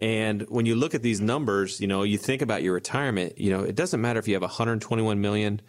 And 0.00 0.42
when 0.48 0.66
you 0.66 0.74
look 0.74 0.94
at 0.94 1.02
these 1.02 1.20
numbers, 1.20 1.80
you 1.80 1.86
know, 1.86 2.02
you 2.02 2.18
think 2.18 2.42
about 2.42 2.62
your 2.62 2.74
retirement, 2.74 3.38
you 3.38 3.50
know, 3.50 3.62
it 3.62 3.74
doesn't 3.74 4.00
matter 4.00 4.18
if 4.18 4.28
you 4.28 4.34
have 4.34 4.42
121 4.42 5.20
million, 5.20 5.60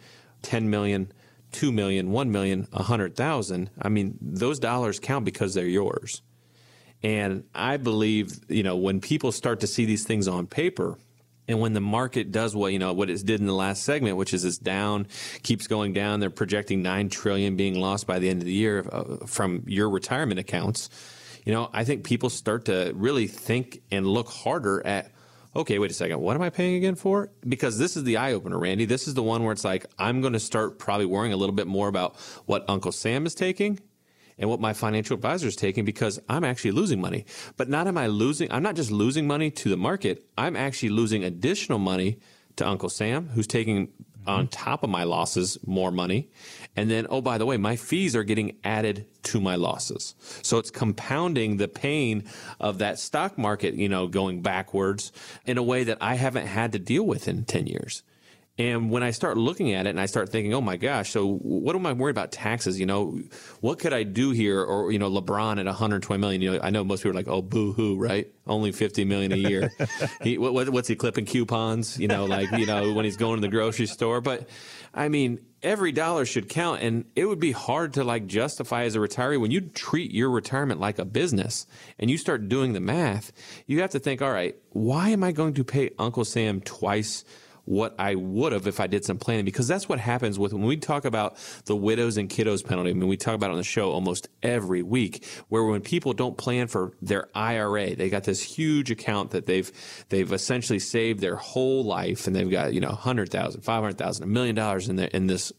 10 0.42 0.68
million, 0.68 1.12
2 1.52 1.72
million, 1.72 2.10
1 2.10 2.30
million, 2.32 2.66
100,000. 2.70 3.70
I 3.80 3.88
mean, 3.88 4.18
those 4.20 4.58
dollars 4.58 4.98
count 4.98 5.24
because 5.24 5.54
they're 5.54 5.66
yours. 5.66 6.22
And 7.02 7.44
I 7.54 7.76
believe, 7.76 8.40
you 8.48 8.62
know, 8.62 8.76
when 8.76 9.00
people 9.00 9.30
start 9.30 9.60
to 9.60 9.66
see 9.66 9.84
these 9.84 10.04
things 10.04 10.26
on 10.28 10.46
paper, 10.46 10.98
and 11.48 11.60
when 11.60 11.72
the 11.72 11.80
market 11.80 12.32
does 12.32 12.54
what 12.54 12.72
you 12.72 12.78
know 12.78 12.92
what 12.92 13.10
it 13.10 13.24
did 13.24 13.40
in 13.40 13.46
the 13.46 13.54
last 13.54 13.84
segment, 13.84 14.16
which 14.16 14.34
is 14.34 14.44
it's 14.44 14.58
down, 14.58 15.06
keeps 15.42 15.66
going 15.66 15.92
down, 15.92 16.20
they're 16.20 16.30
projecting 16.30 16.82
nine 16.82 17.08
trillion 17.08 17.56
being 17.56 17.74
lost 17.74 18.06
by 18.06 18.18
the 18.18 18.28
end 18.28 18.42
of 18.42 18.46
the 18.46 18.52
year 18.52 18.86
uh, 18.90 19.26
from 19.26 19.62
your 19.66 19.88
retirement 19.90 20.40
accounts. 20.40 20.88
You 21.44 21.52
know, 21.52 21.70
I 21.72 21.84
think 21.84 22.04
people 22.04 22.28
start 22.28 22.64
to 22.64 22.92
really 22.94 23.26
think 23.26 23.82
and 23.90 24.06
look 24.06 24.28
harder 24.28 24.84
at. 24.86 25.12
Okay, 25.54 25.78
wait 25.78 25.90
a 25.90 25.94
second. 25.94 26.20
What 26.20 26.36
am 26.36 26.42
I 26.42 26.50
paying 26.50 26.76
again 26.76 26.96
for? 26.96 27.30
Because 27.48 27.78
this 27.78 27.96
is 27.96 28.04
the 28.04 28.18
eye 28.18 28.32
opener, 28.32 28.58
Randy. 28.58 28.84
This 28.84 29.08
is 29.08 29.14
the 29.14 29.22
one 29.22 29.42
where 29.42 29.52
it's 29.52 29.64
like 29.64 29.86
I'm 29.98 30.20
going 30.20 30.34
to 30.34 30.40
start 30.40 30.78
probably 30.78 31.06
worrying 31.06 31.32
a 31.32 31.36
little 31.36 31.54
bit 31.54 31.66
more 31.66 31.88
about 31.88 32.16
what 32.44 32.64
Uncle 32.68 32.92
Sam 32.92 33.24
is 33.24 33.34
taking 33.34 33.80
and 34.38 34.50
what 34.50 34.60
my 34.60 34.72
financial 34.72 35.14
advisor 35.14 35.46
is 35.46 35.56
taking 35.56 35.84
because 35.84 36.20
I'm 36.28 36.44
actually 36.44 36.72
losing 36.72 37.00
money. 37.00 37.24
But 37.56 37.68
not 37.68 37.86
am 37.86 37.98
I 37.98 38.06
losing, 38.06 38.50
I'm 38.52 38.62
not 38.62 38.76
just 38.76 38.90
losing 38.90 39.26
money 39.26 39.50
to 39.50 39.68
the 39.68 39.76
market, 39.76 40.26
I'm 40.36 40.56
actually 40.56 40.90
losing 40.90 41.24
additional 41.24 41.78
money 41.78 42.18
to 42.56 42.66
Uncle 42.66 42.88
Sam, 42.88 43.28
who's 43.28 43.46
taking 43.46 43.92
on 44.26 44.46
mm-hmm. 44.46 44.50
top 44.50 44.82
of 44.82 44.90
my 44.90 45.04
losses 45.04 45.58
more 45.66 45.90
money. 45.90 46.30
And 46.74 46.90
then, 46.90 47.06
oh, 47.08 47.20
by 47.20 47.38
the 47.38 47.46
way, 47.46 47.56
my 47.56 47.76
fees 47.76 48.16
are 48.16 48.24
getting 48.24 48.56
added 48.64 49.06
to 49.24 49.40
my 49.40 49.56
losses. 49.56 50.14
So 50.42 50.58
it's 50.58 50.70
compounding 50.70 51.56
the 51.56 51.68
pain 51.68 52.24
of 52.60 52.78
that 52.78 52.98
stock 52.98 53.38
market, 53.38 53.74
you 53.74 53.88
know, 53.88 54.08
going 54.08 54.42
backwards 54.42 55.12
in 55.44 55.58
a 55.58 55.62
way 55.62 55.84
that 55.84 55.98
I 56.00 56.14
haven't 56.14 56.46
had 56.46 56.72
to 56.72 56.78
deal 56.78 57.04
with 57.04 57.28
in 57.28 57.44
10 57.44 57.66
years. 57.66 58.02
And 58.58 58.90
when 58.90 59.02
I 59.02 59.10
start 59.10 59.36
looking 59.36 59.74
at 59.74 59.86
it 59.86 59.90
and 59.90 60.00
I 60.00 60.06
start 60.06 60.30
thinking, 60.30 60.54
oh 60.54 60.62
my 60.62 60.78
gosh, 60.78 61.10
so 61.10 61.26
what 61.26 61.76
am 61.76 61.84
I 61.84 61.92
worried 61.92 62.12
about 62.12 62.32
taxes? 62.32 62.80
You 62.80 62.86
know, 62.86 63.20
what 63.60 63.78
could 63.78 63.92
I 63.92 64.02
do 64.02 64.30
here? 64.30 64.62
Or, 64.62 64.90
you 64.90 64.98
know, 64.98 65.10
LeBron 65.10 65.60
at 65.60 65.66
120 65.66 66.18
million, 66.18 66.40
you 66.40 66.52
know, 66.52 66.60
I 66.62 66.70
know 66.70 66.82
most 66.82 67.02
people 67.02 67.10
are 67.10 67.20
like, 67.20 67.28
oh, 67.28 67.42
boo 67.42 67.74
hoo, 67.74 67.96
right? 67.96 68.32
Only 68.46 68.72
50 68.72 69.04
million 69.04 69.32
a 69.32 69.36
year. 69.36 69.70
he, 70.22 70.38
what, 70.38 70.70
what's 70.70 70.88
he 70.88 70.96
clipping 70.96 71.26
coupons? 71.26 71.98
You 71.98 72.08
know, 72.08 72.24
like, 72.24 72.50
you 72.52 72.64
know, 72.64 72.94
when 72.94 73.04
he's 73.04 73.18
going 73.18 73.36
to 73.36 73.40
the 73.42 73.50
grocery 73.50 73.86
store. 73.86 74.22
But 74.22 74.48
I 74.94 75.08
mean, 75.10 75.40
every 75.62 75.92
dollar 75.92 76.24
should 76.24 76.48
count. 76.48 76.80
And 76.80 77.04
it 77.14 77.26
would 77.26 77.40
be 77.40 77.52
hard 77.52 77.92
to 77.94 78.04
like 78.04 78.26
justify 78.26 78.84
as 78.84 78.96
a 78.96 79.00
retiree 79.00 79.38
when 79.38 79.50
you 79.50 79.60
treat 79.60 80.12
your 80.12 80.30
retirement 80.30 80.80
like 80.80 80.98
a 80.98 81.04
business 81.04 81.66
and 81.98 82.10
you 82.10 82.16
start 82.16 82.48
doing 82.48 82.72
the 82.72 82.80
math, 82.80 83.32
you 83.66 83.82
have 83.82 83.90
to 83.90 83.98
think, 83.98 84.22
all 84.22 84.32
right, 84.32 84.56
why 84.70 85.10
am 85.10 85.22
I 85.22 85.32
going 85.32 85.52
to 85.54 85.64
pay 85.64 85.90
Uncle 85.98 86.24
Sam 86.24 86.62
twice? 86.62 87.22
What 87.66 87.94
I 87.98 88.14
would 88.14 88.52
have 88.52 88.66
if 88.66 88.80
I 88.80 88.86
did 88.86 89.04
some 89.04 89.18
planning 89.18 89.44
because 89.44 89.68
that's 89.68 89.88
what 89.88 89.98
happens 89.98 90.38
with 90.38 90.52
when 90.52 90.62
we 90.62 90.76
talk 90.76 91.04
about 91.04 91.36
the 91.66 91.76
widows 91.76 92.16
and 92.16 92.28
kiddos 92.30 92.64
penalty. 92.64 92.90
I 92.90 92.92
mean, 92.94 93.08
we 93.08 93.16
talk 93.16 93.34
about 93.34 93.50
it 93.50 93.52
on 93.52 93.58
the 93.58 93.64
show 93.64 93.90
almost 93.90 94.28
every 94.42 94.82
week 94.82 95.26
where 95.48 95.64
when 95.64 95.80
people 95.82 96.12
don't 96.12 96.38
plan 96.38 96.68
for 96.68 96.92
their 97.02 97.28
IRA, 97.34 97.94
they 97.94 98.08
got 98.08 98.24
this 98.24 98.40
huge 98.40 98.90
account 98.90 99.32
that 99.32 99.46
they've 99.46 99.70
they've 100.08 100.32
essentially 100.32 100.78
saved 100.78 101.20
their 101.20 101.36
whole 101.36 101.84
life 101.84 102.26
and 102.26 102.34
they've 102.34 102.50
got, 102.50 102.72
you 102.72 102.80
know, 102.80 102.88
100,000, 102.88 103.60
500,000, 103.60 104.22
a 104.22 104.26
million 104.26 104.54
dollars 104.54 104.88
in 104.88 104.96
the, 104.96 105.14
in 105.14 105.26
this 105.26 105.52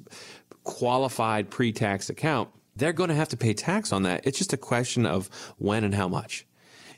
qualified 0.64 1.50
pre-tax 1.50 2.10
account. 2.10 2.50
They're 2.76 2.94
going 2.94 3.10
to 3.10 3.16
have 3.16 3.30
to 3.30 3.38
pay 3.38 3.54
tax 3.54 3.92
on 3.92 4.04
that. 4.04 4.26
It's 4.26 4.38
just 4.38 4.54
a 4.54 4.58
question 4.58 5.06
of 5.06 5.30
when 5.58 5.84
and 5.84 5.94
how 5.94 6.08
much. 6.08 6.46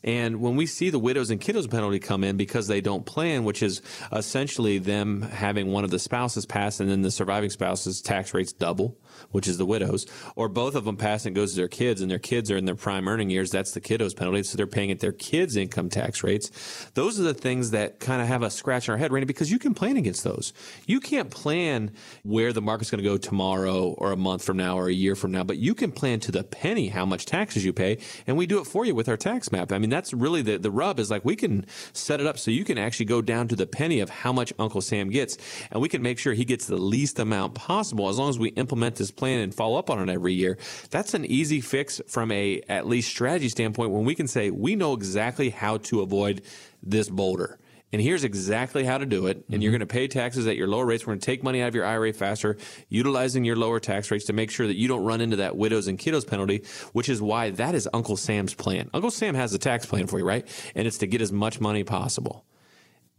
And 0.03 0.41
when 0.41 0.55
we 0.55 0.65
see 0.65 0.89
the 0.89 0.99
widows 0.99 1.29
and 1.29 1.41
kiddos 1.41 1.69
penalty 1.69 1.99
come 1.99 2.23
in 2.23 2.37
because 2.37 2.67
they 2.67 2.81
don't 2.81 3.05
plan, 3.05 3.43
which 3.43 3.61
is 3.61 3.81
essentially 4.11 4.77
them 4.77 5.21
having 5.21 5.71
one 5.71 5.83
of 5.83 5.91
the 5.91 5.99
spouses 5.99 6.45
pass 6.45 6.79
and 6.79 6.89
then 6.89 7.01
the 7.01 7.11
surviving 7.11 7.49
spouse's 7.49 8.01
tax 8.01 8.33
rates 8.33 8.53
double, 8.53 8.97
which 9.31 9.47
is 9.47 9.57
the 9.57 9.65
widows, 9.65 10.05
or 10.35 10.49
both 10.49 10.75
of 10.75 10.85
them 10.85 10.97
pass 10.97 11.25
and 11.25 11.35
goes 11.35 11.51
to 11.51 11.57
their 11.57 11.67
kids 11.67 12.01
and 12.01 12.09
their 12.09 12.19
kids 12.19 12.49
are 12.51 12.57
in 12.57 12.65
their 12.65 12.75
prime 12.75 13.07
earning 13.07 13.29
years, 13.29 13.51
that's 13.51 13.71
the 13.71 13.81
kiddos 13.81 14.15
penalty. 14.15 14.43
So 14.43 14.57
they're 14.57 14.67
paying 14.67 14.91
at 14.91 14.99
their 14.99 15.11
kids' 15.11 15.55
income 15.55 15.89
tax 15.89 16.23
rates. 16.23 16.89
Those 16.93 17.19
are 17.19 17.23
the 17.23 17.33
things 17.33 17.71
that 17.71 17.99
kind 17.99 18.21
of 18.21 18.27
have 18.27 18.43
a 18.43 18.49
scratch 18.49 18.87
in 18.87 18.91
our 18.91 18.97
head, 18.97 19.11
Randy, 19.11 19.25
because 19.25 19.51
you 19.51 19.59
can 19.59 19.73
plan 19.73 19.97
against 19.97 20.23
those. 20.23 20.53
You 20.85 20.99
can't 20.99 21.29
plan 21.29 21.91
where 22.23 22.53
the 22.53 22.61
market's 22.61 22.91
going 22.91 23.03
to 23.03 23.09
go 23.09 23.17
tomorrow 23.17 23.95
or 23.97 24.11
a 24.11 24.17
month 24.17 24.43
from 24.43 24.57
now 24.57 24.77
or 24.77 24.87
a 24.87 24.93
year 24.93 25.15
from 25.15 25.31
now, 25.31 25.43
but 25.43 25.57
you 25.57 25.75
can 25.75 25.91
plan 25.91 26.19
to 26.21 26.31
the 26.31 26.43
penny 26.43 26.89
how 26.89 27.05
much 27.05 27.25
taxes 27.25 27.65
you 27.65 27.73
pay. 27.73 27.97
And 28.27 28.37
we 28.37 28.45
do 28.45 28.59
it 28.59 28.65
for 28.65 28.85
you 28.85 28.95
with 28.95 29.09
our 29.09 29.17
tax 29.17 29.51
map. 29.51 29.71
I 29.71 29.77
mean, 29.77 29.89
that's 29.89 30.13
really 30.13 30.41
the, 30.41 30.57
the 30.57 30.71
rub 30.71 30.99
is 30.99 31.09
like 31.09 31.25
we 31.25 31.35
can 31.35 31.65
set 31.93 32.19
it 32.19 32.27
up 32.27 32.37
so 32.37 32.51
you 32.51 32.65
can 32.65 32.77
actually 32.77 33.05
go 33.05 33.21
down 33.21 33.47
to 33.47 33.55
the 33.55 33.67
penny 33.67 33.99
of 33.99 34.09
how 34.09 34.33
much 34.33 34.53
Uncle 34.59 34.81
Sam 34.81 35.09
gets. 35.09 35.37
And 35.71 35.81
we 35.81 35.89
can 35.89 36.01
make 36.01 36.19
sure 36.19 36.33
he 36.33 36.45
gets 36.45 36.65
the 36.65 36.77
least 36.77 37.19
amount 37.19 37.55
possible 37.55 38.09
as 38.09 38.17
long 38.17 38.29
as 38.29 38.39
we 38.39 38.49
implement 38.49 38.95
this 38.95 39.08
plan 39.11 39.39
and 39.39 39.53
follow 39.53 39.77
up 39.77 39.89
on 39.89 40.07
it 40.07 40.11
every 40.11 40.33
year. 40.33 40.57
That's 40.89 41.13
an 41.13 41.25
easy 41.25 41.61
fix 41.61 42.01
from 42.07 42.31
a 42.31 42.61
at 42.69 42.87
least 42.87 43.09
strategy 43.09 43.49
standpoint 43.49 43.91
when 43.91 44.05
we 44.05 44.15
can 44.15 44.27
say 44.27 44.51
we 44.51 44.75
know 44.75 44.93
exactly 44.93 45.49
how 45.49 45.77
to 45.77 46.01
avoid 46.01 46.41
this 46.83 47.09
boulder. 47.09 47.59
And 47.91 48.01
here's 48.01 48.23
exactly 48.23 48.83
how 48.83 48.99
to 48.99 49.05
do 49.05 49.27
it. 49.27 49.37
And 49.37 49.45
mm-hmm. 49.45 49.61
you're 49.61 49.71
going 49.71 49.79
to 49.79 49.87
pay 49.87 50.07
taxes 50.07 50.45
at 50.45 50.55
your 50.55 50.67
lower 50.67 50.85
rates. 50.85 51.05
We're 51.05 51.13
going 51.13 51.21
to 51.21 51.25
take 51.25 51.43
money 51.43 51.61
out 51.61 51.69
of 51.69 51.75
your 51.75 51.85
IRA 51.85 52.13
faster, 52.13 52.57
utilizing 52.87 53.45
your 53.45 53.55
lower 53.55 53.79
tax 53.79 54.11
rates 54.11 54.25
to 54.25 54.33
make 54.33 54.51
sure 54.51 54.67
that 54.67 54.77
you 54.77 54.87
don't 54.87 55.03
run 55.03 55.21
into 55.21 55.37
that 55.37 55.57
widows 55.57 55.87
and 55.87 55.97
kiddos 55.97 56.27
penalty, 56.27 56.63
which 56.93 57.09
is 57.09 57.21
why 57.21 57.49
that 57.51 57.73
is 57.73 57.89
Uncle 57.93 58.17
Sam's 58.17 58.53
plan. 58.53 58.89
Uncle 58.93 59.11
Sam 59.11 59.33
has 59.33 59.53
a 59.53 59.59
tax 59.59 59.85
plan 59.85 60.07
for 60.07 60.19
you, 60.19 60.25
right? 60.25 60.47
And 60.75 60.87
it's 60.87 60.99
to 60.99 61.07
get 61.07 61.21
as 61.21 61.31
much 61.31 61.59
money 61.59 61.83
possible. 61.83 62.45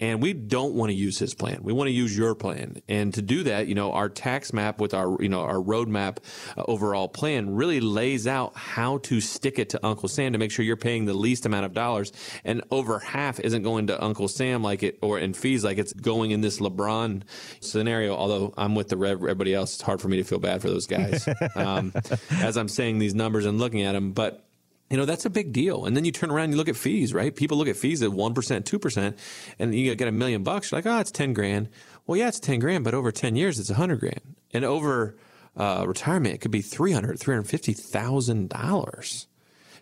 And 0.00 0.22
we 0.22 0.32
don't 0.32 0.74
want 0.74 0.90
to 0.90 0.94
use 0.94 1.18
his 1.18 1.34
plan. 1.34 1.60
We 1.62 1.72
want 1.72 1.88
to 1.88 1.92
use 1.92 2.16
your 2.16 2.34
plan. 2.34 2.80
And 2.88 3.12
to 3.14 3.22
do 3.22 3.42
that, 3.44 3.66
you 3.66 3.74
know, 3.74 3.92
our 3.92 4.08
tax 4.08 4.52
map 4.52 4.80
with 4.80 4.94
our, 4.94 5.22
you 5.22 5.28
know, 5.28 5.42
our 5.42 5.56
roadmap 5.56 6.18
uh, 6.56 6.64
overall 6.66 7.06
plan 7.06 7.54
really 7.54 7.80
lays 7.80 8.26
out 8.26 8.56
how 8.56 8.98
to 8.98 9.20
stick 9.20 9.58
it 9.58 9.68
to 9.70 9.86
Uncle 9.86 10.08
Sam 10.08 10.32
to 10.32 10.38
make 10.38 10.50
sure 10.50 10.64
you're 10.64 10.76
paying 10.76 11.04
the 11.04 11.14
least 11.14 11.44
amount 11.44 11.66
of 11.66 11.74
dollars. 11.74 12.12
And 12.44 12.62
over 12.70 12.98
half 12.98 13.38
isn't 13.40 13.62
going 13.62 13.88
to 13.88 14.02
Uncle 14.02 14.28
Sam 14.28 14.62
like 14.62 14.82
it, 14.82 14.98
or 15.02 15.18
in 15.18 15.34
fees 15.34 15.64
like 15.64 15.78
it's 15.78 15.92
going 15.92 16.30
in 16.30 16.40
this 16.40 16.60
LeBron 16.60 17.22
scenario. 17.60 18.16
Although 18.16 18.54
I'm 18.56 18.74
with 18.74 18.88
the 18.88 19.00
everybody 19.00 19.54
else, 19.54 19.74
it's 19.74 19.82
hard 19.82 20.00
for 20.00 20.08
me 20.08 20.16
to 20.16 20.24
feel 20.24 20.38
bad 20.38 20.62
for 20.62 20.68
those 20.68 20.86
guys 20.86 21.28
um, 21.56 21.92
as 22.30 22.56
I'm 22.56 22.68
saying 22.68 22.98
these 22.98 23.14
numbers 23.14 23.44
and 23.44 23.58
looking 23.58 23.82
at 23.82 23.92
them. 23.92 24.12
But 24.12 24.49
you 24.90 24.96
know, 24.96 25.04
that's 25.04 25.24
a 25.24 25.30
big 25.30 25.52
deal. 25.52 25.86
And 25.86 25.96
then 25.96 26.04
you 26.04 26.12
turn 26.12 26.30
around 26.30 26.44
and 26.44 26.52
you 26.54 26.56
look 26.56 26.68
at 26.68 26.76
fees, 26.76 27.14
right? 27.14 27.34
People 27.34 27.56
look 27.56 27.68
at 27.68 27.76
fees 27.76 28.02
at 28.02 28.10
1%, 28.10 28.34
2%, 28.34 29.16
and 29.58 29.74
you 29.74 29.94
get 29.94 30.08
a 30.08 30.12
million 30.12 30.42
bucks. 30.42 30.70
You're 30.70 30.78
like, 30.78 30.86
oh, 30.86 30.98
it's 30.98 31.12
10 31.12 31.32
grand. 31.32 31.68
Well, 32.06 32.18
yeah, 32.18 32.28
it's 32.28 32.40
10 32.40 32.58
grand, 32.58 32.84
but 32.84 32.92
over 32.92 33.12
10 33.12 33.36
years, 33.36 33.60
it's 33.60 33.70
100 33.70 34.00
grand. 34.00 34.20
And 34.52 34.64
over 34.64 35.16
uh, 35.56 35.84
retirement, 35.86 36.34
it 36.34 36.38
could 36.38 36.50
be 36.50 36.60
300, 36.60 37.18
$350,000 37.18 39.26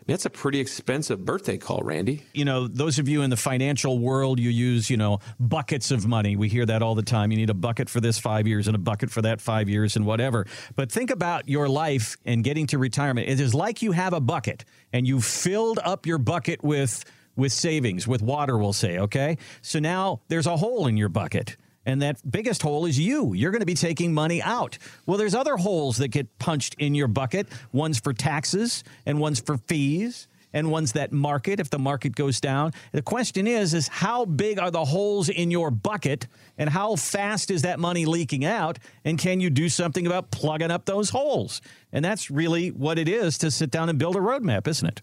that's 0.08 0.24
a 0.24 0.30
pretty 0.30 0.58
expensive 0.58 1.24
birthday 1.24 1.58
call, 1.58 1.82
Randy. 1.84 2.24
You 2.32 2.46
know, 2.46 2.66
those 2.66 2.98
of 2.98 3.08
you 3.08 3.22
in 3.22 3.30
the 3.30 3.36
financial 3.36 3.98
world, 3.98 4.40
you 4.40 4.48
use, 4.48 4.88
you 4.88 4.96
know, 4.96 5.20
buckets 5.38 5.90
of 5.90 6.06
money. 6.06 6.34
We 6.34 6.48
hear 6.48 6.64
that 6.64 6.82
all 6.82 6.94
the 6.94 7.02
time. 7.02 7.30
You 7.30 7.36
need 7.36 7.50
a 7.50 7.54
bucket 7.54 7.90
for 7.90 8.00
this 8.00 8.18
five 8.18 8.46
years 8.46 8.66
and 8.66 8.74
a 8.74 8.78
bucket 8.78 9.10
for 9.10 9.20
that 9.22 9.40
five 9.40 9.68
years 9.68 9.96
and 9.96 10.06
whatever. 10.06 10.46
But 10.74 10.90
think 10.90 11.10
about 11.10 11.46
your 11.46 11.68
life 11.68 12.16
and 12.24 12.42
getting 12.42 12.66
to 12.68 12.78
retirement. 12.78 13.28
It 13.28 13.38
is 13.38 13.54
like 13.54 13.82
you 13.82 13.92
have 13.92 14.14
a 14.14 14.20
bucket 14.20 14.64
and 14.94 15.06
you've 15.06 15.26
filled 15.26 15.78
up 15.84 16.06
your 16.06 16.18
bucket 16.18 16.64
with 16.64 17.04
with 17.36 17.52
savings, 17.52 18.08
with 18.08 18.20
water, 18.20 18.58
we'll 18.58 18.72
say, 18.72 18.98
okay? 18.98 19.38
So 19.62 19.78
now 19.78 20.22
there's 20.26 20.48
a 20.48 20.56
hole 20.56 20.88
in 20.88 20.96
your 20.96 21.08
bucket 21.08 21.56
and 21.86 22.02
that 22.02 22.18
biggest 22.28 22.62
hole 22.62 22.86
is 22.86 22.98
you. 22.98 23.32
You're 23.34 23.50
going 23.50 23.60
to 23.60 23.66
be 23.66 23.74
taking 23.74 24.12
money 24.12 24.42
out. 24.42 24.78
Well, 25.06 25.18
there's 25.18 25.34
other 25.34 25.56
holes 25.56 25.98
that 25.98 26.08
get 26.08 26.38
punched 26.38 26.74
in 26.78 26.94
your 26.94 27.08
bucket. 27.08 27.48
One's 27.72 27.98
for 27.98 28.12
taxes, 28.12 28.84
and 29.06 29.18
one's 29.18 29.40
for 29.40 29.56
fees, 29.56 30.28
and 30.52 30.70
one's 30.70 30.92
that 30.92 31.12
market 31.12 31.60
if 31.60 31.70
the 31.70 31.78
market 31.78 32.14
goes 32.14 32.40
down. 32.40 32.72
The 32.92 33.02
question 33.02 33.46
is 33.46 33.74
is 33.74 33.88
how 33.88 34.24
big 34.24 34.58
are 34.58 34.70
the 34.70 34.84
holes 34.84 35.28
in 35.28 35.50
your 35.50 35.70
bucket 35.70 36.26
and 36.56 36.70
how 36.70 36.96
fast 36.96 37.50
is 37.50 37.62
that 37.62 37.78
money 37.78 38.06
leaking 38.06 38.44
out 38.44 38.78
and 39.04 39.18
can 39.18 39.40
you 39.40 39.50
do 39.50 39.68
something 39.68 40.06
about 40.06 40.30
plugging 40.30 40.70
up 40.70 40.86
those 40.86 41.10
holes? 41.10 41.60
And 41.92 42.04
that's 42.04 42.30
really 42.30 42.70
what 42.70 42.98
it 42.98 43.08
is 43.08 43.38
to 43.38 43.50
sit 43.50 43.70
down 43.70 43.88
and 43.88 43.98
build 43.98 44.16
a 44.16 44.20
roadmap, 44.20 44.66
isn't 44.66 44.88
it? 44.88 45.02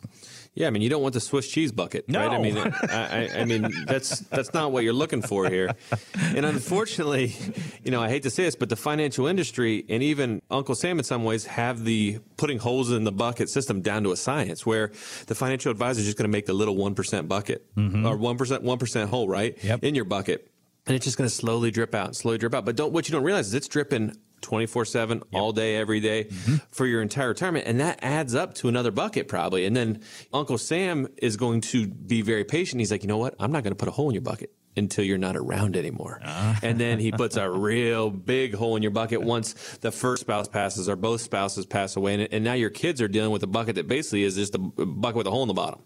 Yeah, 0.55 0.67
I 0.67 0.69
mean, 0.69 0.81
you 0.81 0.89
don't 0.89 1.01
want 1.01 1.13
the 1.13 1.19
Swiss 1.19 1.49
cheese 1.49 1.73
bucket, 1.73 2.07
no. 2.07 2.19
right? 2.19 2.31
I 2.31 2.41
mean, 2.41 2.57
I, 2.57 3.41
I, 3.41 3.45
mean, 3.45 3.69
that's 3.85 4.19
that's 4.21 4.53
not 4.53 4.71
what 4.71 4.85
you're 4.85 4.93
looking 4.93 5.21
for 5.21 5.49
here. 5.49 5.75
And 6.17 6.45
unfortunately, 6.45 7.35
you 7.83 7.91
know, 7.91 8.01
I 8.01 8.07
hate 8.07 8.23
to 8.23 8.29
say 8.29 8.43
this, 8.43 8.55
but 8.55 8.69
the 8.69 8.77
financial 8.77 9.27
industry 9.27 9.85
and 9.89 10.01
even 10.01 10.41
Uncle 10.49 10.73
Sam, 10.73 10.97
in 10.97 11.03
some 11.03 11.25
ways, 11.25 11.45
have 11.45 11.83
the 11.83 12.19
putting 12.37 12.57
holes 12.57 12.91
in 12.91 13.03
the 13.03 13.11
bucket 13.11 13.49
system 13.49 13.81
down 13.81 14.03
to 14.03 14.13
a 14.13 14.15
science, 14.15 14.65
where 14.65 14.91
the 15.27 15.35
financial 15.35 15.71
advisor 15.71 15.99
is 15.99 16.05
just 16.05 16.17
going 16.17 16.29
to 16.29 16.31
make 16.31 16.45
the 16.45 16.53
little 16.53 16.77
one 16.77 16.95
percent 16.95 17.27
bucket 17.27 17.65
mm-hmm. 17.75 18.05
or 18.05 18.15
one 18.15 18.37
percent 18.37 18.63
one 18.63 18.77
percent 18.77 19.09
hole, 19.09 19.27
right, 19.27 19.61
yep. 19.61 19.83
in 19.83 19.93
your 19.93 20.05
bucket 20.05 20.49
and 20.87 20.95
it's 20.95 21.05
just 21.05 21.17
going 21.17 21.27
to 21.27 21.35
slowly 21.35 21.71
drip 21.71 21.95
out, 21.95 22.15
slowly 22.15 22.37
drip 22.37 22.53
out. 22.53 22.63
But 22.63 22.75
don't 22.75 22.93
what 22.93 23.07
you 23.07 23.11
don't 23.11 23.23
realize 23.23 23.47
is 23.47 23.53
it's 23.53 23.67
dripping 23.67 24.15
24 24.45 24.85
7 24.85 25.23
all 25.33 25.51
day 25.51 25.75
every 25.75 25.99
day, 25.99 26.25
mm-hmm. 26.25 26.57
for 26.69 26.85
your 26.85 27.01
entire 27.01 27.29
retirement. 27.29 27.65
And 27.67 27.79
that 27.79 27.99
adds 28.03 28.35
up 28.35 28.53
to 28.55 28.69
another 28.69 28.91
bucket 28.91 29.27
probably. 29.27 29.65
And 29.65 29.75
then 29.75 30.01
uncle 30.31 30.59
sam 30.59 31.07
is 31.17 31.35
going 31.35 31.61
to 31.61 31.87
be 31.87 32.21
very 32.21 32.45
patient. 32.45 32.79
He's 32.79 32.91
like 32.91 33.01
you 33.01 33.07
know 33.07 33.17
what? 33.17 33.35
I'm 33.39 33.51
not 33.51 33.63
going 33.63 33.73
to 33.73 33.77
put 33.77 33.87
a 33.87 33.91
hole 33.91 34.09
in 34.09 34.13
your 34.13 34.21
bucket 34.21 34.51
until 34.77 35.03
you're 35.03 35.17
not 35.17 35.35
around 35.35 35.75
anymore. 35.75 36.19
Uh. 36.23 36.55
and 36.61 36.79
then 36.79 36.99
he 36.99 37.11
puts 37.23 37.37
a 37.37 37.49
real 37.49 38.09
big 38.11 38.53
hole 38.53 38.75
in 38.75 38.83
your 38.83 38.91
bucket 38.91 39.21
once 39.21 39.53
the 39.81 39.91
first 39.91 40.21
spouse 40.21 40.47
passes 40.47 40.87
or 40.87 40.95
both 40.95 41.21
spouses 41.21 41.65
pass 41.65 41.95
away. 41.95 42.13
And, 42.13 42.27
and 42.31 42.43
now 42.43 42.53
your 42.53 42.69
kids 42.69 43.01
are 43.01 43.07
dealing 43.07 43.31
with 43.31 43.41
a 43.41 43.47
bucket 43.47 43.75
that 43.75 43.87
basically 43.87 44.23
is 44.23 44.35
just 44.35 44.53
a 44.53 44.59
bucket 44.59 45.17
with 45.17 45.27
a 45.27 45.31
hole 45.31 45.41
in 45.41 45.47
the 45.47 45.53
bottom 45.53 45.81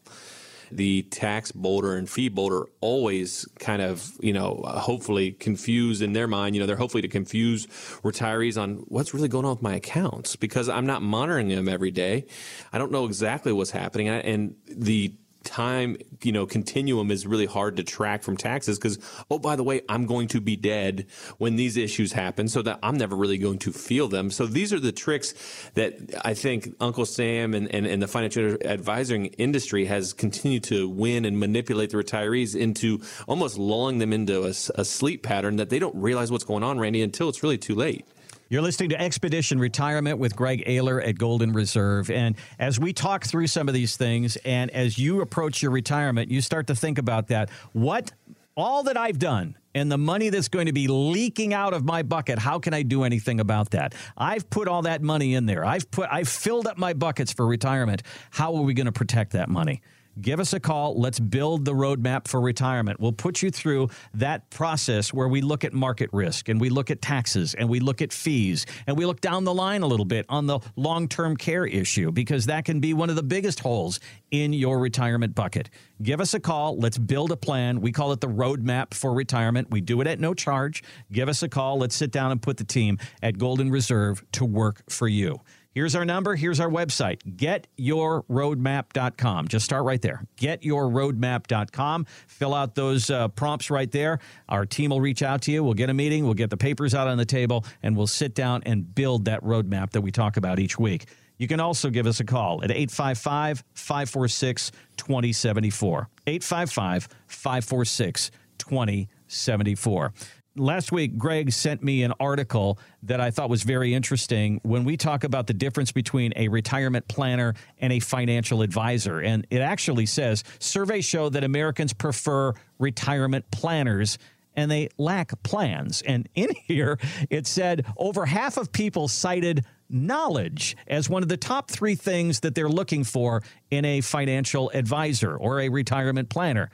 the 0.72 1.04
tax 1.04 1.52
boulder 1.52 1.96
and 1.96 2.10
fee 2.10 2.30
boulder 2.30 2.66
always 2.82 3.48
kind 3.60 3.82
of, 3.82 4.12
you 4.20 4.34
know, 4.34 4.62
hopefully 4.66 5.32
confuse 5.32 6.02
in 6.02 6.14
their 6.14 6.28
mind, 6.28 6.56
you 6.56 6.62
know, 6.62 6.68
they're 6.68 6.76
hopefully 6.76 7.02
to 7.02 7.08
confuse 7.08 7.68
retirees 8.04 8.62
on 8.62 8.84
what's 8.88 9.14
really 9.14 9.28
going 9.28 9.46
on 9.46 9.52
with 9.52 9.62
my 9.62 9.76
accounts 9.76 10.36
because 10.36 10.70
I'm 10.70 10.86
not 10.86 11.02
monitoring 11.02 11.50
them 11.50 11.68
every 11.68 11.92
day. 11.92 12.26
I 12.72 12.78
don't 12.78 12.92
know 12.92 13.06
exactly 13.06 13.52
what's 13.52 13.72
happening. 13.72 14.08
And 14.10 14.56
the 14.68 15.14
time 15.50 15.98
you 16.22 16.32
know 16.32 16.46
continuum 16.46 17.10
is 17.10 17.26
really 17.26 17.48
hard 17.48 17.76
to 17.78 17.84
track 17.84 18.22
from 18.22 18.38
taxes 18.38 18.78
because 18.78 19.00
oh 19.32 19.40
by 19.40 19.56
the 19.56 19.64
way 19.64 19.82
i'm 19.90 20.06
going 20.06 20.28
to 20.28 20.40
be 20.40 20.56
dead 20.56 21.08
when 21.40 21.56
these 21.56 21.76
issues 21.76 22.12
happen 22.12 22.48
so 22.48 22.62
that 22.62 22.78
i'm 22.84 22.98
never 22.98 23.16
really 23.16 23.38
going 23.38 23.58
to 23.58 23.72
feel 23.72 24.08
them. 24.08 24.30
So 24.30 24.46
these 24.46 24.72
are 24.72 24.80
the 24.80 24.92
tricks 24.92 25.34
that 25.74 25.96
i 26.24 26.34
think 26.34 26.76
uncle 26.80 27.06
sam 27.06 27.54
and, 27.54 27.74
and, 27.74 27.88
and 27.88 28.02
the 28.02 28.08
financial 28.08 28.58
advising 28.64 29.28
industry 29.38 29.86
has 29.86 30.14
continued 30.14 30.64
to 30.66 30.88
win 30.88 31.26
and 31.26 31.40
manipulate 31.40 31.90
the 31.90 31.98
retirees 31.98 32.56
into 32.56 33.02
almost 33.28 33.58
lulling 33.58 33.98
them 33.98 34.14
into 34.14 34.44
a, 34.44 34.50
a 34.50 34.86
sleep 34.86 35.24
pattern 35.24 35.56
that 35.56 35.70
they 35.70 35.80
don't 35.80 35.96
realize 35.96 36.32
what's 36.32 36.44
going 36.44 36.64
on 36.64 36.80
randy 36.80 37.02
until 37.02 37.28
it's 37.28 37.42
really 37.42 37.58
too 37.58 37.76
late 37.76 38.06
you're 38.50 38.64
listening 38.64 38.90
to 38.90 39.00
Expedition 39.00 39.60
Retirement 39.60 40.18
with 40.18 40.36
Greg 40.36 40.66
Ayler 40.66 41.08
at 41.08 41.20
Golden 41.20 41.54
Reserve. 41.54 42.10
And 42.10 42.36
as 42.58 42.80
we 42.80 42.94
talk 42.94 43.24
through 43.24 43.46
some 43.46 43.68
of 43.68 43.76
these 43.76 43.96
things, 43.96 44.38
and 44.38 44.72
as 44.72 44.98
you 44.98 45.22
approach 45.22 45.62
your 45.62 45.72
retirement, 45.72 46.32
you 46.32 46.42
start 46.42 46.66
to 46.68 46.76
think 46.76 46.98
about 46.98 47.28
that. 47.28 47.52
What 47.74 48.12
all 48.58 48.84
that 48.84 48.98
I've 48.98 49.20
done 49.20 49.56
and 49.76 49.92
the 49.92 50.00
money 50.00 50.30
that's 50.30 50.48
going 50.48 50.66
to 50.66 50.74
be 50.74 50.88
leaking 50.88 51.54
out 51.54 51.74
of 51.74 51.86
my 51.86 52.02
bucket 52.02 52.40
how 52.40 52.60
can 52.60 52.74
i 52.74 52.82
do 52.82 53.04
anything 53.04 53.40
about 53.40 53.70
that 53.70 53.94
i've 54.18 54.50
put 54.50 54.68
all 54.68 54.82
that 54.82 55.02
money 55.02 55.36
in 55.36 55.46
there 55.46 55.64
i've 55.64 55.90
put 55.92 56.10
i've 56.12 56.28
filled 56.28 56.66
up 56.66 56.78
my 56.78 56.92
buckets 56.92 57.32
for 57.32 57.46
retirement 57.46 58.02
how 58.32 58.56
are 58.56 58.64
we 58.64 58.74
going 58.74 58.88
to 58.88 58.92
protect 58.92 59.34
that 59.34 59.48
money 59.48 59.82
give 60.22 60.40
us 60.40 60.54
a 60.54 60.60
call. 60.60 61.00
Let's 61.00 61.20
build 61.20 61.66
the 61.66 61.74
roadmap 61.74 62.28
for 62.28 62.42
retirement. 62.42 63.00
We'll 63.00 63.12
put 63.12 63.42
you 63.42 63.52
through 63.52 63.90
that 64.14 64.50
process 64.50 65.14
where 65.14 65.28
we 65.28 65.42
look 65.42 65.64
at 65.64 65.74
market 65.74 66.10
risk 66.14 66.50
and 66.50 66.60
we 66.60 66.70
look 66.70 66.92
at 66.92 67.02
taxes 67.02 67.54
and 67.54 67.70
we 67.70 67.80
look 67.80 68.02
at 68.02 68.12
fees 68.12 68.66
and 68.88 68.98
we 68.98 69.06
look 69.06 69.22
down 69.22 69.44
the 69.44 69.54
line 69.54 69.82
a 69.82 69.88
little 69.88 70.06
bit 70.06 70.26
on 70.30 70.48
the 70.48 70.60
long 70.76 71.08
term 71.08 71.36
care 71.36 71.66
issue 71.66 72.12
because 72.12 72.46
that 72.48 72.66
can 72.66 72.80
be 72.80 72.94
one 72.94 73.10
of 73.10 73.16
the 73.16 73.24
biggest 73.24 73.60
holes 73.60 74.00
in 74.32 74.54
your 74.54 74.80
retirement 74.80 75.36
bucket. 75.36 75.70
Give 76.02 76.22
us 76.22 76.34
a 76.34 76.40
call. 76.40 76.78
Let's 76.78 76.98
build 76.98 77.32
a 77.32 77.38
plan. 77.38 77.82
We 77.82 77.92
call 77.92 78.12
it 78.12 78.22
the 78.22 78.28
roadmap 78.28 78.94
for 78.94 79.14
retirement. 79.14 79.70
We 79.70 79.82
do 79.82 80.02
it 80.02 80.08
at 80.08 80.20
no 80.20 80.34
charge. 80.34 80.84
Give 81.12 81.30
us 81.30 81.44
a 81.44 81.50
call. 81.50 81.78
Let's 81.80 81.96
sit 81.96 82.12
down 82.12 82.32
and 82.32 82.42
put 82.42 82.58
the 82.58 82.64
team 82.64 82.98
at 83.22 83.38
Golden 83.38 83.70
Reserve 83.70 84.24
to 84.34 84.46
work 84.46 84.84
for 84.90 85.08
you. 85.08 85.42
Here's 85.72 85.96
our 85.96 86.04
number. 86.04 86.36
Here's 86.36 86.60
our 86.60 86.70
website, 86.70 87.22
getyourroadmap.com. 87.38 89.48
Just 89.48 89.66
start 89.66 89.86
right 89.86 90.02
there. 90.02 90.26
Getyourroadmap.com. 90.38 92.08
Fill 92.28 92.56
out 92.56 92.74
those 92.74 93.12
uh, 93.12 93.28
prompts 93.28 93.70
right 93.70 93.92
there. 93.92 94.18
Our 94.48 94.66
team 94.66 94.90
will 94.90 95.02
reach 95.02 95.22
out 95.22 95.44
to 95.44 95.52
you. 95.52 95.64
We'll 95.64 95.76
get 95.76 95.92
a 95.92 95.94
meeting. 95.94 96.26
We'll 96.26 96.34
get 96.34 96.50
the 96.50 96.58
papers 96.58 96.96
out 96.96 97.08
on 97.08 97.20
the 97.20 97.26
table, 97.26 97.66
and 97.84 97.96
we'll 97.96 98.08
sit 98.08 98.34
down 98.34 98.64
and 98.66 98.96
build 98.96 99.26
that 99.26 99.44
roadmap 99.44 99.92
that 99.92 100.02
we 100.02 100.10
talk 100.12 100.38
about 100.38 100.58
each 100.60 100.80
week. 100.80 101.06
You 101.38 101.48
can 101.48 101.60
also 101.60 101.92
give 101.92 102.08
us 102.08 102.20
a 102.20 102.26
call 102.26 102.64
at 102.64 102.72
855 102.72 103.64
546 103.74 104.72
2074. 104.98 106.10
855 106.28 107.08
546 107.28 108.32
2074 108.58 110.14
last 110.60 110.92
week, 110.92 111.18
Greg 111.18 111.52
sent 111.52 111.84
me 111.84 112.04
an 112.04 112.14
article 112.20 112.80
that 113.04 113.20
I 113.20 113.32
thought 113.32 113.50
was 113.50 113.64
very 113.64 113.94
interesting 113.94 114.60
when 114.64 114.84
we 114.84 114.98
talk 114.98 115.24
about 115.24 115.48
the 115.48 115.54
difference 115.54 115.92
between 115.92 116.34
a 116.36 116.48
retirement 116.48 117.08
planner 117.08 117.56
and 117.80 117.94
a 117.94 118.00
financial 118.00 118.62
advisor. 118.62 119.20
And 119.20 119.48
it 119.50 119.62
actually 119.62 120.06
says 120.06 120.44
surveys 120.60 121.06
show 121.06 121.30
that 121.30 121.44
Americans 121.44 121.94
prefer 121.94 122.54
retirement 122.78 123.50
planners 123.52 124.18
and 124.56 124.70
they 124.70 124.90
lack 124.98 125.42
plans. 125.44 126.02
And 126.02 126.28
in 126.36 126.50
here, 126.66 127.00
it 127.30 127.48
said 127.48 127.86
over 127.98 128.26
half 128.26 128.58
of 128.58 128.72
people 128.72 129.08
cited 129.08 129.66
knowledge 129.90 130.78
as 130.88 131.10
one 131.10 131.24
of 131.24 131.30
the 131.30 131.38
top 131.38 131.72
three 131.72 131.96
things 131.96 132.42
that 132.42 132.54
they're 132.54 132.70
looking 132.70 133.04
for 133.04 133.42
in 133.72 133.86
a 133.86 134.02
financial 134.02 134.70
advisor 134.74 135.36
or 135.36 135.62
a 135.62 135.70
retirement 135.70 136.30
planner 136.30 136.70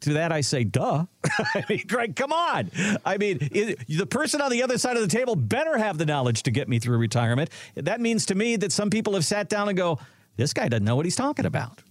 to 0.00 0.14
that 0.14 0.32
I 0.32 0.40
say, 0.40 0.64
duh. 0.64 1.04
I 1.38 1.64
mean, 1.68 1.84
Greg, 1.86 2.16
come 2.16 2.32
on. 2.32 2.70
I 3.04 3.18
mean, 3.18 3.38
it, 3.40 3.80
the 3.88 4.06
person 4.06 4.40
on 4.40 4.50
the 4.50 4.62
other 4.62 4.78
side 4.78 4.96
of 4.96 5.02
the 5.02 5.08
table 5.08 5.36
better 5.36 5.76
have 5.76 5.98
the 5.98 6.06
knowledge 6.06 6.42
to 6.44 6.50
get 6.50 6.68
me 6.68 6.78
through 6.78 6.98
retirement. 6.98 7.50
That 7.74 8.00
means 8.00 8.26
to 8.26 8.34
me 8.34 8.56
that 8.56 8.72
some 8.72 8.90
people 8.90 9.14
have 9.14 9.24
sat 9.24 9.48
down 9.48 9.68
and 9.68 9.76
go, 9.76 9.98
this 10.36 10.54
guy 10.54 10.68
doesn't 10.68 10.84
know 10.84 10.96
what 10.96 11.04
he's 11.04 11.16
talking 11.16 11.44
about. 11.44 11.82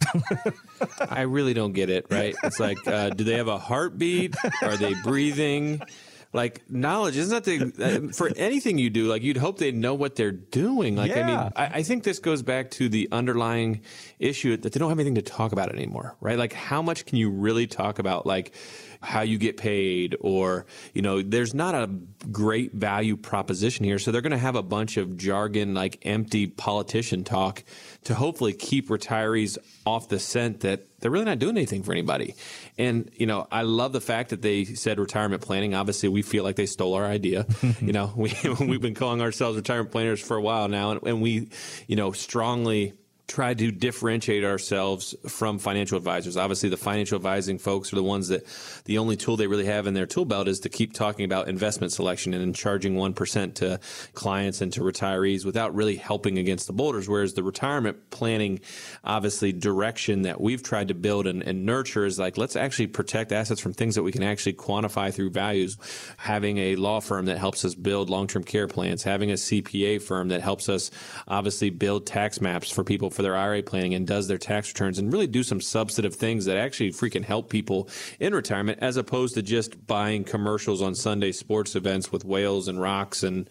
I 1.10 1.22
really 1.22 1.54
don't 1.54 1.74
get 1.74 1.90
it, 1.90 2.08
right? 2.10 2.36
It's 2.44 2.60
like, 2.60 2.86
uh, 2.88 3.12
do 3.12 3.24
they 3.24 3.36
have 3.36 3.48
a 3.48 3.60
heartbeat? 3.60 4.36
Are 4.64 4.76
they 4.76 4.96
breathing? 5.04 5.82
Like 6.32 6.70
knowledge 6.70 7.18
isn't 7.18 7.44
that 7.44 7.44
the 7.44 8.10
uh, 8.10 8.14
for 8.14 8.30
anything 8.36 8.78
you 8.78 8.90
do 8.90 9.08
like 9.08 9.24
you'd 9.24 9.38
hope 9.38 9.58
they 9.58 9.72
know 9.72 9.94
what 9.94 10.16
they're 10.16 10.32
doing 10.32 10.96
like 10.96 11.10
yeah. 11.10 11.20
i 11.20 11.24
mean 11.24 11.52
I, 11.56 11.66
I, 11.80 11.84
think 11.84 12.04
this 12.04 12.20
goes 12.20 12.44
back 12.44 12.70
to 12.72 12.88
the 12.88 13.10
underlying 13.12 13.82
issue 14.20 14.56
that 14.56 14.72
they 14.72 14.80
don't 14.80 14.90
have 14.90 15.00
anything 15.00 15.16
to 15.16 15.22
talk 15.22 15.52
about 15.52 15.70
anymore 15.74 16.16
right 16.22 16.38
like 16.38 16.54
how 16.54 16.82
much 16.82 17.06
can 17.06 17.18
you 17.18 17.32
really 17.32 17.66
talk 17.66 17.98
about 18.00 18.26
like 18.26 18.54
how 19.02 19.22
you 19.22 19.38
get 19.38 19.58
paid 19.58 20.16
or, 20.20 20.66
you 20.94 21.02
know, 21.02 21.22
there's 21.22 21.54
not 21.54 21.74
a 21.74 21.90
great 22.32 22.74
value 22.74 23.16
proposition 23.16 23.86
here. 23.86 23.98
So 23.98 24.12
they're 24.12 24.22
going 24.22 24.32
to 24.32 24.38
have 24.38 24.56
a 24.56 24.64
bunch 24.64 24.98
of 24.98 25.16
jargon, 25.18 25.74
like 25.74 26.00
empty 26.04 26.48
politician 26.48 27.24
talk 27.24 27.64
to 28.06 28.16
hopefully 28.16 28.54
keep 28.54 28.90
retirees 28.90 29.58
off 29.86 30.10
the 30.10 30.20
scent 30.20 30.62
that 30.62 30.86
they're 31.00 31.12
really 31.12 31.26
not 31.26 31.40
doing 31.40 31.58
anything 31.58 31.84
for 31.84 31.92
anybody. 31.92 32.36
And, 32.78 33.10
you 33.16 33.26
know, 33.26 33.48
I 33.52 33.64
love 33.64 33.94
the 33.94 34.02
fact 34.02 34.30
that 34.30 34.42
they 34.42 34.66
said 34.66 35.00
retirement 35.00 35.42
planning. 35.42 35.76
Obviously, 35.76 36.10
we 36.10 36.22
feel 36.22 36.44
like 36.44 36.56
they 36.56 36.66
stole 36.66 36.94
our 36.94 37.06
idea. 37.06 37.46
you 37.82 37.94
know, 37.94 38.14
we, 38.16 38.34
we've 38.60 38.82
been 38.82 38.96
calling 38.96 39.22
ourselves 39.22 39.58
retirement 39.58 39.92
planners 39.92 40.22
for 40.22 40.38
a 40.38 40.42
while 40.42 40.68
now, 40.68 40.92
and, 40.92 41.04
and 41.04 41.22
we, 41.22 41.50
you 41.88 41.96
know, 41.96 42.12
strongly 42.12 42.94
try 43.30 43.54
to 43.54 43.72
differentiate 43.72 44.44
ourselves 44.44 45.16
from 45.28 45.60
financial 45.60 45.98
advisors. 45.98 46.36
Obviously, 46.36 46.68
the 46.68 46.78
financial 46.78 47.16
advising 47.16 47.60
folks 47.60 47.94
are 47.94 47.96
the 47.96 48.04
ones 48.04 48.28
that 48.30 48.46
the 48.86 48.98
only 48.98 49.16
tool 49.16 49.38
they 49.38 49.46
really 49.46 49.66
have 49.66 49.86
in 49.86 49.94
their 49.94 50.08
tool 50.08 50.26
belt 50.26 50.48
is 50.48 50.60
to 50.62 50.70
keep 50.70 50.94
talking 50.94 51.26
about 51.26 51.48
investment 51.48 51.94
selection 51.94 52.34
and 52.34 52.56
charging 52.56 52.96
1% 52.96 53.54
to 53.54 53.80
clients 54.16 54.62
and 54.62 54.74
to 54.74 54.82
retirees 54.82 55.46
without 55.46 55.74
really 55.76 55.96
helping 55.96 56.40
against 56.40 56.66
the 56.66 56.74
boulders. 56.74 57.08
Whereas 57.08 57.36
the 57.36 57.44
retirement 57.44 58.10
planning, 58.10 58.62
obviously, 59.04 59.54
direction 59.54 60.24
that 60.24 60.42
we've 60.42 60.64
tried 60.64 60.88
to 60.88 60.96
build 60.96 61.28
and, 61.28 61.44
and 61.44 61.66
nurture 61.66 62.06
is 62.06 62.18
like, 62.18 62.36
let's 62.36 62.56
actually 62.56 62.88
protect 62.88 63.32
assets 63.32 63.62
from 63.62 63.74
things 63.74 63.94
that 63.94 64.04
we 64.04 64.12
can 64.12 64.24
actually 64.24 64.54
quantify 64.54 65.14
through 65.14 65.30
values. 65.30 65.78
Having 66.18 66.58
a 66.58 66.76
law 66.78 67.00
firm 67.00 67.26
that 67.26 67.38
helps 67.38 67.64
us 67.64 67.76
build 67.76 68.10
long 68.10 68.26
term 68.26 68.44
care 68.44 68.68
plans, 68.68 69.04
having 69.04 69.30
a 69.30 69.36
CPA 69.36 70.02
firm 70.02 70.30
that 70.30 70.42
helps 70.42 70.68
us 70.68 70.90
obviously 71.28 71.70
build 71.70 72.08
tax 72.08 72.42
maps 72.42 72.72
for 72.72 72.84
people 72.84 73.12
for 73.20 73.24
their 73.24 73.36
IRA 73.36 73.62
planning 73.62 73.96
and 73.96 74.08
does 74.08 74.30
their 74.30 74.38
tax 74.38 74.70
returns 74.70 74.98
and 74.98 75.12
really 75.12 75.28
do 75.28 75.44
some 75.44 75.60
substantive 75.60 76.16
things 76.16 76.46
that 76.46 76.56
actually 76.56 76.90
freaking 76.90 77.26
help 77.26 77.50
people 77.50 77.90
in 78.22 78.34
retirement 78.34 78.80
as 78.82 78.96
opposed 78.96 79.34
to 79.34 79.42
just 79.42 79.86
buying 79.88 80.24
commercials 80.24 80.82
on 80.82 80.96
Sunday 80.96 81.34
sports 81.34 81.76
events 81.76 82.14
with 82.14 82.24
whales 82.24 82.70
and 82.70 82.80
rocks 82.80 83.22
and 83.22 83.50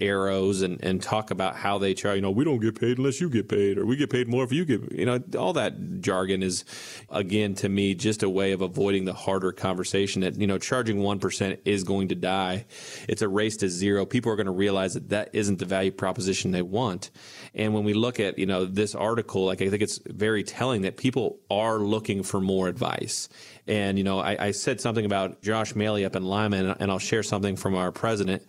arrows 0.00 0.62
and, 0.62 0.82
and 0.82 1.02
talk 1.02 1.30
about 1.30 1.56
how 1.56 1.78
they 1.78 1.94
try, 1.94 2.14
you 2.14 2.20
know, 2.20 2.30
we 2.30 2.44
don't 2.44 2.60
get 2.60 2.78
paid 2.78 2.98
unless 2.98 3.20
you 3.20 3.28
get 3.28 3.48
paid, 3.48 3.78
or 3.78 3.86
we 3.86 3.96
get 3.96 4.10
paid 4.10 4.28
more 4.28 4.44
if 4.44 4.52
you 4.52 4.64
get, 4.64 4.92
you 4.92 5.06
know, 5.06 5.22
all 5.38 5.52
that 5.52 6.00
jargon 6.00 6.42
is, 6.42 6.64
again, 7.10 7.54
to 7.54 7.68
me, 7.68 7.94
just 7.94 8.22
a 8.22 8.30
way 8.30 8.52
of 8.52 8.60
avoiding 8.60 9.04
the 9.04 9.12
harder 9.12 9.52
conversation 9.52 10.22
that, 10.22 10.36
you 10.36 10.46
know, 10.46 10.58
charging 10.58 10.98
1% 10.98 11.58
is 11.64 11.84
going 11.84 12.08
to 12.08 12.14
die. 12.14 12.66
It's 13.08 13.22
a 13.22 13.28
race 13.28 13.56
to 13.58 13.68
zero. 13.68 14.06
People 14.06 14.32
are 14.32 14.36
going 14.36 14.46
to 14.46 14.52
realize 14.52 14.94
that 14.94 15.10
that 15.10 15.30
isn't 15.32 15.58
the 15.58 15.66
value 15.66 15.92
proposition 15.92 16.50
they 16.50 16.62
want. 16.62 17.10
And 17.54 17.74
when 17.74 17.84
we 17.84 17.94
look 17.94 18.20
at, 18.20 18.38
you 18.38 18.46
know, 18.46 18.64
this 18.64 18.94
article, 18.94 19.44
like, 19.44 19.62
I 19.62 19.68
think 19.68 19.82
it's 19.82 19.98
very 20.06 20.42
telling 20.42 20.82
that 20.82 20.96
people 20.96 21.38
are 21.50 21.78
looking 21.78 22.22
for 22.22 22.40
more 22.40 22.68
advice. 22.68 23.28
And, 23.66 23.98
you 23.98 24.04
know, 24.04 24.18
I, 24.18 24.46
I 24.46 24.50
said 24.52 24.80
something 24.80 25.04
about 25.04 25.42
Josh 25.42 25.74
Maley 25.74 26.04
up 26.04 26.16
in 26.16 26.24
Lima, 26.24 26.76
and 26.78 26.90
I'll 26.90 26.98
share 26.98 27.22
something 27.22 27.56
from 27.56 27.74
our 27.74 27.92
president 27.92 28.42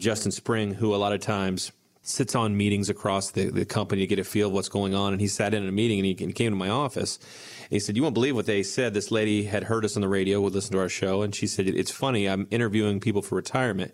Justin 0.00 0.32
Spring, 0.32 0.74
who 0.74 0.94
a 0.94 0.96
lot 0.96 1.12
of 1.12 1.20
times 1.20 1.72
sits 2.02 2.34
on 2.34 2.56
meetings 2.56 2.88
across 2.88 3.30
the, 3.30 3.50
the 3.50 3.64
company 3.66 4.00
to 4.00 4.06
get 4.06 4.18
a 4.18 4.24
feel 4.24 4.48
of 4.48 4.54
what's 4.54 4.70
going 4.70 4.94
on. 4.94 5.12
And 5.12 5.20
he 5.20 5.28
sat 5.28 5.52
in 5.52 5.68
a 5.68 5.70
meeting 5.72 5.98
and 5.98 6.06
he, 6.06 6.26
he 6.26 6.32
came 6.32 6.50
to 6.50 6.56
my 6.56 6.70
office. 6.70 7.18
He 7.68 7.78
said, 7.78 7.96
You 7.96 8.02
won't 8.02 8.14
believe 8.14 8.34
what 8.34 8.46
they 8.46 8.62
said. 8.62 8.94
This 8.94 9.10
lady 9.10 9.44
had 9.44 9.64
heard 9.64 9.84
us 9.84 9.96
on 9.96 10.00
the 10.00 10.08
radio, 10.08 10.40
would 10.40 10.54
listen 10.54 10.72
to 10.72 10.80
our 10.80 10.88
show. 10.88 11.22
And 11.22 11.34
she 11.34 11.46
said, 11.46 11.68
It's 11.68 11.90
funny. 11.90 12.28
I'm 12.28 12.48
interviewing 12.50 13.00
people 13.00 13.22
for 13.22 13.34
retirement. 13.34 13.92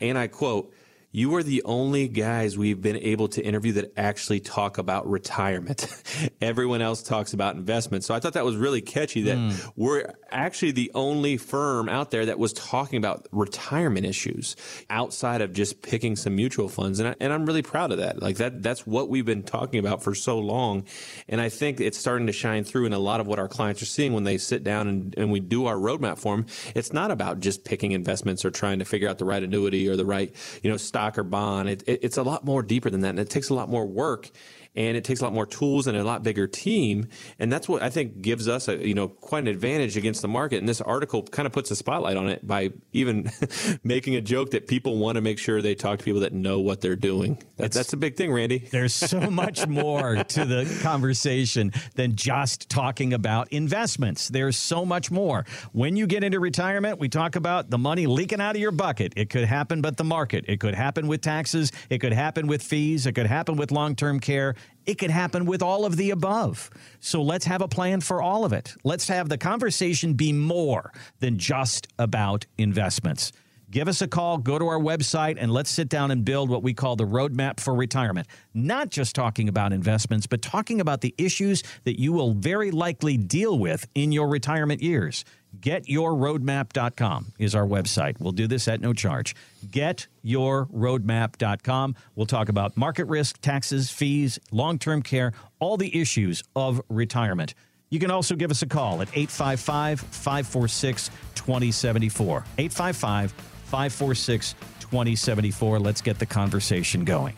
And 0.00 0.16
I 0.16 0.28
quote, 0.28 0.72
you 1.12 1.34
are 1.34 1.42
the 1.42 1.62
only 1.64 2.06
guys 2.06 2.56
we've 2.56 2.80
been 2.80 2.96
able 2.96 3.26
to 3.26 3.44
interview 3.44 3.72
that 3.72 3.92
actually 3.96 4.38
talk 4.38 4.78
about 4.78 5.10
retirement. 5.10 5.88
Everyone 6.40 6.80
else 6.80 7.02
talks 7.02 7.32
about 7.32 7.56
investment. 7.56 8.04
So 8.04 8.14
I 8.14 8.20
thought 8.20 8.34
that 8.34 8.44
was 8.44 8.54
really 8.54 8.80
catchy 8.80 9.22
that 9.22 9.36
mm. 9.36 9.72
we're 9.74 10.14
actually 10.30 10.70
the 10.70 10.92
only 10.94 11.36
firm 11.36 11.88
out 11.88 12.12
there 12.12 12.26
that 12.26 12.38
was 12.38 12.52
talking 12.52 12.96
about 12.96 13.26
retirement 13.32 14.06
issues 14.06 14.54
outside 14.88 15.40
of 15.40 15.52
just 15.52 15.82
picking 15.82 16.14
some 16.14 16.36
mutual 16.36 16.68
funds. 16.68 17.00
And, 17.00 17.08
I, 17.08 17.16
and 17.18 17.32
I'm 17.32 17.44
really 17.44 17.62
proud 17.62 17.90
of 17.90 17.98
that. 17.98 18.22
Like 18.22 18.36
that, 18.36 18.62
that's 18.62 18.86
what 18.86 19.08
we've 19.08 19.26
been 19.26 19.42
talking 19.42 19.80
about 19.80 20.04
for 20.04 20.14
so 20.14 20.38
long. 20.38 20.84
And 21.28 21.40
I 21.40 21.48
think 21.48 21.80
it's 21.80 21.98
starting 21.98 22.28
to 22.28 22.32
shine 22.32 22.62
through 22.62 22.86
in 22.86 22.92
a 22.92 23.00
lot 23.00 23.18
of 23.18 23.26
what 23.26 23.40
our 23.40 23.48
clients 23.48 23.82
are 23.82 23.86
seeing 23.86 24.12
when 24.12 24.22
they 24.22 24.38
sit 24.38 24.62
down 24.62 24.86
and, 24.86 25.14
and 25.18 25.32
we 25.32 25.40
do 25.40 25.66
our 25.66 25.76
roadmap 25.76 26.18
for 26.18 26.36
them. 26.36 26.46
It's 26.76 26.92
not 26.92 27.10
about 27.10 27.40
just 27.40 27.64
picking 27.64 27.90
investments 27.90 28.44
or 28.44 28.52
trying 28.52 28.78
to 28.78 28.84
figure 28.84 29.08
out 29.08 29.18
the 29.18 29.24
right 29.24 29.42
annuity 29.42 29.88
or 29.88 29.96
the 29.96 30.06
right, 30.06 30.32
you 30.62 30.70
know, 30.70 30.76
stock 30.76 30.99
stock 31.00 31.18
or 31.18 31.22
bond. 31.22 31.68
It, 31.68 31.82
it, 31.86 32.00
it's 32.02 32.16
a 32.18 32.22
lot 32.22 32.44
more 32.44 32.62
deeper 32.62 32.90
than 32.90 33.00
that, 33.00 33.10
and 33.10 33.18
it 33.18 33.30
takes 33.30 33.48
a 33.48 33.54
lot 33.54 33.68
more 33.68 33.86
work 33.86 34.30
and 34.76 34.96
it 34.96 35.04
takes 35.04 35.20
a 35.20 35.24
lot 35.24 35.32
more 35.32 35.46
tools 35.46 35.86
and 35.86 35.96
a 35.96 36.04
lot 36.04 36.22
bigger 36.22 36.46
team. 36.46 37.08
And 37.38 37.52
that's 37.52 37.68
what 37.68 37.82
I 37.82 37.90
think 37.90 38.22
gives 38.22 38.48
us 38.48 38.68
a, 38.68 38.86
you 38.86 38.94
know, 38.94 39.08
quite 39.08 39.40
an 39.40 39.48
advantage 39.48 39.96
against 39.96 40.22
the 40.22 40.28
market. 40.28 40.58
And 40.58 40.68
this 40.68 40.80
article 40.80 41.22
kind 41.22 41.46
of 41.46 41.52
puts 41.52 41.70
a 41.70 41.76
spotlight 41.76 42.16
on 42.16 42.28
it 42.28 42.46
by 42.46 42.70
even 42.92 43.30
making 43.84 44.14
a 44.14 44.20
joke 44.20 44.50
that 44.50 44.68
people 44.68 44.98
want 44.98 45.16
to 45.16 45.20
make 45.20 45.38
sure 45.38 45.60
they 45.60 45.74
talk 45.74 45.98
to 45.98 46.04
people 46.04 46.20
that 46.20 46.32
know 46.32 46.60
what 46.60 46.80
they're 46.80 46.96
doing. 46.96 47.42
That, 47.56 47.72
that's 47.72 47.92
a 47.92 47.96
big 47.96 48.16
thing, 48.16 48.32
Randy. 48.32 48.58
There's 48.58 48.94
so 48.94 49.20
much 49.30 49.66
more 49.66 50.22
to 50.22 50.44
the 50.44 50.78
conversation 50.82 51.72
than 51.96 52.14
just 52.14 52.68
talking 52.68 53.12
about 53.12 53.52
investments. 53.52 54.28
There's 54.28 54.56
so 54.56 54.84
much 54.84 55.10
more. 55.10 55.44
When 55.72 55.96
you 55.96 56.06
get 56.06 56.22
into 56.22 56.38
retirement, 56.38 56.98
we 56.98 57.08
talk 57.08 57.34
about 57.36 57.70
the 57.70 57.78
money 57.78 58.06
leaking 58.06 58.40
out 58.40 58.54
of 58.54 58.60
your 58.60 58.72
bucket. 58.72 59.14
It 59.16 59.30
could 59.30 59.44
happen, 59.44 59.80
but 59.80 59.96
the 59.96 60.04
market. 60.04 60.44
It 60.48 60.60
could 60.60 60.74
happen 60.74 61.08
with 61.08 61.22
taxes. 61.22 61.72
It 61.88 61.98
could 61.98 62.12
happen 62.12 62.46
with 62.46 62.62
fees. 62.62 63.06
It 63.06 63.12
could 63.12 63.26
happen 63.26 63.56
with 63.56 63.72
long 63.72 63.96
term 63.96 64.20
care. 64.20 64.54
It 64.86 64.98
could 64.98 65.10
happen 65.10 65.44
with 65.44 65.62
all 65.62 65.84
of 65.84 65.96
the 65.96 66.10
above. 66.10 66.70
So 67.00 67.22
let's 67.22 67.44
have 67.44 67.62
a 67.62 67.68
plan 67.68 68.00
for 68.00 68.22
all 68.22 68.44
of 68.44 68.52
it. 68.52 68.74
Let's 68.82 69.08
have 69.08 69.28
the 69.28 69.38
conversation 69.38 70.14
be 70.14 70.32
more 70.32 70.92
than 71.20 71.38
just 71.38 71.86
about 71.98 72.46
investments. 72.58 73.32
Give 73.70 73.86
us 73.86 74.02
a 74.02 74.08
call, 74.08 74.38
go 74.38 74.58
to 74.58 74.66
our 74.66 74.80
website, 74.80 75.36
and 75.38 75.52
let's 75.52 75.70
sit 75.70 75.88
down 75.88 76.10
and 76.10 76.24
build 76.24 76.50
what 76.50 76.64
we 76.64 76.74
call 76.74 76.96
the 76.96 77.06
roadmap 77.06 77.60
for 77.60 77.72
retirement. 77.72 78.26
Not 78.52 78.90
just 78.90 79.14
talking 79.14 79.48
about 79.48 79.72
investments, 79.72 80.26
but 80.26 80.42
talking 80.42 80.80
about 80.80 81.02
the 81.02 81.14
issues 81.18 81.62
that 81.84 82.00
you 82.00 82.12
will 82.12 82.32
very 82.32 82.72
likely 82.72 83.16
deal 83.16 83.56
with 83.56 83.86
in 83.94 84.10
your 84.10 84.26
retirement 84.26 84.82
years. 84.82 85.24
GetYourRoadmap.com 85.58 87.32
is 87.38 87.54
our 87.54 87.66
website. 87.66 88.20
We'll 88.20 88.32
do 88.32 88.46
this 88.46 88.68
at 88.68 88.80
no 88.80 88.92
charge. 88.92 89.34
GetYourRoadmap.com. 89.66 91.96
We'll 92.14 92.26
talk 92.26 92.48
about 92.48 92.76
market 92.76 93.06
risk, 93.06 93.40
taxes, 93.40 93.90
fees, 93.90 94.38
long 94.52 94.78
term 94.78 95.02
care, 95.02 95.32
all 95.58 95.76
the 95.76 96.00
issues 96.00 96.44
of 96.54 96.80
retirement. 96.88 97.54
You 97.90 97.98
can 97.98 98.10
also 98.10 98.36
give 98.36 98.52
us 98.52 98.62
a 98.62 98.66
call 98.66 99.02
at 99.02 99.08
855 99.08 100.00
546 100.00 101.10
2074. 101.34 102.44
855 102.58 103.32
546 103.32 104.54
2074. 104.78 105.78
Let's 105.78 106.00
get 106.00 106.18
the 106.18 106.26
conversation 106.26 107.04
going. 107.04 107.34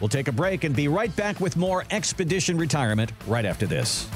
We'll 0.00 0.08
take 0.08 0.28
a 0.28 0.32
break 0.32 0.64
and 0.64 0.74
be 0.74 0.88
right 0.88 1.14
back 1.14 1.40
with 1.40 1.56
more 1.56 1.84
Expedition 1.90 2.58
Retirement 2.58 3.12
right 3.26 3.44
after 3.44 3.66
this. 3.66 4.08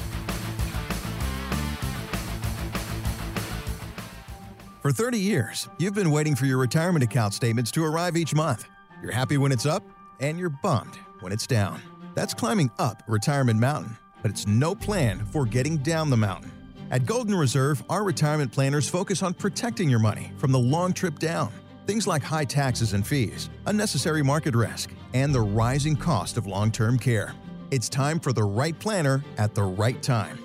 For 4.87 4.93
30 4.93 5.19
years, 5.19 5.67
you've 5.79 5.95
been 5.95 6.11
waiting 6.11 6.33
for 6.33 6.45
your 6.45 6.59
retirement 6.59 7.03
account 7.03 7.33
statements 7.33 7.71
to 7.71 7.83
arrive 7.83 8.15
each 8.15 8.33
month. 8.33 8.69
You're 9.03 9.11
happy 9.11 9.37
when 9.37 9.51
it's 9.51 9.65
up, 9.65 9.83
and 10.21 10.39
you're 10.39 10.47
bummed 10.63 10.95
when 11.19 11.33
it's 11.33 11.45
down. 11.45 11.81
That's 12.15 12.33
climbing 12.33 12.71
up 12.79 13.03
Retirement 13.05 13.59
Mountain, 13.59 13.97
but 14.21 14.31
it's 14.31 14.47
no 14.47 14.73
plan 14.73 15.25
for 15.25 15.45
getting 15.45 15.75
down 15.79 16.09
the 16.09 16.15
mountain. 16.15 16.53
At 16.89 17.05
Golden 17.05 17.35
Reserve, 17.35 17.83
our 17.89 18.05
retirement 18.05 18.53
planners 18.53 18.87
focus 18.87 19.23
on 19.23 19.33
protecting 19.33 19.89
your 19.89 19.99
money 19.99 20.31
from 20.37 20.53
the 20.53 20.59
long 20.59 20.93
trip 20.93 21.19
down. 21.19 21.51
Things 21.85 22.07
like 22.07 22.23
high 22.23 22.45
taxes 22.45 22.93
and 22.93 23.05
fees, 23.05 23.49
unnecessary 23.65 24.23
market 24.23 24.55
risk, 24.55 24.91
and 25.13 25.35
the 25.35 25.41
rising 25.41 25.97
cost 25.97 26.37
of 26.37 26.47
long 26.47 26.71
term 26.71 26.97
care. 26.97 27.33
It's 27.71 27.89
time 27.89 28.21
for 28.21 28.31
the 28.31 28.45
right 28.45 28.79
planner 28.79 29.21
at 29.37 29.53
the 29.53 29.63
right 29.63 30.01
time. 30.01 30.39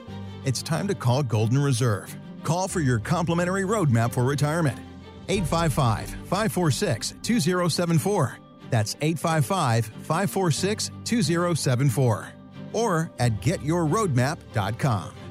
It's 0.45 0.65
time 0.65 0.89
to 0.89 0.97
call 0.97 1.23
Golden 1.23 1.59
Reserve. 1.59 2.17
Call 2.43 2.69
for 2.69 2.81
your 2.81 2.99
complimentary 2.99 3.63
roadmap 3.63 4.13
for 4.13 4.25
retirement. 4.25 4.79
855 5.29 6.11
546 6.29 7.15
2074. 7.23 8.39
That's 8.71 8.97
855 9.01 9.87
546 9.87 10.91
2074. 11.05 12.29
Or 12.73 13.11
at 13.19 13.41
getyourroadmap.com. 13.43 15.22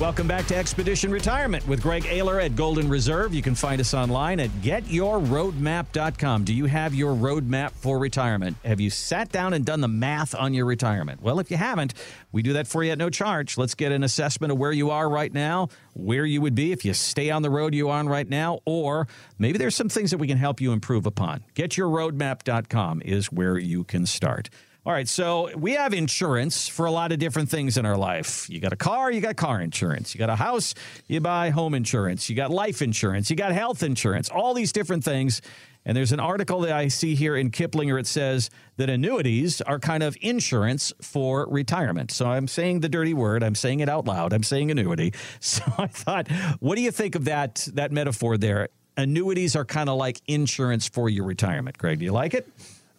Welcome 0.00 0.26
back 0.26 0.46
to 0.46 0.56
Expedition 0.56 1.12
Retirement 1.12 1.68
with 1.68 1.80
Greg 1.80 2.02
Ayler 2.02 2.44
at 2.44 2.56
Golden 2.56 2.88
Reserve. 2.88 3.32
You 3.32 3.42
can 3.42 3.54
find 3.54 3.80
us 3.80 3.94
online 3.94 4.40
at 4.40 4.50
getyourroadmap.com. 4.60 6.42
Do 6.42 6.52
you 6.52 6.64
have 6.64 6.96
your 6.96 7.14
roadmap 7.14 7.70
for 7.70 8.00
retirement? 8.00 8.56
Have 8.64 8.80
you 8.80 8.90
sat 8.90 9.30
down 9.30 9.54
and 9.54 9.64
done 9.64 9.80
the 9.80 9.86
math 9.86 10.34
on 10.34 10.52
your 10.52 10.66
retirement? 10.66 11.22
Well, 11.22 11.38
if 11.38 11.48
you 11.48 11.56
haven't, 11.58 11.94
we 12.32 12.42
do 12.42 12.54
that 12.54 12.66
for 12.66 12.82
you 12.82 12.90
at 12.90 12.98
no 12.98 13.08
charge. 13.08 13.56
Let's 13.56 13.76
get 13.76 13.92
an 13.92 14.02
assessment 14.02 14.50
of 14.50 14.58
where 14.58 14.72
you 14.72 14.90
are 14.90 15.08
right 15.08 15.32
now, 15.32 15.68
where 15.92 16.26
you 16.26 16.40
would 16.40 16.56
be 16.56 16.72
if 16.72 16.84
you 16.84 16.92
stay 16.92 17.30
on 17.30 17.42
the 17.42 17.50
road 17.50 17.72
you're 17.72 17.92
on 17.92 18.08
right 18.08 18.28
now, 18.28 18.58
or 18.64 19.06
maybe 19.38 19.58
there's 19.58 19.76
some 19.76 19.88
things 19.88 20.10
that 20.10 20.18
we 20.18 20.26
can 20.26 20.38
help 20.38 20.60
you 20.60 20.72
improve 20.72 21.06
upon. 21.06 21.44
Getyourroadmap.com 21.54 23.00
is 23.04 23.30
where 23.30 23.58
you 23.58 23.84
can 23.84 24.06
start. 24.06 24.50
All 24.86 24.92
right, 24.92 25.08
so 25.08 25.48
we 25.56 25.72
have 25.72 25.94
insurance 25.94 26.68
for 26.68 26.84
a 26.84 26.90
lot 26.90 27.10
of 27.10 27.18
different 27.18 27.48
things 27.48 27.78
in 27.78 27.86
our 27.86 27.96
life. 27.96 28.50
You 28.50 28.60
got 28.60 28.74
a 28.74 28.76
car, 28.76 29.10
you 29.10 29.22
got 29.22 29.34
car 29.34 29.62
insurance. 29.62 30.14
You 30.14 30.18
got 30.18 30.28
a 30.28 30.36
house, 30.36 30.74
you 31.08 31.20
buy 31.20 31.48
home 31.48 31.72
insurance. 31.72 32.28
You 32.28 32.36
got 32.36 32.50
life 32.50 32.82
insurance, 32.82 33.30
you 33.30 33.36
got 33.36 33.52
health 33.52 33.82
insurance, 33.82 34.28
all 34.28 34.52
these 34.52 34.72
different 34.72 35.02
things. 35.02 35.40
And 35.86 35.96
there's 35.96 36.12
an 36.12 36.20
article 36.20 36.60
that 36.60 36.72
I 36.72 36.88
see 36.88 37.14
here 37.14 37.34
in 37.34 37.50
Kiplinger. 37.50 37.98
It 37.98 38.06
says 38.06 38.50
that 38.76 38.90
annuities 38.90 39.62
are 39.62 39.78
kind 39.78 40.02
of 40.02 40.18
insurance 40.20 40.92
for 41.00 41.46
retirement. 41.48 42.10
So 42.10 42.26
I'm 42.26 42.46
saying 42.46 42.80
the 42.80 42.90
dirty 42.90 43.14
word. 43.14 43.42
I'm 43.42 43.54
saying 43.54 43.80
it 43.80 43.88
out 43.88 44.04
loud. 44.04 44.34
I'm 44.34 44.42
saying 44.42 44.70
annuity. 44.70 45.14
So 45.40 45.62
I 45.78 45.86
thought, 45.86 46.30
what 46.60 46.76
do 46.76 46.82
you 46.82 46.90
think 46.90 47.14
of 47.14 47.24
that 47.24 47.68
that 47.72 47.90
metaphor 47.90 48.36
there? 48.36 48.68
Annuities 48.98 49.56
are 49.56 49.64
kind 49.64 49.88
of 49.88 49.96
like 49.96 50.20
insurance 50.26 50.88
for 50.88 51.08
your 51.08 51.24
retirement. 51.24 51.78
Greg, 51.78 52.00
do 52.00 52.04
you 52.04 52.12
like 52.12 52.34
it? 52.34 52.46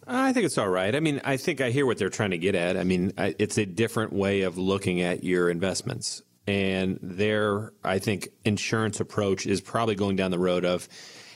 I 0.06 0.32
think 0.32 0.46
it's 0.46 0.58
all 0.58 0.68
right. 0.68 0.94
I 0.94 1.00
mean, 1.00 1.20
I 1.24 1.36
think 1.36 1.60
I 1.60 1.70
hear 1.70 1.84
what 1.84 1.98
they're 1.98 2.10
trying 2.10 2.30
to 2.30 2.38
get 2.38 2.54
at. 2.54 2.76
I 2.76 2.84
mean, 2.84 3.12
it's 3.16 3.58
a 3.58 3.66
different 3.66 4.12
way 4.12 4.42
of 4.42 4.56
looking 4.56 5.02
at 5.02 5.24
your 5.24 5.50
investments. 5.50 6.22
And 6.46 7.00
their, 7.02 7.72
I 7.82 7.98
think, 7.98 8.28
insurance 8.44 9.00
approach 9.00 9.46
is 9.46 9.60
probably 9.60 9.96
going 9.96 10.14
down 10.14 10.30
the 10.30 10.38
road 10.38 10.64
of, 10.64 10.88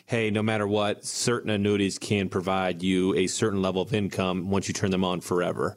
hey, 0.06 0.30
no 0.30 0.42
matter 0.42 0.68
what, 0.68 1.04
certain 1.04 1.50
annuities 1.50 1.98
can 1.98 2.28
provide 2.28 2.80
you 2.82 3.14
a 3.16 3.26
certain 3.26 3.60
level 3.60 3.82
of 3.82 3.92
income 3.92 4.50
once 4.50 4.68
you 4.68 4.74
turn 4.74 4.92
them 4.92 5.04
on 5.04 5.20
forever. 5.20 5.76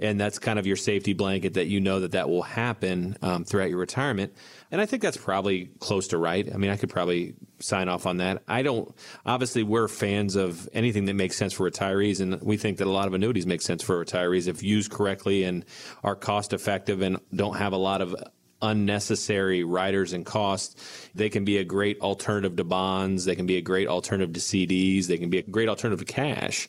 And 0.00 0.18
that's 0.18 0.38
kind 0.38 0.58
of 0.58 0.66
your 0.66 0.76
safety 0.76 1.12
blanket 1.12 1.54
that 1.54 1.66
you 1.66 1.78
know 1.78 2.00
that 2.00 2.12
that 2.12 2.28
will 2.28 2.42
happen 2.42 3.16
um, 3.22 3.44
throughout 3.44 3.68
your 3.68 3.78
retirement. 3.78 4.34
And 4.70 4.80
I 4.80 4.86
think 4.86 5.02
that's 5.02 5.16
probably 5.16 5.66
close 5.78 6.08
to 6.08 6.18
right. 6.18 6.48
I 6.52 6.56
mean, 6.56 6.70
I 6.70 6.76
could 6.76 6.90
probably 6.90 7.34
sign 7.58 7.88
off 7.88 8.06
on 8.06 8.16
that. 8.16 8.42
I 8.48 8.62
don't, 8.62 8.94
obviously, 9.26 9.62
we're 9.62 9.88
fans 9.88 10.36
of 10.36 10.68
anything 10.72 11.04
that 11.04 11.14
makes 11.14 11.36
sense 11.36 11.52
for 11.52 11.70
retirees, 11.70 12.20
and 12.20 12.40
we 12.40 12.56
think 12.56 12.78
that 12.78 12.86
a 12.86 12.90
lot 12.90 13.08
of 13.08 13.14
annuities 13.14 13.46
make 13.46 13.62
sense 13.62 13.82
for 13.82 14.02
retirees 14.02 14.48
if 14.48 14.62
used 14.62 14.90
correctly 14.90 15.44
and 15.44 15.64
are 16.02 16.16
cost 16.16 16.52
effective 16.52 17.02
and 17.02 17.18
don't 17.34 17.56
have 17.56 17.72
a 17.72 17.76
lot 17.76 18.00
of 18.00 18.16
unnecessary 18.62 19.64
riders 19.64 20.12
and 20.12 20.24
costs. 20.24 21.08
They 21.14 21.28
can 21.28 21.44
be 21.44 21.58
a 21.58 21.64
great 21.64 22.00
alternative 22.00 22.56
to 22.56 22.64
bonds. 22.64 23.24
They 23.24 23.36
can 23.36 23.46
be 23.46 23.56
a 23.56 23.62
great 23.62 23.88
alternative 23.88 24.34
to 24.34 24.40
CDs. 24.40 25.06
They 25.06 25.18
can 25.18 25.30
be 25.30 25.38
a 25.38 25.42
great 25.42 25.68
alternative 25.68 26.06
to 26.06 26.12
cash. 26.12 26.68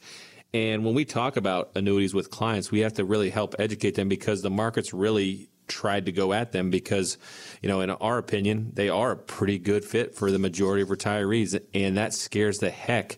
And 0.54 0.84
when 0.84 0.94
we 0.94 1.06
talk 1.06 1.38
about 1.38 1.72
annuities 1.76 2.14
with 2.14 2.30
clients, 2.30 2.72
we 2.72 2.80
have 2.82 2.94
to 2.96 3.06
really 3.06 3.30
help 3.30 3.56
educate 3.58 3.96
them 3.96 4.10
because 4.10 4.42
the 4.42 4.50
market's 4.50 4.94
really 4.94 5.50
tried 5.68 6.06
to 6.06 6.12
go 6.12 6.34
at 6.34 6.52
them 6.52 6.70
because, 6.70 7.18
you 7.62 7.70
know, 7.70 7.80
in 7.80 7.90
our 7.90 8.18
opinion, 8.18 8.72
they 8.74 8.90
are 8.90 9.12
a 9.12 9.18
pretty 9.18 9.58
good 9.58 9.86
fit 9.86 10.14
for 10.14 10.30
the 10.30 10.40
majority 10.40 10.82
of 10.82 10.90
retirees. 10.90 11.58
And 11.74 11.98
that 11.98 12.14
scares 12.14 12.60
the 12.60 12.70
heck 12.70 13.18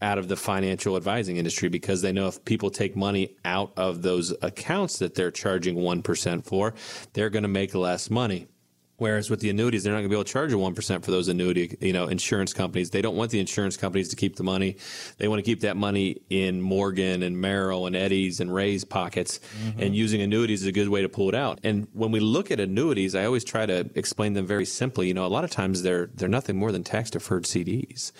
out 0.00 0.16
of 0.16 0.28
the 0.28 0.36
financial 0.36 0.96
advising 0.96 1.36
industry 1.36 1.68
because 1.68 2.00
they 2.00 2.12
know 2.12 2.28
if 2.28 2.42
people 2.46 2.70
take 2.70 2.96
money 2.96 3.36
out 3.44 3.72
of 3.76 4.00
those 4.00 4.34
accounts 4.40 4.98
that 5.00 5.14
they're 5.14 5.30
charging 5.30 5.76
1% 5.76 6.44
for, 6.44 6.72
they're 7.12 7.28
going 7.28 7.42
to 7.42 7.48
make 7.48 7.74
less 7.74 8.08
money. 8.08 8.46
Whereas 9.00 9.30
with 9.30 9.40
the 9.40 9.48
annuities, 9.48 9.82
they're 9.82 9.94
not 9.94 10.00
going 10.00 10.10
to 10.10 10.14
be 10.14 10.14
able 10.14 10.24
to 10.24 10.32
charge 10.32 10.50
you 10.50 10.58
one 10.58 10.74
percent 10.74 11.06
for 11.06 11.10
those 11.10 11.28
annuity, 11.28 11.74
you 11.80 11.94
know, 11.94 12.06
insurance 12.06 12.52
companies. 12.52 12.90
They 12.90 13.00
don't 13.00 13.16
want 13.16 13.30
the 13.30 13.40
insurance 13.40 13.78
companies 13.78 14.10
to 14.10 14.16
keep 14.16 14.36
the 14.36 14.42
money. 14.42 14.76
They 15.16 15.26
want 15.26 15.38
to 15.38 15.42
keep 15.42 15.62
that 15.62 15.78
money 15.78 16.20
in 16.28 16.60
Morgan 16.60 17.22
and 17.22 17.40
Merrill 17.40 17.86
and 17.86 17.96
Eddie's 17.96 18.40
and 18.40 18.52
Ray's 18.52 18.84
pockets. 18.84 19.40
Mm-hmm. 19.64 19.80
And 19.80 19.96
using 19.96 20.20
annuities 20.20 20.60
is 20.60 20.68
a 20.68 20.72
good 20.72 20.90
way 20.90 21.00
to 21.00 21.08
pull 21.08 21.30
it 21.30 21.34
out. 21.34 21.60
And 21.64 21.88
when 21.94 22.10
we 22.10 22.20
look 22.20 22.50
at 22.50 22.60
annuities, 22.60 23.14
I 23.14 23.24
always 23.24 23.42
try 23.42 23.64
to 23.64 23.88
explain 23.94 24.34
them 24.34 24.46
very 24.46 24.66
simply. 24.66 25.08
You 25.08 25.14
know, 25.14 25.24
a 25.24 25.28
lot 25.28 25.44
of 25.44 25.50
times 25.50 25.80
they're 25.80 26.10
they're 26.14 26.28
nothing 26.28 26.58
more 26.58 26.70
than 26.70 26.84
tax 26.84 27.08
deferred 27.08 27.44
CDs, 27.44 28.12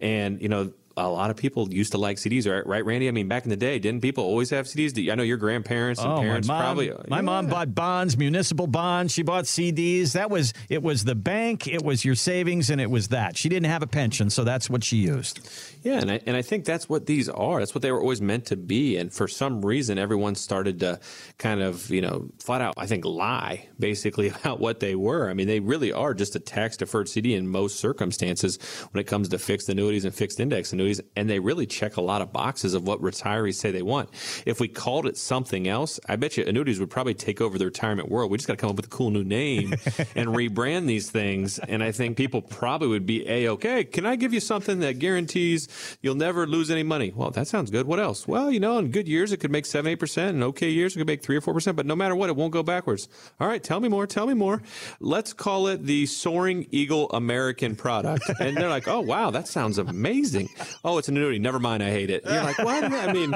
and 0.00 0.42
you 0.42 0.50
know 0.50 0.70
a 0.96 1.08
lot 1.08 1.30
of 1.30 1.36
people 1.36 1.72
used 1.72 1.92
to 1.92 1.98
like 1.98 2.16
CDs, 2.16 2.50
right? 2.50 2.66
Right, 2.66 2.84
Randy? 2.84 3.08
I 3.08 3.10
mean, 3.10 3.28
back 3.28 3.44
in 3.44 3.50
the 3.50 3.56
day, 3.56 3.78
didn't 3.78 4.00
people 4.00 4.24
always 4.24 4.48
have 4.50 4.64
CDs? 4.64 5.10
I 5.10 5.14
know 5.14 5.22
your 5.22 5.36
grandparents 5.36 6.00
and 6.00 6.10
oh, 6.10 6.20
parents 6.20 6.48
my 6.48 6.54
mom, 6.54 6.62
probably. 6.62 6.92
My 7.08 7.16
yeah. 7.18 7.22
mom 7.22 7.46
bought 7.48 7.74
bonds, 7.74 8.16
municipal 8.16 8.66
bonds. 8.66 9.12
She 9.12 9.22
bought 9.22 9.44
CDs. 9.44 10.12
That 10.12 10.30
was 10.30 10.54
it. 10.70 10.82
Was 10.82 11.04
the 11.04 11.14
bank? 11.14 11.66
It 11.66 11.82
was 11.82 12.04
your 12.04 12.14
savings, 12.14 12.70
and 12.70 12.80
it 12.80 12.90
was 12.90 13.08
that. 13.08 13.36
She 13.36 13.50
didn't 13.50 13.68
have 13.68 13.82
a 13.82 13.86
pension, 13.86 14.30
so 14.30 14.42
that's 14.42 14.70
what 14.70 14.84
she 14.84 14.96
used. 14.96 15.46
Yeah, 15.82 15.98
and 15.98 16.10
I, 16.10 16.20
and 16.26 16.34
I 16.34 16.42
think 16.42 16.64
that's 16.64 16.88
what 16.88 17.04
these 17.04 17.28
are. 17.28 17.58
That's 17.58 17.74
what 17.74 17.82
they 17.82 17.92
were 17.92 18.00
always 18.00 18.22
meant 18.22 18.46
to 18.46 18.56
be. 18.56 18.96
And 18.96 19.12
for 19.12 19.28
some 19.28 19.64
reason, 19.64 19.98
everyone 19.98 20.34
started 20.34 20.80
to 20.80 20.98
kind 21.36 21.60
of 21.60 21.90
you 21.90 22.00
know 22.00 22.30
flat 22.38 22.62
out, 22.62 22.74
I 22.78 22.86
think, 22.86 23.04
lie 23.04 23.68
basically 23.78 24.28
about 24.40 24.60
what 24.60 24.80
they 24.80 24.94
were. 24.94 25.28
I 25.28 25.34
mean, 25.34 25.46
they 25.46 25.60
really 25.60 25.92
are 25.92 26.14
just 26.14 26.36
a 26.36 26.40
tax 26.40 26.78
deferred 26.78 27.10
CD 27.10 27.34
in 27.34 27.46
most 27.46 27.80
circumstances 27.80 28.58
when 28.92 29.00
it 29.00 29.06
comes 29.06 29.28
to 29.28 29.38
fixed 29.38 29.68
annuities 29.68 30.06
and 30.06 30.14
fixed 30.14 30.40
index 30.40 30.72
annuities 30.72 30.85
annuities, 30.86 31.00
and 31.16 31.28
they 31.28 31.38
really 31.38 31.66
check 31.66 31.96
a 31.96 32.00
lot 32.00 32.22
of 32.22 32.32
boxes 32.32 32.74
of 32.74 32.86
what 32.86 33.00
retirees 33.00 33.54
say 33.54 33.70
they 33.70 33.82
want. 33.82 34.08
If 34.46 34.60
we 34.60 34.68
called 34.68 35.06
it 35.06 35.16
something 35.16 35.68
else, 35.68 35.98
I 36.08 36.16
bet 36.16 36.36
you 36.36 36.44
annuities 36.44 36.80
would 36.80 36.90
probably 36.90 37.14
take 37.14 37.40
over 37.40 37.58
the 37.58 37.66
retirement 37.66 38.08
world. 38.08 38.30
We 38.30 38.38
just 38.38 38.46
got 38.46 38.54
to 38.54 38.60
come 38.60 38.70
up 38.70 38.76
with 38.76 38.86
a 38.86 38.90
cool 38.90 39.10
new 39.10 39.24
name 39.24 39.72
and 40.14 40.28
rebrand 40.28 40.86
these 40.86 41.10
things. 41.10 41.58
And 41.58 41.82
I 41.82 41.92
think 41.92 42.16
people 42.16 42.42
probably 42.42 42.88
would 42.88 43.06
be 43.06 43.28
a 43.28 43.48
okay. 43.50 43.84
Can 43.84 44.06
I 44.06 44.16
give 44.16 44.32
you 44.32 44.40
something 44.40 44.80
that 44.80 44.98
guarantees 44.98 45.68
you'll 46.00 46.14
never 46.14 46.46
lose 46.46 46.70
any 46.70 46.82
money? 46.82 47.12
Well, 47.14 47.30
that 47.30 47.48
sounds 47.48 47.70
good. 47.70 47.86
What 47.86 48.00
else? 48.00 48.26
Well, 48.26 48.50
you 48.50 48.60
know, 48.60 48.78
in 48.78 48.90
good 48.90 49.08
years 49.08 49.32
it 49.32 49.38
could 49.38 49.50
make 49.50 49.66
seven, 49.66 49.90
eight 49.92 49.96
percent, 49.96 50.34
and 50.34 50.44
okay 50.44 50.70
years 50.70 50.94
it 50.94 50.98
could 51.00 51.06
make 51.06 51.22
three 51.22 51.36
or 51.36 51.40
four 51.40 51.54
percent. 51.54 51.76
But 51.76 51.86
no 51.86 51.96
matter 51.96 52.14
what, 52.14 52.30
it 52.30 52.36
won't 52.36 52.52
go 52.52 52.62
backwards. 52.62 53.08
All 53.40 53.48
right, 53.48 53.62
tell 53.62 53.80
me 53.80 53.88
more. 53.88 54.06
Tell 54.06 54.26
me 54.26 54.34
more. 54.34 54.62
Let's 55.00 55.32
call 55.32 55.66
it 55.68 55.84
the 55.84 56.06
Soaring 56.06 56.66
Eagle 56.70 57.10
American 57.10 57.76
product. 57.76 58.30
And 58.40 58.56
they're 58.56 58.68
like, 58.68 58.88
oh 58.88 59.00
wow, 59.00 59.30
that 59.30 59.48
sounds 59.48 59.78
amazing 59.78 60.48
oh, 60.84 60.98
it's 60.98 61.08
an 61.08 61.16
annuity. 61.16 61.38
Never 61.38 61.58
mind, 61.58 61.82
I 61.82 61.90
hate 61.90 62.10
it. 62.10 62.24
You're 62.24 62.42
like, 62.42 62.58
what? 62.58 62.84
I 62.92 63.12
mean, 63.12 63.34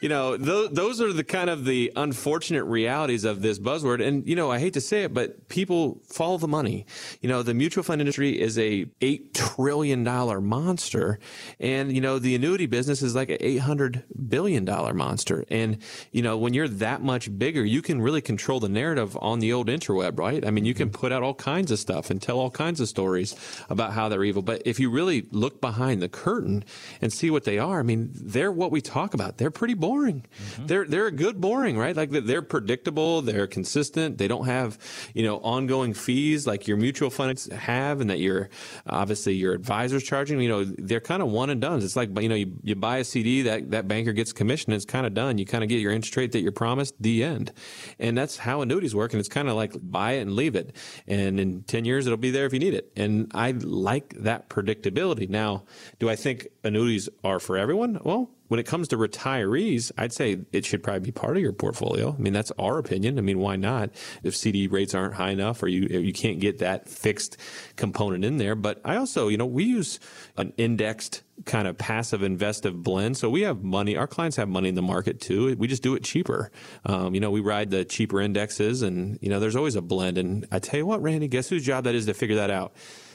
you 0.00 0.08
know, 0.08 0.36
those, 0.36 0.70
those 0.70 1.00
are 1.00 1.12
the 1.12 1.24
kind 1.24 1.50
of 1.50 1.64
the 1.64 1.92
unfortunate 1.96 2.64
realities 2.64 3.24
of 3.24 3.42
this 3.42 3.58
buzzword. 3.58 4.06
And, 4.06 4.26
you 4.26 4.36
know, 4.36 4.50
I 4.50 4.58
hate 4.58 4.74
to 4.74 4.80
say 4.80 5.04
it, 5.04 5.14
but 5.14 5.48
people 5.48 6.00
follow 6.06 6.38
the 6.38 6.48
money. 6.48 6.86
You 7.20 7.28
know, 7.28 7.42
the 7.42 7.54
mutual 7.54 7.84
fund 7.84 8.00
industry 8.00 8.40
is 8.40 8.58
a 8.58 8.86
$8 9.00 9.34
trillion 9.34 10.04
monster. 10.04 11.18
And, 11.60 11.92
you 11.92 12.00
know, 12.00 12.18
the 12.18 12.34
annuity 12.34 12.66
business 12.66 13.02
is 13.02 13.14
like 13.14 13.30
an 13.30 13.38
$800 13.38 14.04
billion 14.28 14.64
monster. 14.64 15.44
And, 15.50 15.78
you 16.12 16.22
know, 16.22 16.36
when 16.36 16.54
you're 16.54 16.68
that 16.68 17.02
much 17.02 17.36
bigger, 17.38 17.64
you 17.64 17.82
can 17.82 18.00
really 18.00 18.20
control 18.20 18.60
the 18.60 18.68
narrative 18.68 19.16
on 19.20 19.38
the 19.38 19.52
old 19.52 19.68
interweb, 19.68 20.18
right? 20.18 20.46
I 20.46 20.50
mean, 20.50 20.64
you 20.64 20.74
can 20.74 20.88
mm-hmm. 20.88 21.00
put 21.00 21.12
out 21.12 21.22
all 21.22 21.34
kinds 21.34 21.70
of 21.70 21.78
stuff 21.78 22.10
and 22.10 22.20
tell 22.20 22.38
all 22.38 22.50
kinds 22.50 22.80
of 22.80 22.88
stories 22.88 23.34
about 23.68 23.92
how 23.92 24.08
they're 24.08 24.24
evil. 24.24 24.42
But 24.42 24.62
if 24.64 24.78
you 24.78 24.90
really 24.90 25.26
look 25.30 25.60
behind 25.60 26.02
the 26.02 26.08
curtain, 26.08 26.64
and 27.00 27.12
see 27.12 27.30
what 27.30 27.44
they 27.44 27.58
are, 27.58 27.80
I 27.80 27.82
mean, 27.82 28.10
they're 28.12 28.52
what 28.52 28.70
we 28.70 28.80
talk 28.80 29.14
about. 29.14 29.38
They're 29.38 29.50
pretty 29.50 29.74
boring. 29.74 30.24
Mm-hmm. 30.24 30.66
They're 30.66 30.84
they're 30.84 31.06
a 31.06 31.12
good 31.12 31.40
boring, 31.40 31.76
right? 31.78 31.96
Like 31.96 32.10
they're 32.10 32.42
predictable, 32.42 33.22
they're 33.22 33.46
consistent. 33.46 34.18
They 34.18 34.28
don't 34.28 34.46
have 34.46 34.78
you 35.14 35.22
know 35.22 35.38
ongoing 35.38 35.94
fees 35.94 36.46
like 36.46 36.66
your 36.68 36.76
mutual 36.76 37.10
funds 37.10 37.50
have, 37.52 38.00
and 38.00 38.10
that 38.10 38.20
your 38.20 38.48
obviously 38.86 39.34
your 39.34 39.52
advisors 39.52 40.02
charging. 40.02 40.40
You 40.40 40.48
know, 40.48 40.64
they're 40.64 41.00
kind 41.00 41.22
of 41.22 41.28
one 41.28 41.50
and 41.50 41.60
done. 41.60 41.82
It's 41.82 41.96
like 41.96 42.18
you 42.20 42.28
know 42.28 42.34
you, 42.34 42.52
you 42.62 42.74
buy 42.74 42.98
a 42.98 43.04
CD 43.04 43.42
that 43.42 43.70
that 43.70 43.88
banker 43.88 44.12
gets 44.12 44.32
commission. 44.32 44.72
It's 44.72 44.84
kind 44.84 45.06
of 45.06 45.14
done. 45.14 45.38
You 45.38 45.46
kind 45.46 45.62
of 45.64 45.70
get 45.70 45.80
your 45.80 45.92
interest 45.92 46.16
rate 46.16 46.32
that 46.32 46.40
you're 46.40 46.52
promised. 46.52 46.94
The 47.00 47.24
end, 47.24 47.52
and 47.98 48.16
that's 48.16 48.36
how 48.36 48.62
annuities 48.62 48.94
work. 48.94 49.12
And 49.12 49.20
it's 49.20 49.28
kind 49.28 49.48
of 49.48 49.56
like 49.56 49.72
buy 49.80 50.12
it 50.12 50.22
and 50.22 50.32
leave 50.32 50.56
it, 50.56 50.74
and 51.06 51.38
in 51.40 51.62
ten 51.64 51.84
years 51.84 52.06
it'll 52.06 52.16
be 52.16 52.30
there 52.30 52.46
if 52.46 52.52
you 52.52 52.58
need 52.58 52.74
it. 52.74 52.92
And 52.96 53.30
I 53.34 53.52
like 53.52 54.14
that 54.18 54.48
predictability. 54.48 55.28
Now, 55.28 55.64
do 55.98 56.08
I 56.08 56.16
think 56.16 56.48
annuities 56.64 57.08
are 57.22 57.38
for 57.38 57.56
everyone? 57.56 58.00
Well, 58.02 58.30
when 58.48 58.60
it 58.60 58.66
comes 58.66 58.88
to 58.88 58.96
retirees, 58.96 59.90
I'd 59.96 60.12
say 60.12 60.38
it 60.52 60.64
should 60.64 60.82
probably 60.82 61.00
be 61.00 61.12
part 61.12 61.36
of 61.36 61.42
your 61.42 61.52
portfolio. 61.52 62.14
I 62.16 62.20
mean, 62.20 62.32
that's 62.32 62.52
our 62.58 62.78
opinion. 62.78 63.18
I 63.18 63.22
mean, 63.22 63.38
why 63.38 63.56
not? 63.56 63.90
If 64.22 64.36
CD 64.36 64.66
rates 64.66 64.94
aren't 64.94 65.14
high 65.14 65.30
enough, 65.30 65.62
or 65.62 65.68
you 65.68 65.98
you 65.98 66.12
can't 66.12 66.40
get 66.40 66.58
that 66.58 66.88
fixed 66.88 67.36
component 67.76 68.24
in 68.24 68.36
there. 68.36 68.54
But 68.54 68.80
I 68.84 68.96
also, 68.96 69.28
you 69.28 69.36
know, 69.36 69.46
we 69.46 69.64
use 69.64 69.98
an 70.36 70.52
indexed 70.56 71.22
kind 71.46 71.66
of 71.66 71.76
passive 71.76 72.22
investive 72.22 72.82
blend. 72.82 73.16
So 73.16 73.28
we 73.28 73.42
have 73.42 73.64
money. 73.64 73.96
Our 73.96 74.06
clients 74.06 74.36
have 74.36 74.48
money 74.48 74.68
in 74.68 74.74
the 74.74 74.82
market 74.82 75.20
too. 75.20 75.56
We 75.56 75.66
just 75.66 75.82
do 75.82 75.94
it 75.94 76.04
cheaper. 76.04 76.50
Um, 76.84 77.14
you 77.14 77.20
know, 77.20 77.30
we 77.30 77.40
ride 77.40 77.70
the 77.70 77.84
cheaper 77.84 78.20
indexes, 78.20 78.82
and 78.82 79.18
you 79.20 79.30
know, 79.30 79.40
there's 79.40 79.56
always 79.56 79.74
a 79.74 79.82
blend. 79.82 80.18
And 80.18 80.46
I 80.52 80.58
tell 80.58 80.78
you 80.78 80.86
what, 80.86 81.02
Randy, 81.02 81.28
guess 81.28 81.48
whose 81.48 81.64
job 81.64 81.84
that 81.84 81.94
is 81.94 82.06
to 82.06 82.14
figure 82.14 82.36
that 82.36 82.50
out? 82.50 82.74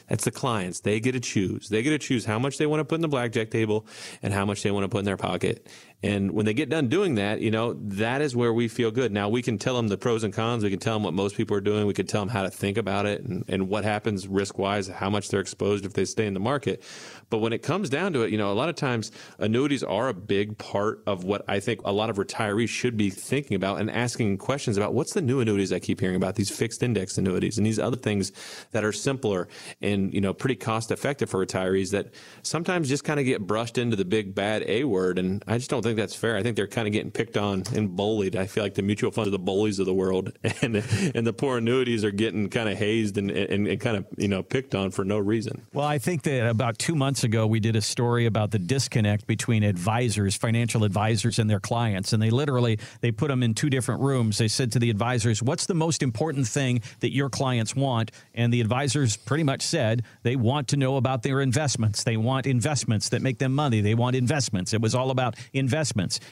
That's 0.10 0.26
the 0.26 0.32
clients. 0.32 0.82
They 0.82 1.00
get 1.00 1.12
to 1.14 1.20
choose. 1.20 1.70
They 1.70 1.84
get 1.84 1.92
to 1.92 2.00
choose 2.00 2.26
how 2.26 2.40
much 2.40 2.58
they 2.58 2.66
want 2.66 2.80
to 2.82 2.86
put 2.86 2.96
in 2.96 3.02
the 3.02 3.08
blackjack 3.08 3.52
table 3.52 3.86
and 4.22 4.34
how 4.34 4.46
much 4.46 4.64
they 4.64 4.72
want 4.72 4.84
to 4.84 4.90
put 4.90 5.00
in 5.00 5.06
their 5.06 5.18
pocket. 5.18 5.68
And 6.02 6.32
when 6.32 6.46
they 6.46 6.54
get 6.54 6.70
done 6.70 6.88
doing 6.88 7.16
that, 7.16 7.42
you 7.42 7.52
know, 7.52 7.74
that 7.74 8.22
is 8.22 8.34
where 8.34 8.54
we 8.54 8.70
feel 8.70 8.90
good. 8.90 9.12
Now 9.12 9.28
we 9.28 9.42
can 9.42 9.58
tell 9.58 9.76
them 9.76 9.90
the 9.90 9.98
pros 9.98 10.24
and 10.24 10.34
cons. 10.34 10.64
We 10.64 10.70
can 10.70 10.80
tell 10.80 10.94
them 10.96 11.04
what 11.04 11.14
most 11.14 11.36
people 11.36 11.58
are 11.58 11.62
doing. 11.62 11.88
We 11.88 11.94
can 11.94 12.08
tell 12.08 12.22
them 12.22 12.30
how 12.30 12.44
to 12.44 12.50
think 12.50 12.78
about 12.78 13.06
it 13.06 13.22
and, 13.24 13.44
and 13.50 13.68
what 13.68 13.84
happens 13.84 14.26
risk 14.26 14.58
wise, 14.58 14.88
how 14.88 15.10
much 15.10 15.28
they're 15.28 15.42
exposed 15.42 15.86
if 15.86 15.94
they 15.94 16.06
stay 16.06 16.26
in 16.26 16.34
the 16.34 16.40
market. 16.40 16.82
But 17.30 17.40
when 17.40 17.52
it 17.52 17.64
comes 17.64 17.90
down 17.90 18.14
to 18.14 18.22
it, 18.22 18.32
you 18.32 18.38
know, 18.38 18.50
a 18.52 18.54
lot 18.54 18.70
of 18.70 18.76
times 18.76 19.12
annuities 19.40 19.84
are 19.84 20.08
a 20.08 20.14
big 20.14 20.58
part 20.58 21.04
of 21.06 21.26
what 21.26 21.44
I 21.50 21.60
think 21.60 21.82
a 21.84 21.92
lot 21.92 22.10
of 22.10 22.16
retirees 22.16 22.70
should 22.70 22.96
be 22.96 23.10
thinking 23.10 23.56
about 23.56 23.82
and 23.82 23.92
asking 23.92 24.38
questions 24.38 24.78
about 24.78 24.94
what's 24.94 25.14
the 25.14 25.22
new 25.22 25.42
annuities 25.42 25.74
I 25.74 25.80
keep 25.80 26.00
hearing 26.00 26.16
about, 26.16 26.36
these 26.36 26.50
fixed 26.50 26.82
index 26.82 27.18
annuities 27.18 27.58
and 27.58 27.68
these 27.68 27.78
other 27.78 27.98
things 27.98 28.32
that 28.72 28.86
are 28.86 28.94
simpler 28.94 29.50
and, 29.82 30.14
you 30.14 30.22
know, 30.22 30.34
pretty 30.34 30.56
cost 30.56 30.92
effective 30.92 31.30
for 31.30 31.46
retirees 31.46 31.92
that 31.92 32.14
sometimes 32.42 32.88
just 32.88 33.04
kind 33.04 33.20
of 33.20 33.26
get 33.26 33.46
brushed 33.46 33.78
into 33.78 33.98
the 33.98 34.06
big 34.06 34.34
bad 34.34 34.64
A 34.66 34.86
word. 34.86 35.20
And 35.20 35.44
I 35.46 35.58
just 35.58 35.70
don't 35.70 35.84
think 35.84 35.89
think 35.90 35.98
that's 35.98 36.16
fair. 36.16 36.38
I 36.38 36.44
think 36.44 36.56
they're 36.56 36.68
kind 36.68 36.88
of 36.88 36.94
getting 36.94 37.12
picked 37.12 37.38
on 37.38 37.64
and 37.76 37.96
bullied. 37.96 38.36
I 38.36 38.46
feel 38.46 38.64
like 38.64 38.76
the 38.76 38.82
mutual 38.82 39.12
funds 39.12 39.28
are 39.28 39.32
the 39.32 39.40
bullies 39.40 39.80
of 39.80 39.86
the 39.86 39.94
world, 39.94 40.32
and 40.62 40.76
and 41.16 41.26
the 41.26 41.34
poor 41.34 41.58
annuities 41.58 42.04
are 42.04 42.12
getting 42.12 42.50
kind 42.50 42.70
of 42.70 42.78
hazed 42.78 43.18
and, 43.18 43.32
and, 43.32 43.68
and 43.68 43.80
kind 43.82 43.98
of 43.98 44.06
you 44.18 44.28
know 44.28 44.44
picked 44.44 44.76
on 44.76 44.92
for 44.92 45.04
no 45.04 45.18
reason. 45.18 45.66
Well, 45.74 45.86
I 45.86 45.98
think 45.98 46.24
that 46.24 46.48
about 46.48 46.78
two 46.78 46.96
months 46.96 47.24
ago 47.24 47.48
we 47.48 47.60
did 47.60 47.76
a 47.76 47.82
story 47.82 48.26
about 48.26 48.52
the 48.52 48.60
disconnect 48.60 49.28
between 49.28 49.64
advisors, 49.64 50.36
financial 50.36 50.84
advisors, 50.84 51.40
and 51.40 51.50
their 51.50 51.60
clients, 51.60 52.14
and 52.14 52.22
they 52.22 52.30
literally 52.30 52.80
they 53.02 53.12
put 53.12 53.30
them 53.30 53.44
in 53.44 53.54
two 53.54 53.70
different 53.70 54.02
rooms. 54.02 54.38
They 54.38 54.48
said 54.48 54.72
to 54.74 54.80
the 54.80 54.90
advisors, 54.90 55.42
"What's 55.42 55.66
the 55.66 55.76
most 55.76 56.04
important 56.04 56.48
thing 56.48 56.82
that 57.00 57.14
your 57.14 57.30
clients 57.30 57.76
want?" 57.76 58.12
And 58.36 58.54
the 58.54 58.62
advisors 58.62 59.18
pretty 59.18 59.44
much 59.44 59.64
said 59.64 60.04
they 60.24 60.36
want 60.36 60.68
to 60.70 60.78
know 60.78 60.98
about 60.98 61.24
their 61.24 61.42
investments. 61.42 62.04
They 62.04 62.18
want 62.18 62.46
investments 62.46 63.10
that 63.10 63.22
make 63.22 63.40
them 63.40 63.54
money. 63.54 63.82
They 63.82 63.96
want 63.96 64.16
investments. 64.16 64.74
It 64.74 64.82
was 64.82 64.94
all 64.94 65.10
about 65.10 65.36
investments. 65.54 65.79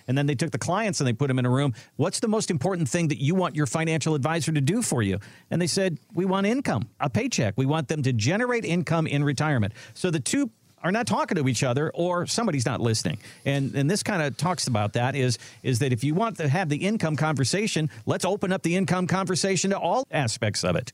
And 0.08 0.18
then 0.18 0.26
they 0.26 0.36
took 0.36 0.52
the 0.52 0.58
clients 0.58 1.00
and 1.00 1.08
they 1.08 1.14
put 1.14 1.28
them 1.28 1.40
in 1.40 1.46
a 1.46 1.50
room. 1.50 1.74
What's 1.96 2.20
the 2.20 2.28
most 2.28 2.52
important 2.52 2.90
thing 2.90 3.08
that 3.10 3.22
you 3.22 3.36
want 3.36 3.56
your 3.56 3.66
financial 3.66 4.16
advisor 4.16 4.52
to 4.52 4.62
do 4.62 4.82
for 4.82 5.02
you? 5.02 5.20
And 5.52 5.62
they 5.62 5.68
said, 5.68 6.00
We 6.14 6.26
want 6.26 6.48
income, 6.48 6.90
a 7.00 7.10
paycheck. 7.10 7.54
We 7.58 7.66
want 7.66 7.88
them 7.88 8.04
to 8.04 8.14
generate 8.14 8.66
income 8.66 9.08
in 9.08 9.24
retirement. 9.24 9.74
So 9.94 10.12
the 10.12 10.20
two 10.20 10.52
are 10.84 10.92
not 10.92 11.08
talking 11.08 11.38
to 11.38 11.48
each 11.48 11.64
other 11.64 11.92
or 11.94 12.26
somebody's 12.26 12.66
not 12.66 12.80
listening. 12.80 13.18
And 13.46 13.76
and 13.76 13.90
this 13.90 14.04
kind 14.04 14.22
of 14.22 14.38
talks 14.38 14.68
about 14.68 14.94
that 14.94 15.16
is 15.16 15.38
is 15.64 15.80
that 15.80 15.92
if 15.92 16.04
you 16.04 16.14
want 16.14 16.38
to 16.38 16.48
have 16.48 16.70
the 16.70 16.78
income 16.78 17.16
conversation, 17.16 17.90
let's 18.06 18.26
open 18.26 18.52
up 18.52 18.62
the 18.64 18.76
income 18.76 19.08
conversation 19.08 19.72
to 19.72 19.80
all 19.80 20.06
aspects 20.12 20.64
of 20.64 20.76
it. 20.76 20.92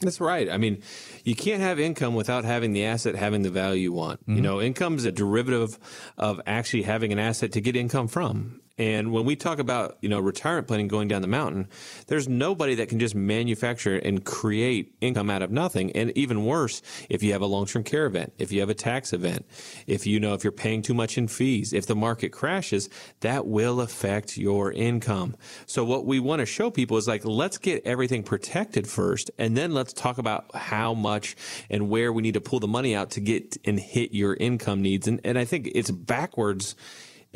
That's 0.00 0.20
right. 0.20 0.50
I 0.50 0.58
mean, 0.58 0.82
you 1.24 1.34
can't 1.34 1.62
have 1.62 1.80
income 1.80 2.14
without 2.14 2.44
having 2.44 2.72
the 2.72 2.84
asset 2.84 3.14
having 3.14 3.42
the 3.42 3.50
value 3.50 3.82
you 3.82 3.92
want. 3.92 4.20
Mm-hmm. 4.22 4.36
You 4.36 4.42
know, 4.42 4.60
income 4.60 4.96
is 4.96 5.04
a 5.04 5.12
derivative 5.12 5.78
of 6.18 6.40
actually 6.46 6.82
having 6.82 7.12
an 7.12 7.18
asset 7.18 7.52
to 7.52 7.60
get 7.60 7.76
income 7.76 8.08
from. 8.08 8.60
And 8.78 9.10
when 9.10 9.24
we 9.24 9.36
talk 9.36 9.58
about, 9.58 9.96
you 10.02 10.08
know, 10.08 10.20
retirement 10.20 10.68
planning 10.68 10.88
going 10.88 11.08
down 11.08 11.22
the 11.22 11.28
mountain, 11.28 11.68
there's 12.08 12.28
nobody 12.28 12.74
that 12.74 12.90
can 12.90 12.98
just 12.98 13.14
manufacture 13.14 13.96
and 13.96 14.22
create 14.22 14.94
income 15.00 15.30
out 15.30 15.40
of 15.40 15.50
nothing. 15.50 15.92
And 15.92 16.10
even 16.16 16.44
worse, 16.44 16.82
if 17.08 17.22
you 17.22 17.32
have 17.32 17.40
a 17.40 17.46
long-term 17.46 17.84
care 17.84 18.04
event, 18.04 18.34
if 18.38 18.52
you 18.52 18.60
have 18.60 18.68
a 18.68 18.74
tax 18.74 19.14
event, 19.14 19.46
if 19.86 20.06
you 20.06 20.20
know 20.20 20.34
if 20.34 20.44
you're 20.44 20.52
paying 20.52 20.82
too 20.82 20.92
much 20.92 21.16
in 21.16 21.26
fees, 21.26 21.72
if 21.72 21.86
the 21.86 21.96
market 21.96 22.32
crashes, 22.32 22.90
that 23.20 23.46
will 23.46 23.80
affect 23.80 24.36
your 24.36 24.72
income. 24.72 25.36
So 25.64 25.82
what 25.82 26.04
we 26.04 26.20
want 26.20 26.40
to 26.40 26.46
show 26.46 26.70
people 26.70 26.98
is 26.98 27.08
like 27.08 27.24
let's 27.24 27.56
get 27.56 27.86
everything 27.86 28.22
protected 28.22 28.86
first 28.86 29.30
and 29.38 29.56
then 29.56 29.72
let's 29.72 29.94
talk 29.94 30.18
about 30.18 30.54
how 30.54 30.92
much 30.92 31.34
and 31.70 31.88
where 31.88 32.12
we 32.12 32.22
need 32.22 32.34
to 32.34 32.42
pull 32.42 32.60
the 32.60 32.68
money 32.68 32.94
out 32.94 33.10
to 33.12 33.20
get 33.20 33.56
and 33.64 33.80
hit 33.80 34.12
your 34.12 34.34
income 34.34 34.82
needs. 34.82 35.08
And 35.08 35.18
and 35.24 35.38
I 35.38 35.46
think 35.46 35.70
it's 35.74 35.90
backwards 35.90 36.76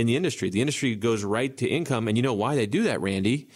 in 0.00 0.06
the 0.06 0.16
industry. 0.16 0.50
The 0.50 0.60
industry 0.60 0.94
goes 0.96 1.22
right 1.22 1.56
to 1.58 1.68
income. 1.68 2.08
And 2.08 2.16
you 2.16 2.22
know 2.22 2.34
why 2.34 2.56
they 2.56 2.66
do 2.66 2.82
that, 2.84 3.00
Randy? 3.00 3.48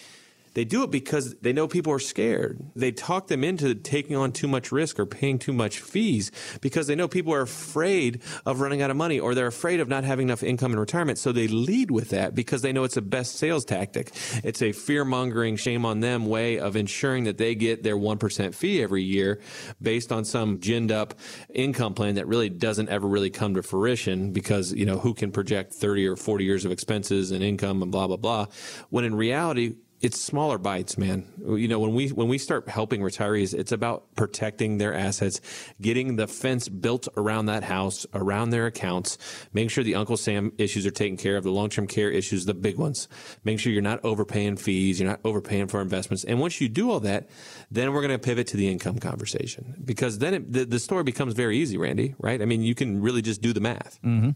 They 0.55 0.65
do 0.65 0.85
it 0.85 0.91
because 0.91 1.35
they 1.43 1.53
know 1.53 1.69
people 1.69 1.93
are 1.93 1.99
scared. 1.99 2.61
They 2.75 2.93
talk 2.93 3.27
them 3.27 3.45
into 3.45 3.75
taking 3.75 4.17
on 4.17 4.33
too 4.33 4.49
much 4.49 4.73
risk 4.73 4.99
or 4.99 5.07
paying 5.07 5.39
too 5.39 5.53
much 5.53 5.81
fees 5.81 6.31
because 6.61 6.87
they 6.87 6.95
know 6.95 7.09
people 7.09 7.35
are 7.35 7.43
afraid 7.43 8.23
of 8.47 8.61
running 8.61 8.81
out 8.81 8.91
of 8.91 8.97
money 8.97 9.19
or 9.19 9.35
they're 9.35 9.49
afraid 9.49 9.81
of 9.81 9.89
not 9.89 10.05
having 10.05 10.29
enough 10.29 10.43
income 10.43 10.73
in 10.73 10.79
retirement. 10.79 11.19
So 11.19 11.33
they 11.33 11.49
lead 11.49 11.91
with 11.91 12.11
that 12.11 12.35
because 12.35 12.63
they 12.63 12.73
know 12.73 12.85
it's 12.85 12.97
a 12.97 13.03
best 13.03 13.37
sales 13.37 13.65
tactic. 13.65 14.13
It's 14.45 14.63
a 14.63 14.73
fear 14.73 15.05
mongering, 15.05 15.57
shame 15.57 15.85
on 15.85 16.01
them 16.01 16.27
way 16.27 16.59
of 16.59 16.77
ensuring 16.77 17.25
that 17.25 17.39
they 17.39 17.55
get 17.55 17.83
their 17.83 17.97
1% 17.97 18.55
fee 18.55 18.83
every 18.83 19.03
year 19.03 19.41
based 19.83 20.13
on 20.13 20.25
some 20.25 20.59
ginned 20.59 20.93
up 20.93 21.15
income 21.53 21.95
plan 21.95 22.15
that 22.15 22.29
really 22.29 22.49
doesn't 22.49 22.89
ever 22.89 23.09
really 23.09 23.31
come 23.31 23.55
to 23.55 23.63
fruition 23.63 24.33
because, 24.33 24.73
you 24.73 24.87
know, 24.87 24.99
who 24.99 25.15
can 25.15 25.33
project 25.33 25.75
30 25.75 26.07
or 26.07 26.17
40 26.17 26.45
years 26.45 26.65
of 26.65 26.71
expenses 26.71 27.33
and 27.33 27.43
income 27.43 27.83
and 27.83 27.91
blah, 27.91 28.07
blah, 28.07 28.17
blah. 28.17 28.47
When 28.91 29.05
in 29.05 29.15
reality, 29.15 29.75
it's 30.05 30.21
smaller 30.21 30.59
bites, 30.59 30.99
man. 30.99 31.25
You 31.39 31.67
know, 31.67 31.79
when 31.79 31.95
we 31.95 32.09
when 32.09 32.29
we 32.29 32.37
start 32.37 32.69
helping 32.69 33.01
retirees, 33.01 33.55
it's 33.55 33.73
about 33.73 34.15
protecting 34.15 34.77
their 34.77 34.93
assets, 34.93 35.41
getting 35.81 36.17
the 36.17 36.27
fence 36.27 36.69
built 36.69 37.09
around 37.17 37.47
that 37.47 37.65
house, 37.65 38.05
around 38.13 38.51
their 38.51 38.67
accounts, 38.67 39.17
making 39.55 39.71
sure 39.71 39.83
the 39.83 39.95
Uncle 39.95 40.19
Sam 40.19 40.53
issues 40.59 40.85
are 40.85 40.91
taken 40.91 41.17
care 41.17 41.39
of, 41.39 41.45
the 41.45 41.51
long 41.51 41.71
term 41.71 41.87
care 41.87 42.11
issues, 42.11 42.45
the 42.45 42.53
big 42.53 42.77
ones. 42.77 43.09
Make 43.45 43.59
sure 43.59 43.73
you're 43.73 43.81
not 43.81 44.05
overpaying 44.05 44.59
fees, 44.59 45.01
you're 45.01 45.09
not 45.09 45.21
overpaying 45.25 45.69
for 45.69 45.81
investments. 45.81 46.23
And 46.23 46.39
once 46.39 46.61
you 46.61 46.69
do 46.69 46.91
all 46.91 47.01
that, 47.01 47.31
then 47.71 47.95
we're 47.95 48.03
going 48.03 48.13
to 48.13 48.19
pivot 48.19 48.47
to 48.49 48.59
the 48.59 48.69
income 48.69 48.99
conversation 48.99 49.75
because 49.83 50.19
then 50.19 50.35
it, 50.35 50.53
the, 50.53 50.67
the 50.67 50.79
story 50.79 51.05
becomes 51.05 51.33
very 51.33 51.57
easy, 51.57 51.79
Randy, 51.79 52.15
right? 52.19 52.43
I 52.43 52.45
mean, 52.45 52.61
you 52.61 52.75
can 52.75 53.01
really 53.01 53.23
just 53.23 53.41
do 53.41 53.55
the 53.55 53.61
math. 53.61 53.99
Mm-hmm. 54.05 54.31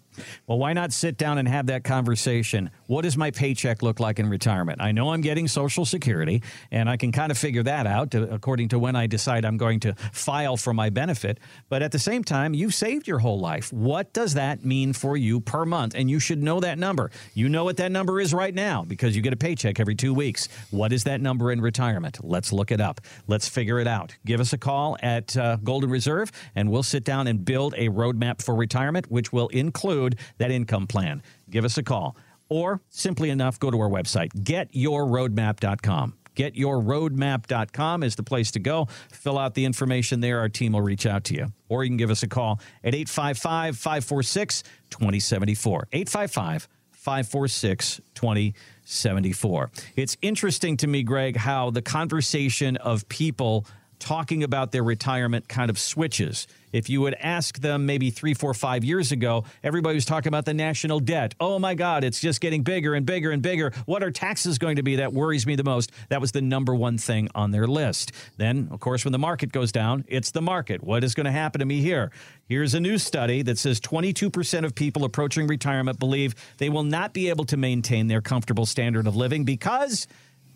Well, 0.46 0.58
why 0.58 0.72
not 0.72 0.94
sit 0.94 1.18
down 1.18 1.36
and 1.36 1.46
have 1.46 1.66
that 1.66 1.84
conversation? 1.84 2.70
What 2.86 3.02
does 3.02 3.18
my 3.18 3.30
paycheck 3.30 3.82
look 3.82 4.00
like 4.00 4.18
in 4.18 4.30
retirement? 4.30 4.80
I 4.80 4.92
know 4.92 5.12
I'm 5.12 5.20
getting 5.20 5.46
Social 5.58 5.84
Security, 5.84 6.40
and 6.70 6.88
I 6.88 6.96
can 6.96 7.10
kind 7.10 7.32
of 7.32 7.36
figure 7.36 7.64
that 7.64 7.84
out 7.84 8.12
to, 8.12 8.32
according 8.32 8.68
to 8.68 8.78
when 8.78 8.94
I 8.94 9.08
decide 9.08 9.44
I'm 9.44 9.56
going 9.56 9.80
to 9.80 9.94
file 10.12 10.56
for 10.56 10.72
my 10.72 10.88
benefit. 10.88 11.40
But 11.68 11.82
at 11.82 11.90
the 11.90 11.98
same 11.98 12.22
time, 12.22 12.54
you've 12.54 12.74
saved 12.74 13.08
your 13.08 13.18
whole 13.18 13.40
life. 13.40 13.72
What 13.72 14.12
does 14.12 14.34
that 14.34 14.64
mean 14.64 14.92
for 14.92 15.16
you 15.16 15.40
per 15.40 15.64
month? 15.64 15.96
And 15.96 16.08
you 16.08 16.20
should 16.20 16.40
know 16.44 16.60
that 16.60 16.78
number. 16.78 17.10
You 17.34 17.48
know 17.48 17.64
what 17.64 17.78
that 17.78 17.90
number 17.90 18.20
is 18.20 18.32
right 18.32 18.54
now 18.54 18.84
because 18.84 19.16
you 19.16 19.20
get 19.20 19.32
a 19.32 19.36
paycheck 19.36 19.80
every 19.80 19.96
two 19.96 20.14
weeks. 20.14 20.48
What 20.70 20.92
is 20.92 21.02
that 21.04 21.20
number 21.20 21.50
in 21.50 21.60
retirement? 21.60 22.18
Let's 22.22 22.52
look 22.52 22.70
it 22.70 22.80
up. 22.80 23.00
Let's 23.26 23.48
figure 23.48 23.80
it 23.80 23.88
out. 23.88 24.14
Give 24.24 24.38
us 24.38 24.52
a 24.52 24.58
call 24.58 24.96
at 25.02 25.36
uh, 25.36 25.56
Golden 25.56 25.90
Reserve, 25.90 26.30
and 26.54 26.70
we'll 26.70 26.84
sit 26.84 27.02
down 27.02 27.26
and 27.26 27.44
build 27.44 27.74
a 27.76 27.88
roadmap 27.88 28.42
for 28.42 28.54
retirement, 28.54 29.10
which 29.10 29.32
will 29.32 29.48
include 29.48 30.20
that 30.38 30.52
income 30.52 30.86
plan. 30.86 31.20
Give 31.50 31.64
us 31.64 31.78
a 31.78 31.82
call 31.82 32.14
or 32.48 32.80
simply 32.88 33.30
enough, 33.30 33.58
go 33.58 33.70
to 33.70 33.80
our 33.80 33.90
website, 33.90 34.32
getyourroadmap.com. 34.34 36.14
Getyourroadmap.com 36.38 38.02
is 38.04 38.14
the 38.14 38.22
place 38.22 38.52
to 38.52 38.60
go. 38.60 38.86
Fill 39.10 39.38
out 39.38 39.54
the 39.54 39.64
information 39.64 40.20
there. 40.20 40.38
Our 40.38 40.48
team 40.48 40.72
will 40.72 40.82
reach 40.82 41.04
out 41.04 41.24
to 41.24 41.34
you. 41.34 41.46
Or 41.68 41.82
you 41.82 41.90
can 41.90 41.96
give 41.96 42.10
us 42.10 42.22
a 42.22 42.28
call 42.28 42.60
at 42.84 42.94
855 42.94 43.76
546 43.76 44.62
2074. 44.90 45.88
855 45.92 46.68
546 46.92 48.00
2074. 48.14 49.70
It's 49.96 50.16
interesting 50.22 50.76
to 50.76 50.86
me, 50.86 51.02
Greg, 51.02 51.36
how 51.36 51.70
the 51.70 51.82
conversation 51.82 52.76
of 52.76 53.08
people 53.08 53.66
talking 53.98 54.42
about 54.42 54.72
their 54.72 54.82
retirement 54.82 55.48
kind 55.48 55.70
of 55.70 55.78
switches. 55.78 56.46
If 56.72 56.90
you 56.90 57.00
would 57.00 57.14
ask 57.14 57.60
them 57.60 57.86
maybe 57.86 58.10
three, 58.10 58.34
four, 58.34 58.52
five 58.52 58.84
years 58.84 59.10
ago, 59.12 59.44
everybody 59.62 59.94
was 59.94 60.04
talking 60.04 60.28
about 60.28 60.44
the 60.44 60.54
national 60.54 61.00
debt. 61.00 61.34
Oh 61.40 61.58
my 61.58 61.74
God, 61.74 62.04
it's 62.04 62.20
just 62.20 62.40
getting 62.40 62.62
bigger 62.62 62.94
and 62.94 63.06
bigger 63.06 63.30
and 63.30 63.40
bigger. 63.42 63.72
What 63.86 64.02
are 64.02 64.10
taxes 64.10 64.58
going 64.58 64.76
to 64.76 64.82
be? 64.82 64.96
That 64.96 65.12
worries 65.12 65.46
me 65.46 65.56
the 65.56 65.64
most. 65.64 65.92
That 66.10 66.20
was 66.20 66.32
the 66.32 66.42
number 66.42 66.74
one 66.74 66.98
thing 66.98 67.28
on 67.34 67.50
their 67.50 67.66
list. 67.66 68.12
Then, 68.36 68.68
of 68.70 68.80
course, 68.80 69.04
when 69.04 69.12
the 69.12 69.18
market 69.18 69.52
goes 69.52 69.72
down, 69.72 70.04
it's 70.08 70.30
the 70.30 70.42
market. 70.42 70.82
What 70.82 71.04
is 71.04 71.14
going 71.14 71.26
to 71.26 71.32
happen 71.32 71.60
to 71.60 71.64
me 71.64 71.80
here? 71.80 72.10
Here's 72.48 72.74
a 72.74 72.80
new 72.80 72.98
study 72.98 73.42
that 73.42 73.58
says 73.58 73.80
22% 73.80 74.64
of 74.64 74.74
people 74.74 75.04
approaching 75.04 75.46
retirement 75.46 75.98
believe 75.98 76.34
they 76.58 76.68
will 76.68 76.84
not 76.84 77.12
be 77.12 77.28
able 77.28 77.44
to 77.46 77.56
maintain 77.56 78.08
their 78.08 78.20
comfortable 78.20 78.66
standard 78.66 79.06
of 79.06 79.16
living 79.16 79.44
because 79.44 80.06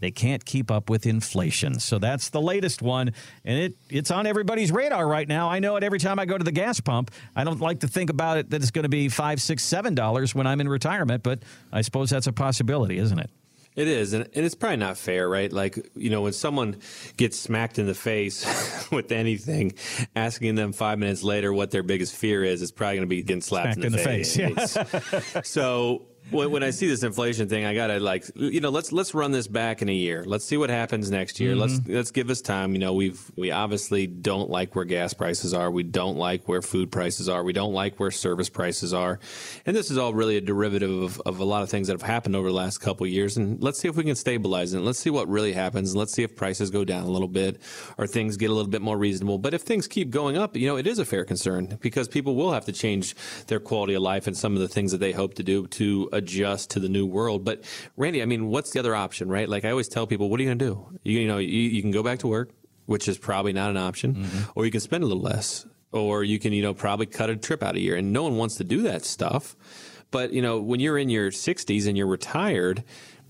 they 0.03 0.11
can't 0.11 0.45
keep 0.45 0.71
up 0.71 0.91
with 0.91 1.07
inflation. 1.07 1.79
So 1.79 1.99
that's 1.99 2.31
the 2.31 2.41
latest 2.41 2.83
one, 2.83 3.13
and 3.45 3.59
it 3.59 3.75
it's 3.89 4.11
on 4.11 4.27
everybody's 4.27 4.73
radar 4.73 5.07
right 5.07 5.29
now. 5.29 5.49
I 5.49 5.61
know 5.61 5.77
it 5.77 5.85
every 5.85 6.01
time 6.01 6.19
I 6.19 6.27
go 6.27 6.37
to 6.37 6.45
the 6.45 6.53
gas 6.53 6.81
pump. 6.81 7.13
I 7.37 7.45
don't 7.45 7.61
like 7.61 7.81
to 7.81 7.89
think 7.89 8.11
about 8.11 8.37
it 8.37 8.51
that 8.51 8.61
it's 8.61 8.73
going 8.73 8.83
to 8.83 8.89
be 8.89 9.09
five, 9.09 9.41
six, 9.41 9.63
seven 9.63 9.95
dollars 9.95 10.35
when 10.35 10.47
I'm 10.47 10.61
in 10.61 10.69
retirement, 10.69 11.23
but 11.23 11.45
I 11.73 11.83
suppose 11.83 12.11
that's 12.11 12.27
a 12.27 12.33
possibility, 12.33 12.99
isn't 12.99 13.19
it? 13.19 13.31
It 13.75 13.89
is, 13.89 14.13
and, 14.13 14.29
it's 14.35 14.55
probably 14.55 14.77
not 14.77 14.99
fair, 14.99 15.27
right? 15.27 15.51
Like, 15.51 15.91
you 15.95 16.11
know, 16.11 16.23
when 16.23 16.35
someone 16.35 16.77
gets 17.17 17.39
smacked 17.39 17.79
in 17.79 17.87
the 17.87 17.95
face 17.95 18.45
with 18.93 19.13
anything, 19.13 19.73
asking 20.15 20.57
them 20.57 20.73
five 20.73 20.99
minutes 20.99 21.23
later 21.23 21.55
what 21.55 21.71
their 21.71 21.83
biggest 21.83 22.15
fear 22.15 22.45
is, 22.45 22.61
it's 22.61 22.71
probably 22.71 22.97
going 22.97 23.09
to 23.09 23.15
be 23.15 23.23
getting 23.23 23.41
slapped 23.41 23.77
in 23.77 23.81
the, 23.81 23.87
in 23.87 23.93
the 23.93 23.99
face. 23.99 24.37
face. 24.37 24.77
Yeah. 24.77 25.41
so 25.45 26.07
when, 26.33 26.51
when 26.51 26.63
I 26.63 26.71
see 26.71 26.89
this 26.89 27.03
inflation 27.03 27.49
thing, 27.49 27.65
I 27.65 27.75
gotta 27.75 28.01
like 28.01 28.25
you 28.35 28.61
know 28.61 28.71
let's 28.71 28.93
let's 28.93 29.15
run 29.15 29.33
this 29.33 29.47
back 29.47 29.83
in 29.83 29.89
a 29.89 29.95
year. 29.95 30.25
Let's 30.27 30.45
see 30.45 30.57
what 30.57 30.71
happens 30.71 31.11
next 31.11 31.41
year. 31.41 31.53
Mm-hmm. 31.53 31.61
Let's 31.61 31.89
let's 31.89 32.11
give 32.11 32.31
us 32.31 32.41
time. 32.41 32.73
You 32.73 32.79
know 32.79 32.95
we've 32.95 33.21
we 33.37 33.51
obviously 33.51 34.07
don't 34.07 34.51
like 34.51 34.75
where 34.75 34.85
gas 34.85 35.15
prices 35.15 35.55
are. 35.55 35.71
We 35.71 35.83
don't 35.83 36.17
like 36.17 36.49
where 36.49 36.63
food 36.63 36.91
prices 36.91 37.29
are. 37.29 37.43
We 37.43 37.53
don't 37.53 37.73
like 37.73 37.99
where 37.99 38.11
service 38.11 38.49
prices 38.49 38.93
are, 38.93 39.21
and 39.67 39.77
this 39.77 39.91
is 39.91 39.99
all 39.99 40.15
really 40.15 40.37
a 40.37 40.41
derivative 40.41 40.91
of, 40.91 41.21
of 41.27 41.39
a 41.41 41.45
lot 41.45 41.63
of 41.63 41.71
things 41.71 41.89
that 41.89 41.95
have 41.95 42.03
happened 42.03 42.37
over 42.37 42.49
the 42.49 42.55
last 42.55 42.79
couple 42.79 43.05
of 43.05 43.13
years. 43.13 43.37
And 43.37 43.63
let's 43.63 43.79
see 43.79 43.89
if 43.89 43.97
we 43.97 44.05
can 44.05 44.17
stabilize 44.17 44.75
it. 44.75 44.81
Let's 44.81 44.99
see 44.99 45.11
what 45.11 45.29
really 45.29 45.53
happens. 45.53 45.91
And 45.91 45.99
let's 45.99 46.13
see 46.13 46.23
if 46.23 46.37
prices 46.37 46.71
go 46.71 46.85
down 46.85 47.05
a 47.05 47.11
little 47.11 47.29
bit 47.29 47.61
or 47.99 48.07
things 48.07 48.37
get 48.37 48.51
a 48.51 48.55
little 48.55 48.71
bit 48.71 48.83
more 48.83 48.97
reasonable. 48.99 49.39
But 49.39 49.55
if 49.55 49.63
things 49.63 49.87
keep 49.87 50.11
going 50.11 50.37
up, 50.37 50.57
you 50.57 50.67
know 50.67 50.77
it 50.77 50.87
is 50.87 50.99
a 50.99 51.05
fair 51.05 51.25
concern 51.25 51.79
because 51.81 52.09
people 52.09 52.35
will 52.35 52.53
have 52.53 52.65
to 52.67 52.73
change 52.73 53.15
their 53.47 53.61
quality 53.61 53.95
of 53.95 54.03
life 54.03 54.27
and 54.27 54.37
some 54.37 54.55
of 54.55 54.61
the 54.61 54.69
things 54.69 54.93
that 54.93 54.99
they 54.99 55.13
hope 55.13 55.35
to 55.35 55.43
do 55.43 55.67
to 55.69 56.09
adjust 56.23 56.71
to 56.71 56.81
the 56.81 56.89
new 56.89 57.07
world. 57.07 57.45
But 57.45 57.65
Randy, 57.97 58.23
I 58.23 58.27
mean, 58.27 58.47
what's 58.47 58.71
the 58.71 58.79
other 58.79 58.95
option, 58.95 59.29
right? 59.29 59.49
Like 59.49 59.65
I 59.65 59.71
always 59.71 59.89
tell 59.89 60.07
people, 60.07 60.29
what 60.29 60.41
are 60.41 60.43
you 60.43 60.49
going 60.49 60.59
to 60.59 60.65
do? 60.65 60.99
You, 61.05 61.21
you 61.21 61.29
know, 61.29 61.39
you, 61.39 61.49
you, 61.49 61.83
can 61.83 61.91
go 61.91 62.03
back 62.03 62.21
to 62.21 62.29
work, 62.29 62.51
which 62.87 63.09
is 63.09 63.19
probably 63.19 63.53
not 63.53 63.71
an 63.71 63.77
option, 63.77 64.15
mm-hmm. 64.15 64.51
or 64.55 64.65
you 64.65 64.71
can 64.71 64.81
spend 64.81 65.05
a 65.05 65.07
little 65.07 65.23
less, 65.23 65.67
or 65.93 66.25
you 66.25 66.39
can, 66.39 66.53
you 66.53 66.63
know, 66.63 66.75
probably 66.75 67.07
cut 67.07 67.31
a 67.31 67.37
trip 67.37 67.63
out 67.63 67.77
a 67.77 67.81
year. 67.81 67.97
And 67.97 68.13
no 68.13 68.23
one 68.23 68.37
wants 68.37 68.57
to 68.57 68.65
do 68.65 68.83
that 68.83 69.05
stuff. 69.05 69.57
But, 70.11 70.33
you 70.33 70.43
know, 70.43 70.61
when 70.61 70.81
you're 70.81 70.99
in 70.99 71.09
your 71.09 71.31
60s 71.31 71.87
and 71.87 71.97
you're 71.97 72.07
retired, 72.07 72.85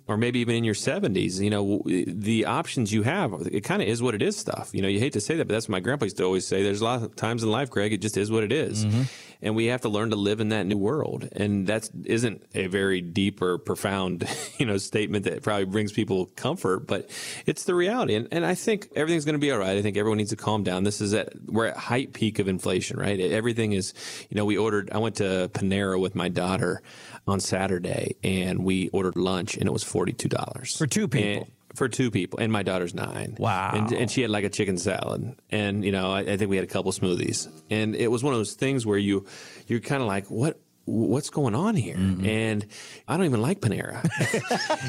or 0.08 0.16
maybe 0.16 0.40
even 0.40 0.56
in 0.56 0.64
your 0.64 0.74
70s, 0.74 1.40
you 1.40 1.50
know, 1.50 1.82
the 1.86 2.44
options 2.44 2.92
you 2.92 3.02
have, 3.02 3.32
it 3.50 3.62
kind 3.62 3.80
of 3.82 3.88
is 3.88 4.02
what 4.02 4.14
it 4.14 4.22
is 4.22 4.36
stuff. 4.36 4.70
You 4.72 4.82
know, 4.82 4.88
you 4.88 4.98
hate 4.98 5.12
to 5.12 5.20
say 5.20 5.36
that, 5.36 5.46
but 5.46 5.54
that's 5.54 5.68
what 5.68 5.72
my 5.72 5.80
grandpa 5.80 6.06
used 6.06 6.16
to 6.18 6.24
always 6.24 6.46
say. 6.46 6.62
There's 6.62 6.80
a 6.80 6.84
lot 6.84 7.02
of 7.02 7.14
times 7.16 7.42
in 7.42 7.50
life, 7.50 7.70
Greg, 7.70 7.92
it 7.92 8.02
just 8.02 8.16
is 8.16 8.30
what 8.30 8.42
it 8.42 8.52
is. 8.52 8.84
Mm-hmm. 8.84 9.02
And 9.42 9.56
we 9.56 9.66
have 9.66 9.80
to 9.82 9.88
learn 9.88 10.10
to 10.10 10.16
live 10.16 10.40
in 10.40 10.50
that 10.50 10.66
new 10.66 10.78
world. 10.78 11.28
And 11.32 11.66
that 11.66 11.90
isn't 12.04 12.44
a 12.54 12.68
very 12.68 13.00
deep 13.00 13.42
or 13.42 13.58
profound, 13.58 14.26
you 14.58 14.66
know, 14.66 14.78
statement 14.78 15.24
that 15.24 15.42
probably 15.42 15.64
brings 15.64 15.92
people 15.92 16.26
comfort, 16.36 16.86
but 16.86 17.10
it's 17.44 17.64
the 17.64 17.74
reality. 17.74 18.14
And, 18.14 18.28
and 18.30 18.46
I 18.46 18.54
think 18.54 18.88
everything's 18.94 19.24
going 19.24 19.34
to 19.34 19.40
be 19.40 19.50
all 19.50 19.58
right. 19.58 19.76
I 19.76 19.82
think 19.82 19.96
everyone 19.96 20.18
needs 20.18 20.30
to 20.30 20.36
calm 20.36 20.62
down. 20.62 20.84
This 20.84 21.00
is 21.00 21.12
at, 21.12 21.32
we're 21.46 21.66
at 21.66 21.76
height 21.76 22.12
peak 22.12 22.38
of 22.38 22.48
inflation, 22.48 22.98
right? 22.98 23.18
Everything 23.18 23.72
is, 23.72 23.94
you 24.30 24.36
know, 24.36 24.44
we 24.44 24.56
ordered, 24.56 24.90
I 24.92 24.98
went 24.98 25.16
to 25.16 25.50
Panera 25.52 26.00
with 26.00 26.14
my 26.14 26.28
daughter 26.28 26.82
on 27.26 27.40
Saturday 27.40 28.16
and 28.22 28.64
we 28.64 28.88
ordered 28.88 29.16
lunch 29.16 29.56
and 29.56 29.66
it 29.66 29.72
was 29.72 29.84
$42 29.84 30.78
for 30.78 30.86
two 30.86 31.08
people. 31.08 31.42
And, 31.42 31.52
for 31.74 31.88
two 31.88 32.10
people, 32.10 32.38
and 32.38 32.52
my 32.52 32.62
daughter's 32.62 32.94
nine. 32.94 33.36
Wow! 33.38 33.72
And, 33.74 33.92
and, 33.92 34.10
she 34.10 34.22
had 34.22 34.30
like 34.30 34.44
a 34.44 34.48
chicken 34.48 34.78
salad, 34.78 35.36
and 35.50 35.84
you 35.84 35.92
know, 35.92 36.12
I, 36.12 36.20
I, 36.20 36.36
think 36.36 36.50
we 36.50 36.56
had 36.56 36.64
a 36.64 36.68
couple 36.68 36.92
smoothies, 36.92 37.48
and 37.70 37.94
it 37.94 38.08
was 38.08 38.22
one 38.22 38.34
of 38.34 38.38
those 38.38 38.54
things 38.54 38.86
where 38.86 38.98
you, 38.98 39.26
you're 39.66 39.80
kind 39.80 40.02
of 40.02 40.08
like, 40.08 40.30
what, 40.30 40.60
what's 40.84 41.30
going 41.30 41.54
on 41.54 41.76
here? 41.76 41.96
Mm-hmm. 41.96 42.26
And 42.26 42.66
I 43.08 43.16
don't 43.16 43.26
even 43.26 43.42
like 43.42 43.60
Panera, 43.60 44.06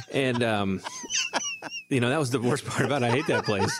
and 0.11 0.43
um, 0.43 0.81
you 1.89 1.99
know, 1.99 2.09
that 2.09 2.19
was 2.19 2.31
the 2.31 2.39
worst 2.39 2.65
part 2.67 2.85
about 2.85 3.03
it. 3.03 3.05
I 3.05 3.11
hate 3.11 3.27
that 3.27 3.45
place. 3.45 3.79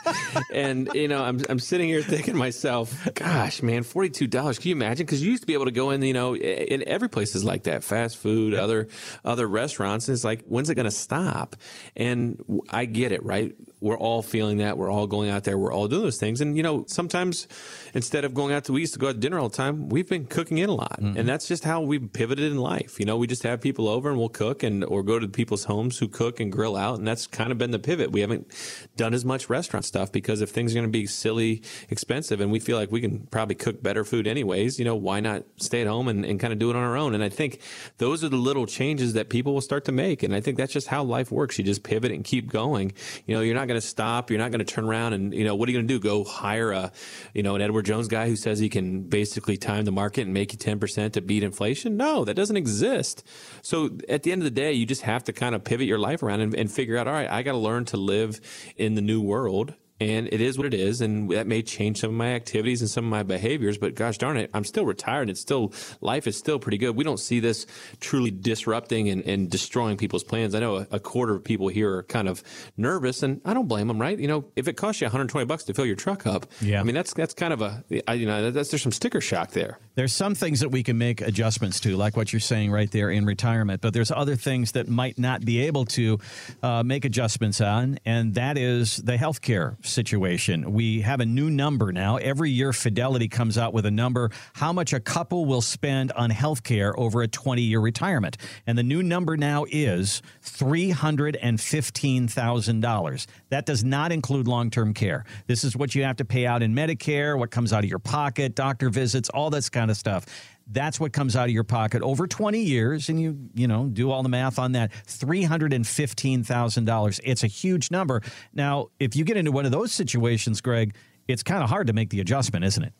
and, 0.53 0.89
you 0.93 1.07
know, 1.07 1.23
I'm, 1.23 1.41
I'm 1.49 1.59
sitting 1.59 1.88
here 1.88 2.01
thinking 2.01 2.34
to 2.34 2.39
myself, 2.39 3.07
gosh, 3.15 3.61
man, 3.61 3.84
$42. 3.84 4.29
Can 4.59 4.69
you 4.69 4.75
imagine? 4.75 5.05
Because 5.05 5.23
you 5.23 5.31
used 5.31 5.43
to 5.43 5.47
be 5.47 5.53
able 5.53 5.65
to 5.65 5.71
go 5.71 5.89
in, 5.89 6.01
you 6.01 6.13
know, 6.13 6.36
in 6.36 6.88
every 6.88 7.09
place 7.09 7.36
is 7.36 7.43
like 7.43 7.63
that 7.63 7.84
fast 7.84 8.17
food, 8.17 8.53
other, 8.53 8.88
other 9.25 9.47
restaurants. 9.47 10.07
And 10.07 10.15
it's 10.15 10.23
like, 10.23 10.43
when's 10.45 10.69
it 10.69 10.75
going 10.75 10.86
to 10.86 10.91
stop? 10.91 11.55
And 11.95 12.43
I 12.69 12.86
get 12.86 13.11
it, 13.11 13.23
right? 13.23 13.55
We're 13.79 13.97
all 13.97 14.21
feeling 14.21 14.57
that. 14.57 14.77
We're 14.77 14.91
all 14.91 15.07
going 15.07 15.29
out 15.29 15.43
there. 15.43 15.57
We're 15.57 15.73
all 15.73 15.88
doing 15.88 16.03
those 16.03 16.17
things. 16.17 16.41
And, 16.41 16.55
you 16.55 16.63
know, 16.63 16.86
sometimes 16.88 17.47
instead 17.93 18.25
of 18.25 18.33
going 18.33 18.53
out 18.53 18.65
to, 18.65 18.73
we 18.73 18.81
used 18.81 18.93
to 18.93 18.99
go 18.99 19.09
out 19.09 19.13
to 19.13 19.19
dinner 19.19 19.39
all 19.39 19.49
the 19.49 19.55
time, 19.55 19.89
we've 19.89 20.07
been 20.07 20.25
cooking 20.25 20.57
in 20.57 20.69
a 20.69 20.73
lot. 20.73 20.99
Mm-hmm. 20.99 21.17
And 21.17 21.29
that's 21.29 21.47
just 21.47 21.63
how 21.63 21.81
we've 21.81 22.11
pivoted 22.11 22.51
in 22.51 22.57
life. 22.57 22.99
You 22.99 23.05
know, 23.05 23.17
we 23.17 23.27
just 23.27 23.43
have 23.43 23.61
people 23.61 23.87
over 23.87 24.09
and 24.09 24.17
we'll 24.17 24.29
cook 24.29 24.63
and, 24.63 24.83
or 24.83 25.03
go 25.03 25.19
to 25.19 25.27
people's 25.27 25.65
homes 25.65 25.97
who 25.97 26.07
cook 26.07 26.39
and 26.39 26.51
grill 26.51 26.75
out. 26.75 26.97
And 26.97 27.07
that's 27.07 27.27
kind 27.27 27.51
of 27.51 27.57
been 27.57 27.71
the 27.71 27.79
pivot. 27.79 28.11
We 28.11 28.21
haven't 28.21 28.47
done 28.95 29.13
as 29.13 29.23
much 29.23 29.49
restaurant 29.49 29.85
stuff 29.85 30.11
because 30.11 30.41
if 30.41 30.49
things 30.49 30.73
are 30.73 30.75
going 30.75 30.87
to 30.87 30.91
be 30.91 31.05
silly 31.05 31.61
expensive 31.89 32.41
and 32.41 32.51
we 32.51 32.59
feel 32.59 32.77
like 32.77 32.91
we 32.91 33.01
can 33.01 33.27
probably 33.27 33.55
cook 33.55 33.83
better 33.83 34.03
food 34.03 34.27
anyways, 34.27 34.79
you 34.79 34.85
know, 34.85 34.95
why 34.95 35.19
not 35.19 35.43
stay 35.57 35.81
at 35.81 35.87
home 35.87 36.07
and, 36.07 36.25
and 36.25 36.39
kind 36.39 36.53
of 36.53 36.59
do 36.59 36.69
it 36.69 36.75
on 36.75 36.83
our 36.83 36.97
own? 36.97 37.13
And 37.13 37.23
I 37.23 37.29
think 37.29 37.59
those 37.97 38.23
are 38.23 38.29
the 38.29 38.37
little 38.37 38.65
changes 38.65 39.13
that 39.13 39.29
people 39.29 39.53
will 39.53 39.61
start 39.61 39.85
to 39.85 39.91
make. 39.91 40.23
And 40.23 40.35
I 40.35 40.41
think 40.41 40.57
that's 40.57 40.73
just 40.73 40.87
how 40.87 41.03
life 41.03 41.31
works. 41.31 41.57
You 41.57 41.63
just 41.63 41.83
pivot 41.83 42.11
and 42.11 42.23
keep 42.23 42.49
going. 42.49 42.93
You 43.25 43.35
know, 43.35 43.41
you're 43.41 43.55
not 43.55 43.67
going 43.67 43.79
to 43.79 43.85
stop. 43.85 44.29
You're 44.29 44.39
not 44.39 44.51
going 44.51 44.65
to 44.65 44.71
turn 44.73 44.85
around 44.85 45.13
and, 45.13 45.33
you 45.33 45.43
know, 45.43 45.55
what 45.55 45.69
are 45.69 45.71
you 45.71 45.77
going 45.77 45.87
to 45.87 45.93
do? 45.93 45.99
Go 45.99 46.23
hire 46.23 46.71
a, 46.71 46.91
you 47.33 47.43
know, 47.43 47.55
an 47.55 47.61
Edward 47.61 47.82
Jones 47.84 48.07
guy 48.07 48.27
who 48.27 48.36
says 48.36 48.59
he 48.59 48.69
can 48.69 49.03
basically 49.03 49.57
time 49.57 49.86
the 49.86 49.91
market 49.91 50.21
and 50.21 50.34
make 50.34 50.53
you 50.53 50.59
10% 50.59 51.13
to 51.13 51.21
beat 51.21 51.43
inflation? 51.43 51.97
No, 51.97 52.25
that 52.25 52.34
doesn't 52.34 52.57
exist. 52.57 53.25
So 53.61 53.97
at 54.09 54.23
the 54.23 54.31
end 54.31 54.41
of 54.41 54.45
the 54.45 54.51
day, 54.51 54.73
you 54.73 54.86
just 54.86 55.03
have 55.03 55.23
to 55.25 55.34
kind 55.34 55.55
of 55.55 55.63
pivot 55.63 55.88
your 55.88 55.99
life 55.99 56.23
around 56.23 56.41
and, 56.41 56.55
and 56.55 56.71
figure 56.71 56.97
out, 56.97 57.07
all 57.07 57.13
right, 57.13 57.29
I 57.29 57.43
got 57.43 57.51
to 57.51 57.57
learn 57.57 57.86
to 57.86 57.97
live 57.97 58.41
in 58.77 58.95
the 58.95 59.01
new 59.01 59.21
world 59.21 59.75
and 59.99 60.27
it 60.31 60.41
is 60.41 60.57
what 60.57 60.67
it 60.67 60.73
is 60.73 61.01
and 61.01 61.29
that 61.31 61.47
may 61.47 61.61
change 61.61 61.99
some 61.99 62.09
of 62.09 62.15
my 62.15 62.33
activities 62.33 62.81
and 62.81 62.89
some 62.89 63.05
of 63.05 63.11
my 63.11 63.23
behaviors 63.23 63.77
but 63.77 63.95
gosh 63.95 64.17
darn 64.17 64.37
it 64.37 64.49
i'm 64.53 64.63
still 64.63 64.85
retired 64.85 65.29
it's 65.29 65.41
still 65.41 65.71
life 66.01 66.27
is 66.27 66.37
still 66.37 66.59
pretty 66.59 66.77
good. 66.77 66.95
We 66.95 67.03
don't 67.03 67.19
see 67.19 67.39
this 67.39 67.65
truly 67.99 68.31
disrupting 68.31 69.09
and, 69.09 69.23
and 69.23 69.49
destroying 69.49 69.97
people's 69.97 70.23
plans. 70.23 70.55
I 70.55 70.59
know 70.59 70.77
a, 70.77 70.87
a, 70.91 70.99
quarter 70.99 71.35
of 71.35 71.43
people 71.43 71.67
here 71.67 71.97
are 71.97 72.03
kind 72.03 72.29
of 72.29 72.41
nervous 72.77 73.23
and 73.23 73.41
i 73.43 73.53
don't 73.53 73.67
blame 73.67 73.87
them 73.87 73.99
right? 73.99 74.17
You 74.17 74.27
know 74.27 74.45
if 74.55 74.67
it 74.67 74.73
costs 74.77 75.01
you 75.01 75.05
120 75.05 75.45
bucks 75.45 75.63
to 75.65 75.73
fill 75.73 75.85
your 75.85 75.95
truck 75.95 76.25
up 76.25 76.47
yeah. 76.61 76.79
I 76.79 76.83
mean 76.83 76.95
that's 76.95 77.13
that's 77.13 77.33
kind 77.33 77.53
of 77.53 77.61
a 77.61 77.83
you 77.89 78.25
know 78.25 78.51
that's 78.51 78.71
there's 78.71 78.81
some 78.81 78.91
sticker 78.91 79.21
shock 79.21 79.51
there. 79.51 79.79
There's 79.95 80.13
some 80.13 80.33
things 80.33 80.61
that 80.61 80.69
we 80.69 80.81
can 80.81 80.97
make 80.97 81.21
adjustments 81.21 81.79
to 81.81 81.95
like 81.95 82.15
what 82.17 82.33
you're 82.33 82.39
saying 82.39 82.71
right 82.71 82.89
there 82.89 83.09
in 83.09 83.25
retirement 83.25 83.81
but 83.81 83.93
there's 83.93 84.11
other 84.11 84.35
things 84.35 84.71
that 84.71 84.87
might 84.87 85.19
not 85.19 85.43
be 85.43 85.59
able 85.61 85.85
to 85.85 86.19
uh, 86.63 86.83
make 86.83 87.05
adjustments 87.05 87.61
on 87.61 87.99
and 88.05 88.35
that 88.35 88.57
is 88.57 88.97
the 88.97 89.17
healthcare 89.17 89.82
situation. 89.86 90.73
We 90.73 91.01
have 91.01 91.19
a 91.19 91.25
new 91.25 91.49
number 91.49 91.91
now. 91.91 92.17
Every 92.17 92.51
year, 92.51 92.73
Fidelity 92.73 93.27
comes 93.27 93.57
out 93.57 93.73
with 93.73 93.86
a 93.86 93.91
number 93.91 94.31
how 94.53 94.73
much 94.73 94.93
a 94.93 94.99
couple 94.99 95.45
will 95.45 95.61
spend 95.61 96.11
on 96.13 96.29
health 96.29 96.63
care 96.63 96.97
over 96.99 97.21
a 97.21 97.27
20 97.27 97.61
year 97.61 97.79
retirement. 97.79 98.38
And 98.67 98.77
the 98.77 98.84
new 98.84 99.01
number 99.03 99.38
now 99.38 99.65
is 99.69 100.21
$315,000. 100.43 103.27
That 103.49 103.65
does 103.65 103.84
not 103.84 104.11
include 104.11 104.47
long 104.47 104.69
term 104.69 104.93
care. 104.93 105.25
This 105.47 105.63
is 105.63 105.75
what 105.75 105.95
you 105.95 106.03
have 106.03 106.17
to 106.17 106.25
pay 106.25 106.45
out 106.45 106.61
in 106.61 106.75
Medicare, 106.75 107.36
what 107.38 107.51
comes 107.51 107.71
out 107.73 107.84
of 107.84 107.89
your 107.89 107.99
pocket, 107.99 108.55
doctor 108.55 108.89
visits, 108.89 109.29
all 109.29 109.49
that 109.49 109.63
kind 109.71 109.91
of 109.91 109.97
stuff. 109.97 110.25
That's 110.68 110.99
what 110.99 111.14
comes 111.14 111.36
out 111.36 111.45
of 111.45 111.51
your 111.51 111.64
pocket 111.64 112.01
over 112.01 112.28
20 112.28 112.59
years, 112.59 113.09
and 113.09 113.20
you 113.20 113.38
you 113.53 113.68
know 113.68 113.88
do 113.88 114.11
all 114.11 114.24
the 114.24 114.30
math 114.30 114.59
on 114.59 114.74
that. 114.74 114.91
Three 115.05 115.43
hundred 115.43 115.74
and 115.74 115.86
fifteen 115.86 116.43
thousand 116.43 116.86
dollars. 116.86 117.20
It's 117.24 117.43
a 117.43 117.47
huge 117.47 117.91
number. 117.91 118.22
Now, 118.53 118.88
if 118.99 119.16
you 119.16 119.26
get 119.26 119.38
into 119.38 119.51
one 119.51 119.66
of 119.66 119.72
those 119.72 119.91
situations, 119.91 120.61
Greg, 120.61 120.95
it's 121.28 121.43
kind 121.43 121.64
of 121.64 121.70
hard 121.70 121.88
to 121.88 121.93
make 121.93 122.09
the 122.09 122.20
adjustment, 122.20 122.66
isn't 122.66 122.84
it? 122.84 122.93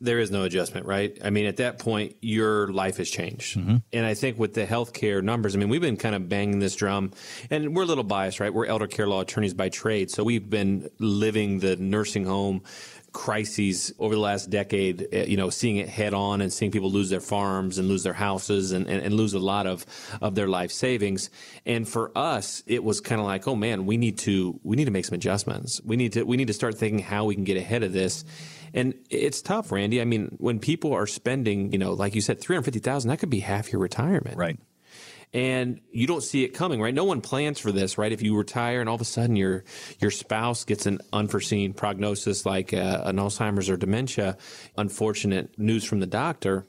there 0.00 0.18
is 0.18 0.30
no 0.30 0.44
adjustment, 0.44 0.86
right? 0.86 1.18
I 1.24 1.30
mean, 1.30 1.46
at 1.46 1.56
that 1.56 1.78
point, 1.78 2.16
your 2.20 2.68
life 2.68 2.98
has 2.98 3.10
changed. 3.10 3.58
Mm-hmm. 3.58 3.76
And 3.92 4.06
I 4.06 4.14
think 4.14 4.38
with 4.38 4.54
the 4.54 4.64
healthcare 4.64 5.22
numbers, 5.22 5.56
I 5.56 5.58
mean, 5.58 5.68
we've 5.68 5.80
been 5.80 5.96
kind 5.96 6.14
of 6.14 6.28
banging 6.28 6.60
this 6.60 6.76
drum, 6.76 7.12
and 7.50 7.74
we're 7.74 7.82
a 7.82 7.86
little 7.86 8.04
biased, 8.04 8.38
right? 8.38 8.52
We're 8.52 8.66
elder 8.66 8.86
care 8.86 9.08
law 9.08 9.22
attorneys 9.22 9.54
by 9.54 9.70
trade. 9.70 10.10
So 10.10 10.22
we've 10.22 10.48
been 10.48 10.88
living 11.00 11.58
the 11.58 11.76
nursing 11.76 12.24
home 12.24 12.62
crises 13.12 13.92
over 13.98 14.14
the 14.14 14.20
last 14.20 14.50
decade, 14.50 15.08
eh, 15.12 15.24
you 15.24 15.36
know, 15.36 15.50
seeing 15.50 15.76
it 15.76 15.88
head 15.88 16.14
on 16.14 16.40
and 16.40 16.52
seeing 16.52 16.70
people 16.70 16.90
lose 16.90 17.10
their 17.10 17.20
farms 17.20 17.78
and 17.78 17.88
lose 17.88 18.02
their 18.02 18.12
houses 18.12 18.72
and, 18.72 18.86
and, 18.86 19.02
and 19.02 19.14
lose 19.14 19.34
a 19.34 19.38
lot 19.38 19.66
of, 19.66 19.86
of 20.20 20.34
their 20.34 20.48
life 20.48 20.70
savings. 20.70 21.30
And 21.66 21.88
for 21.88 22.16
us, 22.16 22.62
it 22.66 22.84
was 22.84 23.00
kind 23.00 23.20
of 23.20 23.26
like, 23.26 23.46
oh 23.48 23.56
man, 23.56 23.86
we 23.86 23.96
need 23.96 24.18
to, 24.18 24.58
we 24.62 24.76
need 24.76 24.86
to 24.86 24.90
make 24.90 25.04
some 25.04 25.14
adjustments. 25.14 25.80
We 25.84 25.96
need 25.96 26.12
to, 26.14 26.24
we 26.24 26.36
need 26.36 26.48
to 26.48 26.54
start 26.54 26.76
thinking 26.76 27.00
how 27.00 27.24
we 27.24 27.34
can 27.34 27.44
get 27.44 27.56
ahead 27.56 27.82
of 27.82 27.92
this. 27.92 28.24
And 28.74 28.94
it's 29.08 29.40
tough, 29.40 29.72
Randy. 29.72 30.00
I 30.00 30.04
mean, 30.04 30.36
when 30.38 30.58
people 30.58 30.92
are 30.92 31.06
spending, 31.06 31.72
you 31.72 31.78
know, 31.78 31.94
like 31.94 32.14
you 32.14 32.20
said, 32.20 32.40
350,000, 32.40 33.08
that 33.08 33.18
could 33.18 33.30
be 33.30 33.40
half 33.40 33.72
your 33.72 33.80
retirement. 33.80 34.36
Right 34.36 34.58
and 35.32 35.80
you 35.90 36.06
don't 36.06 36.22
see 36.22 36.44
it 36.44 36.48
coming, 36.48 36.80
right? 36.80 36.94
No 36.94 37.04
one 37.04 37.20
plans 37.20 37.58
for 37.58 37.72
this, 37.72 37.98
right? 37.98 38.12
If 38.12 38.22
you 38.22 38.36
retire 38.36 38.80
and 38.80 38.88
all 38.88 38.94
of 38.94 39.00
a 39.00 39.04
sudden 39.04 39.36
your 39.36 39.64
your 40.00 40.10
spouse 40.10 40.64
gets 40.64 40.86
an 40.86 41.00
unforeseen 41.12 41.74
prognosis 41.74 42.46
like 42.46 42.72
uh, 42.72 43.02
an 43.04 43.16
Alzheimer's 43.16 43.68
or 43.68 43.76
dementia, 43.76 44.36
unfortunate 44.76 45.58
news 45.58 45.84
from 45.84 46.00
the 46.00 46.06
doctor, 46.06 46.66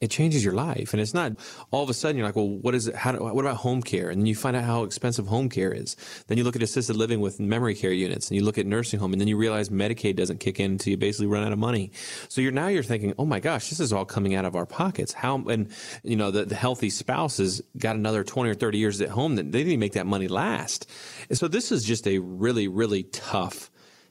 it 0.00 0.10
changes 0.10 0.44
your 0.44 0.54
life. 0.54 0.92
And 0.92 1.00
it's 1.00 1.14
not 1.14 1.32
all 1.70 1.82
of 1.82 1.90
a 1.90 1.94
sudden 1.94 2.16
you're 2.16 2.26
like, 2.26 2.36
well, 2.36 2.48
what 2.48 2.74
is 2.74 2.88
it? 2.88 2.94
How 2.94 3.12
do, 3.12 3.18
what 3.22 3.44
about 3.44 3.56
home 3.56 3.82
care? 3.82 4.10
And 4.10 4.28
you 4.28 4.34
find 4.34 4.56
out 4.56 4.64
how 4.64 4.84
expensive 4.84 5.26
home 5.26 5.48
care 5.48 5.72
is. 5.72 5.96
Then 6.26 6.38
you 6.38 6.44
look 6.44 6.56
at 6.56 6.62
assisted 6.62 6.96
living 6.96 7.20
with 7.20 7.40
memory 7.40 7.74
care 7.74 7.92
units 7.92 8.28
and 8.28 8.36
you 8.36 8.44
look 8.44 8.58
at 8.58 8.66
nursing 8.66 9.00
home 9.00 9.12
and 9.12 9.20
then 9.20 9.28
you 9.28 9.36
realize 9.36 9.70
Medicaid 9.70 10.16
doesn't 10.16 10.38
kick 10.38 10.60
in 10.60 10.72
until 10.72 10.92
you 10.92 10.96
basically 10.96 11.26
run 11.26 11.44
out 11.44 11.52
of 11.52 11.58
money. 11.58 11.90
So 12.28 12.40
you're 12.40 12.52
now 12.52 12.68
you're 12.68 12.82
thinking, 12.82 13.14
oh 13.18 13.26
my 13.26 13.40
gosh, 13.40 13.70
this 13.70 13.80
is 13.80 13.92
all 13.92 14.04
coming 14.04 14.34
out 14.34 14.44
of 14.44 14.54
our 14.54 14.66
pockets. 14.66 15.12
How, 15.12 15.36
and 15.48 15.70
you 16.02 16.16
know, 16.16 16.30
the, 16.30 16.44
the 16.44 16.54
healthy 16.54 16.90
spouses 16.90 17.60
got 17.76 17.96
another 17.96 18.24
20 18.24 18.50
or 18.50 18.54
30 18.54 18.78
years 18.78 19.00
at 19.00 19.10
home 19.10 19.36
that 19.36 19.52
they 19.52 19.64
didn't 19.64 19.80
make 19.80 19.94
that 19.94 20.06
money 20.06 20.28
last. 20.28 20.88
And 21.28 21.36
so 21.36 21.48
this 21.48 21.72
is 21.72 21.84
just 21.84 22.06
a 22.06 22.18
really, 22.18 22.68
really 22.68 23.04
tough 23.04 23.70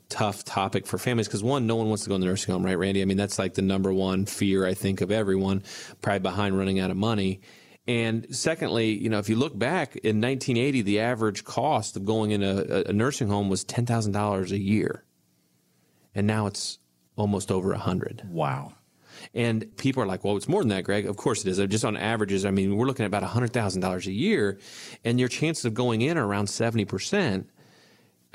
tough 0.10 0.44
topic 0.44 0.86
for 0.88 0.98
families 0.98 1.28
because 1.28 1.44
one, 1.44 1.68
no 1.68 1.76
one 1.76 1.88
wants 1.88 2.04
to 2.04 2.10
go 2.10 2.16
in 2.16 2.22
the 2.22 2.28
nursing 2.28 2.54
home, 2.54 2.66
right, 2.66 2.78
Randy? 2.78 3.02
I 3.02 3.06
mean, 3.06 3.18
that's 3.18 3.38
like 3.40 3.54
the 3.54 3.62
number 3.62 3.94
one 3.94 4.26
fear 4.26 4.66
I 4.66 4.74
think 4.74 5.02
of 5.02 5.12
everyone, 5.12 5.64
probably 6.02 6.20
behind 6.20 6.58
running 6.58 6.80
out 6.80 6.92
of 6.92 6.98
money. 6.98 7.42
And 7.88 8.36
secondly, 8.36 8.92
you 8.92 9.10
know, 9.10 9.20
if 9.20 9.30
you 9.30 9.38
look 9.38 9.58
back 9.58 9.96
in 9.96 10.20
1980, 10.20 10.82
the 10.82 11.00
average 11.00 11.46
cost 11.46 11.96
of 11.96 12.06
going 12.06 12.32
in 12.32 12.44
a, 12.44 12.84
a 12.88 12.94
nursing 12.94 13.30
home 13.30 13.50
was 13.50 13.64
ten 13.64 13.86
thousand 13.86 14.12
dollars 14.12 14.52
a 14.52 14.60
year, 14.60 15.06
and 16.14 16.28
now 16.28 16.48
it's 16.48 16.80
almost 17.16 17.52
over 17.52 17.72
a 17.72 17.78
hundred. 17.78 18.24
Wow. 18.30 18.74
And 19.34 19.76
people 19.78 20.04
are 20.04 20.06
like, 20.06 20.24
well, 20.24 20.38
it's 20.38 20.48
more 20.48 20.62
than 20.62 20.70
that, 20.70 20.84
Greg. 20.84 21.06
Of 21.06 21.18
course 21.18 21.46
it 21.46 21.50
is. 21.50 21.58
Just 21.68 21.86
on 21.86 21.98
averages, 21.98 22.46
I 22.46 22.52
mean, 22.52 22.76
we're 22.76 22.86
looking 22.86 23.04
at 23.04 23.08
about 23.08 23.24
$100,000 23.24 24.06
a 24.06 24.12
year, 24.12 24.60
and 25.04 25.20
your 25.20 25.30
chances 25.30 25.66
of 25.66 25.74
going 25.74 26.02
in 26.02 26.18
are 26.18 26.26
around 26.26 26.46
70%. 26.46 27.46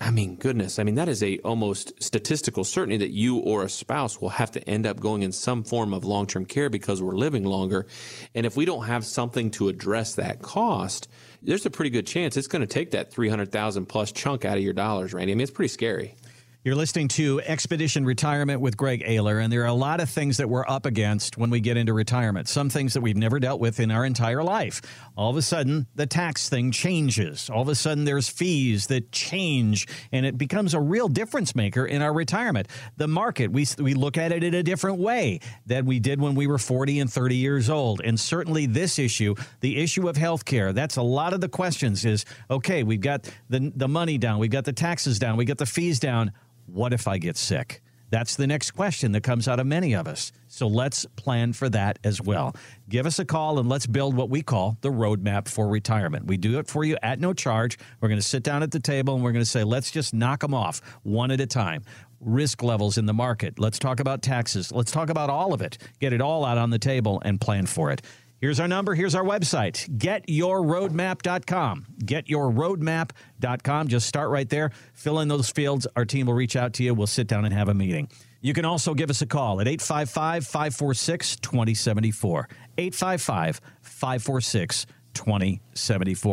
I 0.02 0.10
mean, 0.10 0.34
goodness. 0.34 0.80
I 0.80 0.82
mean, 0.82 0.96
that 0.96 1.08
is 1.08 1.22
a 1.22 1.38
almost 1.38 2.02
statistical 2.02 2.64
certainty 2.64 2.96
that 2.96 3.12
you 3.12 3.36
or 3.36 3.62
a 3.62 3.68
spouse 3.68 4.20
will 4.20 4.30
have 4.30 4.50
to 4.50 4.68
end 4.68 4.84
up 4.84 4.98
going 4.98 5.22
in 5.22 5.30
some 5.30 5.62
form 5.62 5.94
of 5.94 6.04
long 6.04 6.26
term 6.26 6.44
care 6.44 6.68
because 6.68 7.00
we're 7.00 7.14
living 7.14 7.44
longer. 7.44 7.86
And 8.34 8.44
if 8.44 8.56
we 8.56 8.64
don't 8.64 8.86
have 8.86 9.04
something 9.04 9.52
to 9.52 9.68
address 9.68 10.16
that 10.16 10.42
cost, 10.42 11.08
there's 11.40 11.66
a 11.66 11.70
pretty 11.70 11.90
good 11.90 12.06
chance 12.08 12.36
it's 12.36 12.48
going 12.48 12.62
to 12.62 12.66
take 12.66 12.90
that 12.90 13.12
300,000 13.12 13.86
plus 13.86 14.10
chunk 14.10 14.44
out 14.44 14.56
of 14.56 14.64
your 14.64 14.72
dollars, 14.72 15.14
Randy. 15.14 15.30
I 15.30 15.34
mean, 15.36 15.42
it's 15.42 15.52
pretty 15.52 15.72
scary. 15.72 16.16
You're 16.64 16.76
listening 16.76 17.08
to 17.08 17.40
Expedition 17.40 18.04
Retirement 18.04 18.60
with 18.60 18.76
Greg 18.76 19.02
Ayler, 19.04 19.42
and 19.42 19.52
there 19.52 19.62
are 19.62 19.66
a 19.66 19.72
lot 19.72 19.98
of 19.98 20.08
things 20.08 20.36
that 20.36 20.48
we're 20.48 20.64
up 20.68 20.86
against 20.86 21.36
when 21.36 21.50
we 21.50 21.58
get 21.58 21.76
into 21.76 21.92
retirement. 21.92 22.46
Some 22.46 22.70
things 22.70 22.94
that 22.94 23.00
we've 23.00 23.16
never 23.16 23.40
dealt 23.40 23.58
with 23.58 23.80
in 23.80 23.90
our 23.90 24.04
entire 24.04 24.44
life. 24.44 24.80
All 25.16 25.28
of 25.28 25.36
a 25.36 25.42
sudden, 25.42 25.88
the 25.96 26.06
tax 26.06 26.48
thing 26.48 26.70
changes. 26.70 27.50
All 27.50 27.62
of 27.62 27.68
a 27.68 27.74
sudden, 27.74 28.04
there's 28.04 28.28
fees 28.28 28.86
that 28.86 29.10
change, 29.10 29.88
and 30.12 30.24
it 30.24 30.38
becomes 30.38 30.72
a 30.72 30.78
real 30.78 31.08
difference 31.08 31.56
maker 31.56 31.84
in 31.84 32.00
our 32.00 32.12
retirement. 32.12 32.68
The 32.96 33.08
market, 33.08 33.50
we, 33.50 33.66
we 33.78 33.94
look 33.94 34.16
at 34.16 34.30
it 34.30 34.44
in 34.44 34.54
a 34.54 34.62
different 34.62 34.98
way 34.98 35.40
than 35.66 35.84
we 35.84 35.98
did 35.98 36.20
when 36.20 36.36
we 36.36 36.46
were 36.46 36.58
40 36.58 37.00
and 37.00 37.12
30 37.12 37.34
years 37.34 37.70
old. 37.70 38.00
And 38.04 38.20
certainly, 38.20 38.66
this 38.66 39.00
issue, 39.00 39.34
the 39.62 39.82
issue 39.82 40.08
of 40.08 40.16
health 40.16 40.44
care, 40.44 40.72
that's 40.72 40.94
a 40.94 41.02
lot 41.02 41.32
of 41.32 41.40
the 41.40 41.48
questions 41.48 42.04
is 42.04 42.24
okay, 42.48 42.84
we've 42.84 43.00
got 43.00 43.28
the, 43.50 43.72
the 43.74 43.88
money 43.88 44.16
down, 44.16 44.38
we've 44.38 44.48
got 44.48 44.64
the 44.64 44.72
taxes 44.72 45.18
down, 45.18 45.36
we've 45.36 45.48
got 45.48 45.58
the 45.58 45.66
fees 45.66 45.98
down 45.98 46.30
what 46.72 46.92
if 46.92 47.06
I 47.06 47.18
get 47.18 47.36
sick? 47.36 47.82
That's 48.12 48.36
the 48.36 48.46
next 48.46 48.72
question 48.72 49.12
that 49.12 49.22
comes 49.22 49.48
out 49.48 49.58
of 49.58 49.66
many 49.66 49.94
of 49.94 50.06
us. 50.06 50.32
So 50.46 50.66
let's 50.66 51.06
plan 51.16 51.54
for 51.54 51.70
that 51.70 51.98
as 52.04 52.20
well. 52.20 52.54
Give 52.86 53.06
us 53.06 53.18
a 53.18 53.24
call 53.24 53.58
and 53.58 53.70
let's 53.70 53.86
build 53.86 54.14
what 54.14 54.28
we 54.28 54.42
call 54.42 54.76
the 54.82 54.90
roadmap 54.90 55.48
for 55.48 55.66
retirement. 55.66 56.26
We 56.26 56.36
do 56.36 56.58
it 56.58 56.68
for 56.68 56.84
you 56.84 56.98
at 57.02 57.20
no 57.20 57.32
charge. 57.32 57.78
We're 58.02 58.08
going 58.08 58.20
to 58.20 58.26
sit 58.26 58.42
down 58.42 58.62
at 58.62 58.70
the 58.70 58.80
table 58.80 59.14
and 59.14 59.24
we're 59.24 59.32
going 59.32 59.44
to 59.44 59.50
say, 59.50 59.64
let's 59.64 59.90
just 59.90 60.12
knock 60.12 60.40
them 60.40 60.52
off 60.52 60.82
one 61.04 61.30
at 61.30 61.40
a 61.40 61.46
time. 61.46 61.84
Risk 62.20 62.62
levels 62.62 62.98
in 62.98 63.06
the 63.06 63.14
market. 63.14 63.58
Let's 63.58 63.78
talk 63.78 63.98
about 63.98 64.20
taxes. 64.20 64.70
Let's 64.70 64.92
talk 64.92 65.08
about 65.08 65.30
all 65.30 65.54
of 65.54 65.62
it. 65.62 65.78
Get 65.98 66.12
it 66.12 66.20
all 66.20 66.44
out 66.44 66.58
on 66.58 66.68
the 66.68 66.78
table 66.78 67.22
and 67.24 67.40
plan 67.40 67.64
for 67.64 67.90
it. 67.90 68.02
Here's 68.42 68.58
our 68.58 68.66
number. 68.66 68.96
Here's 68.96 69.14
our 69.14 69.22
website, 69.22 69.88
getyourroadmap.com. 69.98 71.86
Getyourroadmap.com. 72.04 73.86
Just 73.86 74.08
start 74.08 74.30
right 74.30 74.48
there. 74.48 74.72
Fill 74.94 75.20
in 75.20 75.28
those 75.28 75.48
fields. 75.48 75.86
Our 75.94 76.04
team 76.04 76.26
will 76.26 76.34
reach 76.34 76.56
out 76.56 76.72
to 76.72 76.82
you. 76.82 76.92
We'll 76.92 77.06
sit 77.06 77.28
down 77.28 77.44
and 77.44 77.54
have 77.54 77.68
a 77.68 77.74
meeting. 77.74 78.08
You 78.40 78.52
can 78.52 78.64
also 78.64 78.94
give 78.94 79.10
us 79.10 79.22
a 79.22 79.26
call 79.26 79.60
at 79.60 79.68
855 79.68 80.44
546 80.44 81.36
2074. 81.36 82.48
855 82.78 83.60
546 83.80 84.86
2074. 84.86 85.01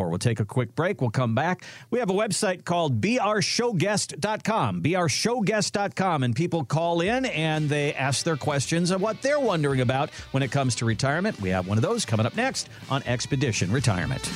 We'll 0.08 0.18
take 0.18 0.40
a 0.40 0.44
quick 0.44 0.74
break. 0.74 1.00
We'll 1.00 1.10
come 1.10 1.34
back. 1.34 1.64
We 1.90 1.98
have 1.98 2.10
a 2.10 2.14
website 2.14 2.64
called 2.64 3.00
beourshowguest.com, 3.00 4.82
beourshowguest.com, 4.82 6.22
and 6.22 6.36
people 6.36 6.64
call 6.64 7.00
in 7.00 7.24
and 7.26 7.68
they 7.68 7.94
ask 7.94 8.24
their 8.24 8.36
questions 8.36 8.90
of 8.90 9.00
what 9.00 9.22
they're 9.22 9.40
wondering 9.40 9.80
about 9.80 10.10
when 10.32 10.42
it 10.42 10.50
comes 10.50 10.74
to 10.76 10.84
retirement. 10.84 11.40
We 11.40 11.50
have 11.50 11.66
one 11.66 11.78
of 11.78 11.82
those 11.82 12.04
coming 12.04 12.26
up 12.26 12.36
next 12.36 12.68
on 12.90 13.02
Expedition 13.04 13.70
Retirement. 13.70 14.30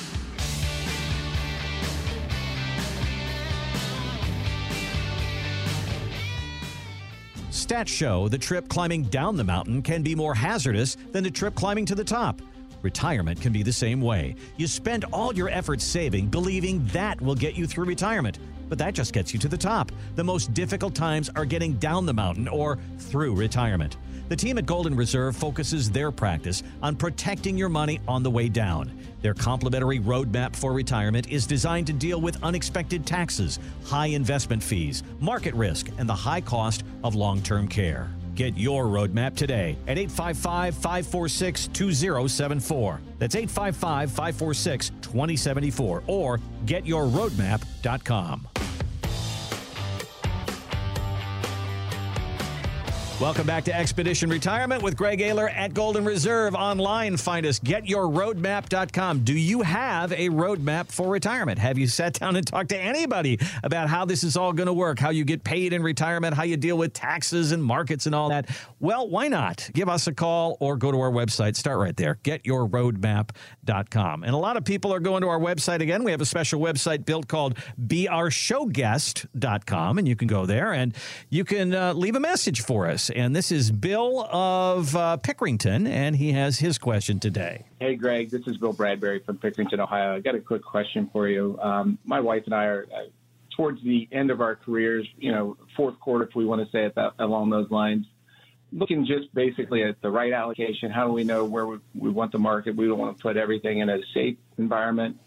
Stats 7.50 7.88
show 7.88 8.28
the 8.28 8.36
trip 8.36 8.68
climbing 8.68 9.04
down 9.04 9.36
the 9.36 9.44
mountain 9.44 9.80
can 9.80 10.02
be 10.02 10.14
more 10.14 10.34
hazardous 10.34 10.96
than 11.12 11.24
the 11.24 11.30
trip 11.30 11.54
climbing 11.54 11.86
to 11.86 11.94
the 11.94 12.04
top. 12.04 12.42
Retirement 12.84 13.40
can 13.40 13.50
be 13.50 13.62
the 13.62 13.72
same 13.72 14.02
way. 14.02 14.36
You 14.58 14.66
spend 14.66 15.06
all 15.10 15.34
your 15.34 15.48
efforts 15.48 15.82
saving, 15.82 16.26
believing 16.26 16.84
that 16.88 17.18
will 17.18 17.34
get 17.34 17.54
you 17.54 17.66
through 17.66 17.86
retirement, 17.86 18.38
but 18.68 18.76
that 18.76 18.92
just 18.92 19.14
gets 19.14 19.32
you 19.32 19.40
to 19.40 19.48
the 19.48 19.56
top. 19.56 19.90
The 20.16 20.22
most 20.22 20.52
difficult 20.52 20.94
times 20.94 21.30
are 21.30 21.46
getting 21.46 21.72
down 21.78 22.04
the 22.04 22.12
mountain 22.12 22.46
or 22.46 22.78
through 22.98 23.36
retirement. 23.36 23.96
The 24.28 24.36
team 24.36 24.58
at 24.58 24.66
Golden 24.66 24.94
Reserve 24.94 25.34
focuses 25.34 25.90
their 25.90 26.12
practice 26.12 26.62
on 26.82 26.94
protecting 26.94 27.56
your 27.56 27.70
money 27.70 28.00
on 28.06 28.22
the 28.22 28.30
way 28.30 28.50
down. 28.50 28.92
Their 29.22 29.34
complimentary 29.34 29.98
roadmap 29.98 30.54
for 30.54 30.74
retirement 30.74 31.30
is 31.30 31.46
designed 31.46 31.86
to 31.86 31.94
deal 31.94 32.20
with 32.20 32.42
unexpected 32.42 33.06
taxes, 33.06 33.60
high 33.86 34.08
investment 34.08 34.62
fees, 34.62 35.02
market 35.20 35.54
risk, 35.54 35.88
and 35.96 36.06
the 36.06 36.14
high 36.14 36.42
cost 36.42 36.84
of 37.02 37.14
long 37.14 37.40
term 37.40 37.66
care. 37.66 38.10
Get 38.34 38.56
your 38.56 38.84
roadmap 38.84 39.36
today 39.36 39.76
at 39.86 39.98
855 39.98 40.74
546 40.74 41.68
2074. 41.68 43.00
That's 43.18 43.34
855 43.34 44.10
546 44.10 44.90
2074 45.00 46.02
or 46.06 46.40
getyourroadmap.com. 46.66 48.48
Welcome 53.20 53.46
back 53.46 53.62
to 53.66 53.74
Expedition 53.74 54.28
Retirement 54.28 54.82
with 54.82 54.96
Greg 54.96 55.20
Ayler 55.20 55.48
at 55.48 55.72
Golden 55.72 56.04
Reserve. 56.04 56.56
Online, 56.56 57.16
find 57.16 57.46
us 57.46 57.60
getyourroadmap.com. 57.60 59.20
Do 59.20 59.34
you 59.34 59.62
have 59.62 60.10
a 60.10 60.30
roadmap 60.30 60.90
for 60.90 61.08
retirement? 61.08 61.60
Have 61.60 61.78
you 61.78 61.86
sat 61.86 62.14
down 62.14 62.34
and 62.34 62.44
talked 62.44 62.70
to 62.70 62.76
anybody 62.76 63.38
about 63.62 63.88
how 63.88 64.04
this 64.04 64.24
is 64.24 64.36
all 64.36 64.52
going 64.52 64.66
to 64.66 64.72
work, 64.72 64.98
how 64.98 65.10
you 65.10 65.24
get 65.24 65.44
paid 65.44 65.72
in 65.72 65.80
retirement, 65.80 66.34
how 66.34 66.42
you 66.42 66.56
deal 66.56 66.76
with 66.76 66.92
taxes 66.92 67.52
and 67.52 67.62
markets 67.62 68.06
and 68.06 68.16
all 68.16 68.30
that? 68.30 68.50
Well, 68.80 69.08
why 69.08 69.28
not? 69.28 69.70
Give 69.72 69.88
us 69.88 70.08
a 70.08 70.12
call 70.12 70.56
or 70.58 70.76
go 70.76 70.90
to 70.90 70.98
our 70.98 71.12
website. 71.12 71.54
Start 71.54 71.78
right 71.78 71.96
there, 71.96 72.18
getyourroadmap.com. 72.24 74.24
And 74.24 74.34
a 74.34 74.38
lot 74.38 74.56
of 74.56 74.64
people 74.64 74.92
are 74.92 74.98
going 74.98 75.22
to 75.22 75.28
our 75.28 75.38
website 75.38 75.80
again. 75.80 76.02
We 76.02 76.10
have 76.10 76.20
a 76.20 76.26
special 76.26 76.60
website 76.60 77.06
built 77.06 77.28
called 77.28 77.58
beourshowguest.com, 77.80 79.98
and 79.98 80.08
you 80.08 80.16
can 80.16 80.26
go 80.26 80.46
there 80.46 80.72
and 80.72 80.96
you 81.30 81.44
can 81.44 81.72
uh, 81.72 81.92
leave 81.92 82.16
a 82.16 82.20
message 82.20 82.62
for 82.62 82.88
us 82.88 83.04
and 83.14 83.34
this 83.34 83.52
is 83.52 83.70
Bill 83.70 84.28
of 84.30 84.94
uh, 84.96 85.16
Pickerington, 85.22 85.88
and 85.88 86.16
he 86.16 86.32
has 86.32 86.58
his 86.58 86.78
question 86.78 87.20
today. 87.20 87.64
Hey, 87.80 87.94
Greg, 87.94 88.30
this 88.30 88.42
is 88.46 88.56
Bill 88.56 88.72
Bradbury 88.72 89.20
from 89.20 89.38
Pickerington, 89.38 89.78
Ohio. 89.78 90.16
I 90.16 90.20
got 90.20 90.34
a 90.34 90.40
quick 90.40 90.62
question 90.62 91.08
for 91.12 91.28
you. 91.28 91.58
Um, 91.62 91.98
my 92.04 92.20
wife 92.20 92.42
and 92.46 92.54
I 92.54 92.64
are 92.64 92.86
uh, 92.92 93.04
towards 93.56 93.82
the 93.84 94.08
end 94.10 94.30
of 94.30 94.40
our 94.40 94.56
careers, 94.56 95.06
you 95.16 95.30
know, 95.30 95.56
fourth 95.76 95.98
quarter, 96.00 96.24
if 96.24 96.34
we 96.34 96.44
want 96.44 96.64
to 96.64 96.70
say 96.72 96.84
it 96.84 96.94
that, 96.96 97.12
along 97.20 97.50
those 97.50 97.70
lines. 97.70 98.06
Looking 98.72 99.06
just 99.06 99.32
basically 99.32 99.84
at 99.84 100.02
the 100.02 100.10
right 100.10 100.32
allocation, 100.32 100.90
how 100.90 101.06
do 101.06 101.12
we 101.12 101.22
know 101.22 101.44
where 101.44 101.66
we, 101.66 101.78
we 101.94 102.10
want 102.10 102.32
the 102.32 102.40
market? 102.40 102.74
We 102.74 102.88
don't 102.88 102.98
want 102.98 103.16
to 103.16 103.22
put 103.22 103.36
everything 103.36 103.78
in 103.78 103.88
a 103.88 103.98
safe 104.12 104.36
environment 104.58 105.18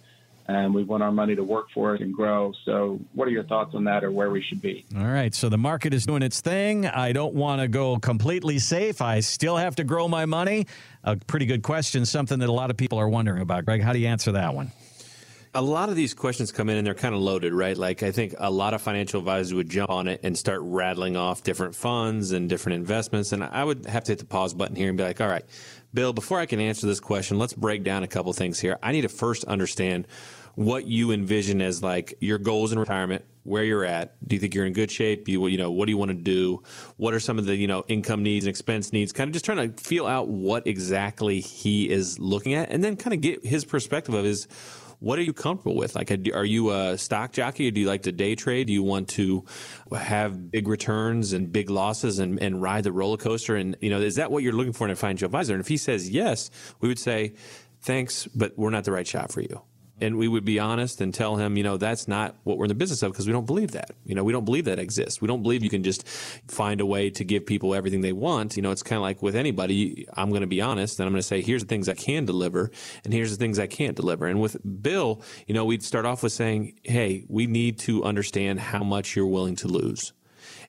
and 0.47 0.73
we 0.73 0.83
want 0.83 1.03
our 1.03 1.11
money 1.11 1.35
to 1.35 1.43
work 1.43 1.67
for 1.73 1.93
it 1.93 2.01
and 2.01 2.13
grow. 2.13 2.53
So, 2.65 2.99
what 3.13 3.27
are 3.27 3.31
your 3.31 3.43
thoughts 3.43 3.75
on 3.75 3.83
that 3.85 4.03
or 4.03 4.11
where 4.11 4.29
we 4.29 4.41
should 4.41 4.61
be? 4.61 4.85
All 4.95 5.05
right. 5.05 5.33
So, 5.33 5.49
the 5.49 5.57
market 5.57 5.93
is 5.93 6.05
doing 6.05 6.23
its 6.23 6.41
thing. 6.41 6.85
I 6.85 7.11
don't 7.11 7.33
want 7.33 7.61
to 7.61 7.67
go 7.67 7.97
completely 7.97 8.59
safe. 8.59 9.01
I 9.01 9.19
still 9.19 9.57
have 9.57 9.75
to 9.75 9.83
grow 9.83 10.07
my 10.07 10.25
money. 10.25 10.67
A 11.03 11.15
pretty 11.15 11.45
good 11.45 11.63
question, 11.63 12.05
something 12.05 12.39
that 12.39 12.49
a 12.49 12.53
lot 12.53 12.69
of 12.69 12.77
people 12.77 12.99
are 12.99 13.09
wondering 13.09 13.41
about. 13.41 13.65
Greg, 13.65 13.81
how 13.81 13.93
do 13.93 13.99
you 13.99 14.07
answer 14.07 14.31
that 14.33 14.53
one? 14.53 14.71
A 15.53 15.61
lot 15.61 15.89
of 15.89 15.95
these 15.95 16.13
questions 16.13 16.51
come 16.51 16.69
in 16.69 16.77
and 16.77 16.85
they're 16.85 16.93
kind 16.93 17.15
of 17.15 17.21
loaded, 17.21 17.51
right? 17.51 17.75
Like 17.75 18.03
I 18.03 18.11
think 18.11 18.35
a 18.37 18.51
lot 18.51 18.73
of 18.73 18.81
financial 18.81 19.19
advisors 19.19 19.53
would 19.53 19.69
jump 19.69 19.89
on 19.89 20.07
it 20.07 20.19
and 20.23 20.37
start 20.37 20.59
rattling 20.61 21.15
off 21.15 21.43
different 21.43 21.73
funds 21.73 22.31
and 22.31 22.47
different 22.47 22.75
investments. 22.75 23.31
And 23.31 23.43
I 23.43 23.63
would 23.63 23.85
have 23.87 24.03
to 24.03 24.11
hit 24.11 24.19
the 24.19 24.25
pause 24.25 24.53
button 24.53 24.75
here 24.75 24.89
and 24.89 24.97
be 24.97 25.03
like, 25.03 25.19
all 25.19 25.27
right, 25.27 25.45
Bill, 25.93 26.13
before 26.13 26.39
I 26.39 26.45
can 26.45 26.59
answer 26.59 26.85
this 26.85 26.99
question, 26.99 27.39
let's 27.39 27.53
break 27.53 27.83
down 27.83 28.03
a 28.03 28.07
couple 28.07 28.31
things 28.33 28.59
here. 28.59 28.77
I 28.83 28.91
need 28.91 29.01
to 29.01 29.09
first 29.09 29.45
understand 29.45 30.05
what 30.57 30.87
you 30.87 31.11
envision 31.11 31.61
as 31.61 31.83
like 31.83 32.15
your 32.19 32.39
goals 32.39 32.71
in 32.71 32.79
retirement, 32.79 33.23
where 33.43 33.63
you're 33.63 33.85
at. 33.85 34.15
Do 34.27 34.35
you 34.35 34.39
think 34.39 34.55
you're 34.55 34.65
in 34.65 34.73
good 34.73 34.89
shape? 34.89 35.27
You, 35.27 35.45
you 35.45 35.57
know, 35.57 35.69
what 35.69 35.85
do 35.85 35.91
you 35.91 35.99
want 35.99 36.09
to 36.09 36.17
do? 36.17 36.63
What 36.95 37.13
are 37.13 37.19
some 37.19 37.37
of 37.37 37.45
the, 37.45 37.55
you 37.55 37.67
know, 37.67 37.85
income 37.87 38.23
needs 38.23 38.45
and 38.45 38.49
expense 38.49 38.91
needs? 38.91 39.13
Kind 39.13 39.27
of 39.27 39.33
just 39.33 39.45
trying 39.45 39.71
to 39.71 39.83
feel 39.83 40.07
out 40.07 40.29
what 40.29 40.65
exactly 40.65 41.41
he 41.41 41.87
is 41.87 42.17
looking 42.17 42.55
at 42.55 42.71
and 42.71 42.83
then 42.83 42.95
kind 42.95 43.13
of 43.13 43.21
get 43.21 43.45
his 43.45 43.65
perspective 43.65 44.15
of 44.15 44.25
his, 44.25 44.47
what 44.97 45.19
are 45.19 45.21
you 45.21 45.31
comfortable 45.31 45.75
with? 45.75 45.95
Like, 45.95 46.09
are 46.33 46.43
you 46.43 46.71
a 46.71 46.97
stock 46.97 47.33
jockey 47.33 47.67
or 47.67 47.71
do 47.71 47.81
you 47.81 47.87
like 47.87 48.01
to 48.03 48.11
day 48.11 48.33
trade? 48.33 48.65
Do 48.65 48.73
you 48.73 48.81
want 48.81 49.09
to 49.09 49.45
have 49.95 50.49
big 50.49 50.67
returns 50.67 51.33
and 51.33 51.53
big 51.53 51.69
losses 51.69 52.17
and, 52.17 52.41
and 52.41 52.63
ride 52.63 52.83
the 52.83 52.91
roller 52.91 53.17
coaster? 53.17 53.55
And, 53.55 53.77
you 53.79 53.91
know, 53.91 54.01
is 54.01 54.15
that 54.15 54.31
what 54.31 54.41
you're 54.41 54.53
looking 54.53 54.73
for 54.73 54.87
in 54.87 54.91
a 54.91 54.95
financial 54.95 55.27
advisor? 55.27 55.53
And 55.53 55.61
if 55.61 55.67
he 55.67 55.77
says 55.77 56.09
yes, 56.09 56.49
we 56.81 56.87
would 56.87 56.97
say, 56.97 57.35
thanks, 57.81 58.25
but 58.25 58.57
we're 58.57 58.71
not 58.71 58.85
the 58.85 58.91
right 58.91 59.05
shop 59.05 59.31
for 59.31 59.41
you 59.41 59.61
and 59.99 60.17
we 60.17 60.27
would 60.27 60.45
be 60.45 60.59
honest 60.59 61.01
and 61.01 61.13
tell 61.13 61.37
him, 61.37 61.57
you 61.57 61.63
know, 61.63 61.77
that's 61.77 62.07
not 62.07 62.35
what 62.43 62.57
we're 62.57 62.65
in 62.65 62.69
the 62.69 62.75
business 62.75 63.01
of 63.01 63.11
because 63.11 63.25
we 63.25 63.33
don't 63.33 63.45
believe 63.45 63.71
that. 63.71 63.91
You 64.05 64.15
know, 64.15 64.23
we 64.23 64.31
don't 64.31 64.45
believe 64.45 64.65
that 64.65 64.79
exists. 64.79 65.21
We 65.21 65.27
don't 65.27 65.41
believe 65.41 65.63
you 65.63 65.69
can 65.69 65.83
just 65.83 66.07
find 66.47 66.81
a 66.81 66.85
way 66.85 67.09
to 67.11 67.23
give 67.23 67.45
people 67.45 67.73
everything 67.73 68.01
they 68.01 68.13
want. 68.13 68.55
You 68.55 68.61
know, 68.61 68.71
it's 68.71 68.83
kind 68.83 68.97
of 68.97 69.01
like 69.01 69.21
with 69.21 69.35
anybody. 69.35 70.07
I'm 70.13 70.29
going 70.29 70.41
to 70.41 70.47
be 70.47 70.61
honest 70.61 70.99
and 70.99 71.07
I'm 71.07 71.13
going 71.13 71.21
to 71.21 71.27
say, 71.27 71.41
here's 71.41 71.63
the 71.63 71.67
things 71.67 71.89
I 71.89 71.95
can 71.95 72.25
deliver 72.25 72.71
and 73.03 73.13
here's 73.13 73.31
the 73.31 73.37
things 73.37 73.59
I 73.59 73.67
can't 73.67 73.95
deliver. 73.95 74.27
And 74.27 74.39
with 74.39 74.57
Bill, 74.81 75.21
you 75.47 75.53
know, 75.53 75.65
we'd 75.65 75.83
start 75.83 76.05
off 76.05 76.23
with 76.23 76.31
saying, 76.31 76.79
hey, 76.83 77.25
we 77.27 77.47
need 77.47 77.79
to 77.79 78.03
understand 78.03 78.59
how 78.59 78.83
much 78.83 79.15
you're 79.15 79.25
willing 79.25 79.55
to 79.57 79.67
lose 79.67 80.13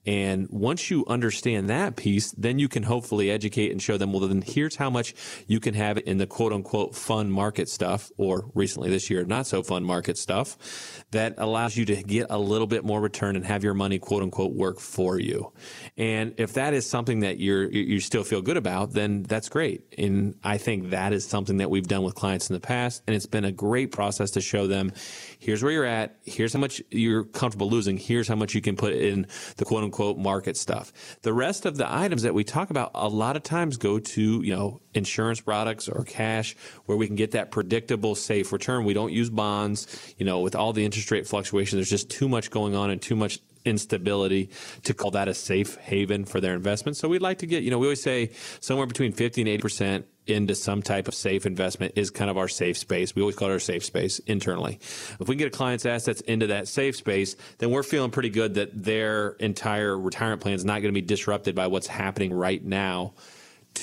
And 0.09 0.49
once 0.49 0.91
you 0.91 1.05
understand 1.07 1.69
that 1.69 1.97
piece, 1.97 2.33
then 2.33 2.59
you 2.59 2.67
can 2.67 2.83
hopefully 2.83 3.31
educate 3.31 3.73
and 3.73 3.83
show 3.83 3.99
them, 3.99 4.11
well, 4.11 4.27
then 4.27 4.41
here's 4.41 4.75
how 4.75 4.89
much 4.89 5.15
you 5.47 5.61
can 5.61 5.75
have 5.75 5.99
in 5.99 6.17
the 6.17 6.27
quote 6.27 6.51
unquote 6.51 6.95
fun 6.95 7.31
market 7.31 7.69
stuff, 7.69 8.11
or 8.17 8.51
recently 8.55 8.89
this 8.89 9.11
year, 9.11 9.27
not 9.27 9.47
so 9.47 9.63
fun 9.63 9.85
market 9.85 10.17
stuff 10.17 11.05
that 11.11 11.35
allows 11.37 11.77
you 11.77 11.85
to 11.85 12.03
get 12.03 12.29
a 12.31 12.39
little 12.39 12.67
bit 12.67 12.87
more 12.87 13.03
return 13.03 13.37
and 13.37 13.45
have 13.45 13.63
your 13.63 13.75
money 13.75 13.99
quote 13.99 14.23
unquote 14.23 14.55
work 14.55 14.81
for 14.81 15.21
you. 15.21 15.53
And 15.99 16.33
if 16.39 16.55
that 16.55 16.73
is 16.73 16.89
something 16.89 17.21
that 17.21 17.39
you're, 17.39 17.71
you 17.71 18.01
still 18.01 18.25
feel 18.25 18.41
good 18.41 18.57
about, 18.57 18.95
then 18.95 19.25
that's 19.25 19.51
great. 19.51 19.83
And 19.99 20.37
I 20.43 20.57
think 20.57 20.89
that 20.89 21.13
is 21.13 21.27
something 21.27 21.59
that 21.59 21.69
we've 21.69 21.87
done 21.87 22.03
with 22.03 22.15
clients 22.15 22.49
in 22.49 22.55
the 22.55 22.61
past. 22.61 23.03
And 23.07 23.15
it's 23.15 23.27
been 23.27 23.45
a 23.45 23.53
great 23.53 23.93
process 23.93 24.31
to 24.31 24.41
show 24.41 24.67
them 24.67 24.91
here's 25.39 25.63
where 25.63 25.71
you're 25.71 25.85
at. 25.85 26.17
Here's 26.25 26.55
how 26.55 26.61
much 26.61 26.81
you're 26.91 27.25
comfortable 27.25 27.69
losing. 27.69 27.99
Here's 27.99 28.27
how 28.27 28.37
much 28.37 28.55
you 28.55 28.63
can 28.63 28.75
put 28.75 28.95
in 28.95 29.27
the 29.59 29.67
quote 29.67 29.85
unquote 29.85 29.98
market 30.17 30.57
stuff. 30.57 30.93
The 31.23 31.33
rest 31.33 31.67
of 31.67 31.77
the 31.77 31.91
items 31.93 32.23
that 32.23 32.35
we 32.35 32.45
talk 32.45 32.71
about 32.71 32.91
a 32.95 33.09
lot 33.09 33.37
of 33.37 33.43
times 33.43 33.77
go 33.77 33.99
to, 33.99 34.43
you 34.43 34.55
know, 34.55 34.81
insurance 34.95 35.41
products 35.41 35.89
or 35.89 36.05
cash 36.05 36.57
where 36.87 36.97
we 36.97 37.07
can 37.07 37.17
get 37.17 37.33
that 37.33 37.51
predictable, 37.51 38.15
safe 38.15 38.53
return. 38.53 38.85
We 38.85 38.95
don't 38.95 39.13
use 39.13 39.31
bonds, 39.31 40.15
you 40.19 40.25
know, 40.25 40.41
with 40.41 40.55
all 40.55 40.73
the 40.73 40.85
interest 40.85 41.11
rate 41.11 41.27
fluctuation. 41.27 41.79
There's 41.79 41.91
just 41.91 42.11
too 42.11 42.29
much 42.29 42.51
going 42.51 42.75
on 42.75 42.91
and 42.91 43.01
too 43.01 43.17
much 43.17 43.41
instability 43.69 44.51
to 44.85 44.95
call 44.95 45.13
that 45.13 45.29
a 45.29 45.35
safe 45.35 45.77
haven 45.77 46.25
for 46.25 46.41
their 46.41 46.55
investment. 46.55 46.97
So 46.97 47.09
we'd 47.09 47.23
like 47.23 47.39
to 47.39 47.47
get, 47.47 47.63
you 47.63 47.71
know, 47.71 47.79
we 47.79 47.87
always 47.87 48.03
say 48.03 48.31
somewhere 48.61 48.87
between 48.87 49.13
50 49.13 49.43
and 49.43 49.63
80% 49.63 50.05
into 50.27 50.55
some 50.55 50.83
type 50.83 51.09
of 51.09 51.15
safe 51.15 51.47
investment 51.47 51.95
is 51.97 52.11
kind 52.11 52.31
of 52.31 52.37
our 52.37 52.49
safe 52.49 52.77
space. 52.77 53.15
We 53.15 53.23
always 53.23 53.37
call 53.37 53.49
it 53.49 53.53
our 53.53 53.59
safe 53.59 53.85
space 53.85 54.19
internally. 54.21 54.79
If 55.19 55.21
we 55.21 55.35
can 55.35 55.39
get 55.39 55.49
a 55.49 55.57
client's 55.57 55.87
assets 55.87 56.21
into 56.23 56.49
that 56.49 56.69
safe 56.69 56.97
space, 56.97 57.35
then 57.59 57.71
we're 57.71 57.83
feeling 57.83 58.11
pretty 58.11 58.31
good 58.31 58.55
that 58.55 58.71
their 58.85 59.31
entire 59.41 59.99
retirement 59.99 60.43
plan 60.43 60.55
is 60.55 60.65
not 60.65 60.83
going 60.83 60.93
to 60.95 61.01
be 61.01 61.07
disrupted 61.07 61.55
by 61.55 61.67
what's 61.67 61.87
happening 61.87 62.33
right 62.33 62.63
now 62.63 63.15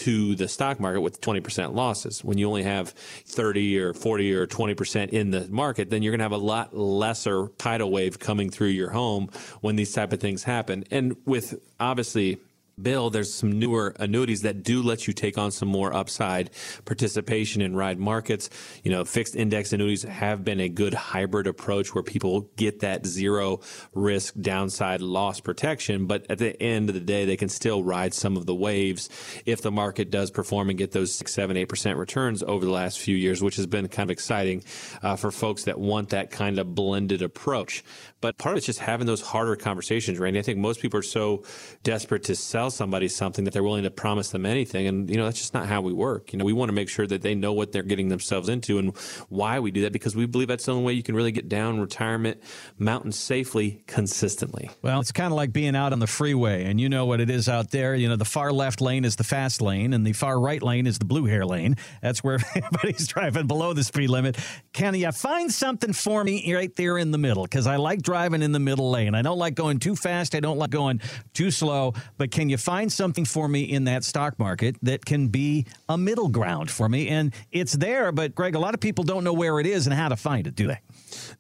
to 0.03 0.35
the 0.35 0.47
stock 0.47 0.79
market 0.79 1.01
with 1.01 1.21
20% 1.21 1.73
losses. 1.73 2.23
When 2.23 2.37
you 2.37 2.47
only 2.47 2.63
have 2.63 2.89
30 2.89 3.79
or 3.79 3.93
40 3.93 4.33
or 4.33 4.47
20% 4.47 5.09
in 5.09 5.31
the 5.31 5.47
market, 5.47 5.89
then 5.89 6.03
you're 6.03 6.11
going 6.11 6.19
to 6.19 6.25
have 6.25 6.31
a 6.31 6.37
lot 6.37 6.75
lesser 6.75 7.49
tidal 7.57 7.91
wave 7.91 8.19
coming 8.19 8.49
through 8.49 8.69
your 8.69 8.89
home 8.89 9.29
when 9.61 9.75
these 9.75 9.93
type 9.93 10.13
of 10.13 10.19
things 10.19 10.43
happen. 10.43 10.83
And 10.91 11.15
with 11.25 11.59
obviously 11.79 12.39
Bill, 12.81 13.09
there's 13.09 13.33
some 13.33 13.57
newer 13.57 13.95
annuities 13.99 14.41
that 14.41 14.61
do 14.63 14.83
let 14.83 15.07
you 15.07 15.13
take 15.13 15.37
on 15.37 15.51
some 15.51 15.69
more 15.69 15.93
upside 15.93 16.49
participation 16.83 17.61
in 17.61 17.73
ride 17.73 17.99
markets. 17.99 18.49
You 18.83 18.91
know, 18.91 19.05
fixed 19.05 19.35
index 19.35 19.71
annuities 19.71 20.03
have 20.03 20.43
been 20.43 20.59
a 20.59 20.67
good 20.67 20.93
hybrid 20.93 21.47
approach 21.47 21.95
where 21.95 22.03
people 22.03 22.49
get 22.57 22.81
that 22.81 23.05
zero 23.05 23.61
risk 23.93 24.35
downside 24.39 25.01
loss 25.01 25.39
protection, 25.39 26.05
but 26.05 26.25
at 26.29 26.37
the 26.37 26.61
end 26.61 26.89
of 26.89 26.95
the 26.95 27.01
day, 27.01 27.23
they 27.23 27.37
can 27.37 27.47
still 27.47 27.81
ride 27.81 28.13
some 28.13 28.35
of 28.35 28.45
the 28.45 28.55
waves 28.55 29.09
if 29.45 29.61
the 29.61 29.71
market 29.71 30.11
does 30.11 30.29
perform 30.29 30.69
and 30.69 30.77
get 30.77 30.91
those 30.91 31.13
six, 31.13 31.33
seven, 31.33 31.55
eight 31.55 31.69
percent 31.69 31.97
returns 31.97 32.43
over 32.43 32.65
the 32.65 32.71
last 32.71 32.99
few 32.99 33.15
years, 33.15 33.41
which 33.41 33.55
has 33.55 33.67
been 33.67 33.87
kind 33.87 34.07
of 34.09 34.11
exciting 34.11 34.63
uh, 35.01 35.15
for 35.15 35.31
folks 35.31 35.63
that 35.63 35.79
want 35.79 36.09
that 36.09 36.29
kind 36.29 36.59
of 36.59 36.75
blended 36.75 37.21
approach. 37.21 37.85
But 38.19 38.37
part 38.37 38.53
of 38.53 38.57
it's 38.57 38.65
just 38.65 38.79
having 38.79 39.07
those 39.07 39.21
harder 39.21 39.55
conversations, 39.55 40.19
Randy. 40.19 40.39
I 40.39 40.41
think 40.41 40.57
most 40.57 40.81
people 40.81 40.99
are 40.99 41.03
so 41.03 41.43
desperate 41.83 42.23
to 42.23 42.35
sell 42.35 42.64
somebody 42.69 43.07
something 43.07 43.45
that 43.45 43.53
they're 43.53 43.63
willing 43.63 43.83
to 43.83 43.91
promise 43.91 44.29
them 44.29 44.45
anything. 44.45 44.87
And, 44.87 45.09
you 45.09 45.17
know, 45.17 45.25
that's 45.25 45.39
just 45.39 45.53
not 45.53 45.67
how 45.67 45.81
we 45.81 45.93
work. 45.93 46.33
You 46.33 46.39
know, 46.39 46.45
we 46.45 46.53
want 46.53 46.69
to 46.69 46.73
make 46.73 46.89
sure 46.89 47.07
that 47.07 47.21
they 47.21 47.35
know 47.35 47.53
what 47.53 47.71
they're 47.71 47.83
getting 47.83 48.09
themselves 48.09 48.49
into 48.49 48.77
and 48.77 48.95
why 49.29 49.59
we 49.59 49.71
do 49.71 49.81
that 49.81 49.93
because 49.93 50.15
we 50.15 50.25
believe 50.25 50.47
that's 50.47 50.65
the 50.65 50.71
only 50.71 50.83
way 50.83 50.93
you 50.93 51.03
can 51.03 51.15
really 51.15 51.31
get 51.31 51.49
down 51.49 51.79
retirement 51.79 52.41
mountain 52.77 53.11
safely 53.11 53.83
consistently. 53.87 54.69
Well, 54.81 54.99
it's 54.99 55.11
kind 55.11 55.31
of 55.31 55.37
like 55.37 55.53
being 55.53 55.75
out 55.75 55.93
on 55.93 55.99
the 55.99 56.07
freeway 56.07 56.65
and 56.65 56.79
you 56.79 56.89
know 56.89 57.05
what 57.05 57.21
it 57.21 57.29
is 57.29 57.47
out 57.49 57.71
there. 57.71 57.95
You 57.95 58.09
know, 58.09 58.15
the 58.15 58.25
far 58.25 58.51
left 58.51 58.81
lane 58.81 59.05
is 59.05 59.15
the 59.15 59.23
fast 59.23 59.61
lane 59.61 59.93
and 59.93 60.05
the 60.05 60.13
far 60.13 60.39
right 60.39 60.61
lane 60.61 60.87
is 60.87 60.99
the 60.99 61.05
blue 61.05 61.25
hair 61.25 61.45
lane. 61.45 61.77
That's 62.01 62.23
where 62.23 62.39
everybody's 62.55 63.07
driving 63.07 63.47
below 63.47 63.73
the 63.73 63.83
speed 63.83 64.09
limit. 64.09 64.37
Can 64.73 64.95
you 64.95 65.11
find 65.11 65.51
something 65.51 65.93
for 65.93 66.23
me 66.23 66.53
right 66.53 66.75
there 66.75 66.97
in 66.97 67.11
the 67.11 67.17
middle? 67.17 67.43
Because 67.43 67.67
I 67.67 67.77
like 67.77 68.01
driving 68.01 68.41
in 68.41 68.51
the 68.51 68.59
middle 68.59 68.91
lane. 68.91 69.15
I 69.15 69.21
don't 69.21 69.37
like 69.37 69.55
going 69.55 69.79
too 69.79 69.95
fast. 69.95 70.35
I 70.35 70.39
don't 70.39 70.57
like 70.57 70.69
going 70.69 71.01
too 71.33 71.51
slow. 71.51 71.93
But 72.17 72.31
can 72.31 72.49
you 72.49 72.54
find 72.57 72.91
something 72.91 73.25
for 73.25 73.47
me 73.47 73.63
in 73.63 73.85
that 73.85 74.03
stock 74.03 74.37
market 74.39 74.75
that 74.81 75.05
can 75.05 75.27
be 75.27 75.65
a 75.89 75.97
middle 75.97 76.29
ground 76.29 76.69
for 76.71 76.89
me? 76.89 77.07
And 77.09 77.33
it's 77.51 77.73
there, 77.73 78.11
but 78.11 78.35
Greg, 78.35 78.55
a 78.55 78.59
lot 78.59 78.73
of 78.73 78.79
people 78.79 79.03
don't 79.03 79.23
know 79.23 79.33
where 79.33 79.59
it 79.59 79.67
is 79.67 79.87
and 79.87 79.93
how 79.95 80.09
to 80.09 80.15
find 80.15 80.47
it, 80.47 80.55
do 80.55 80.67
they? 80.67 80.79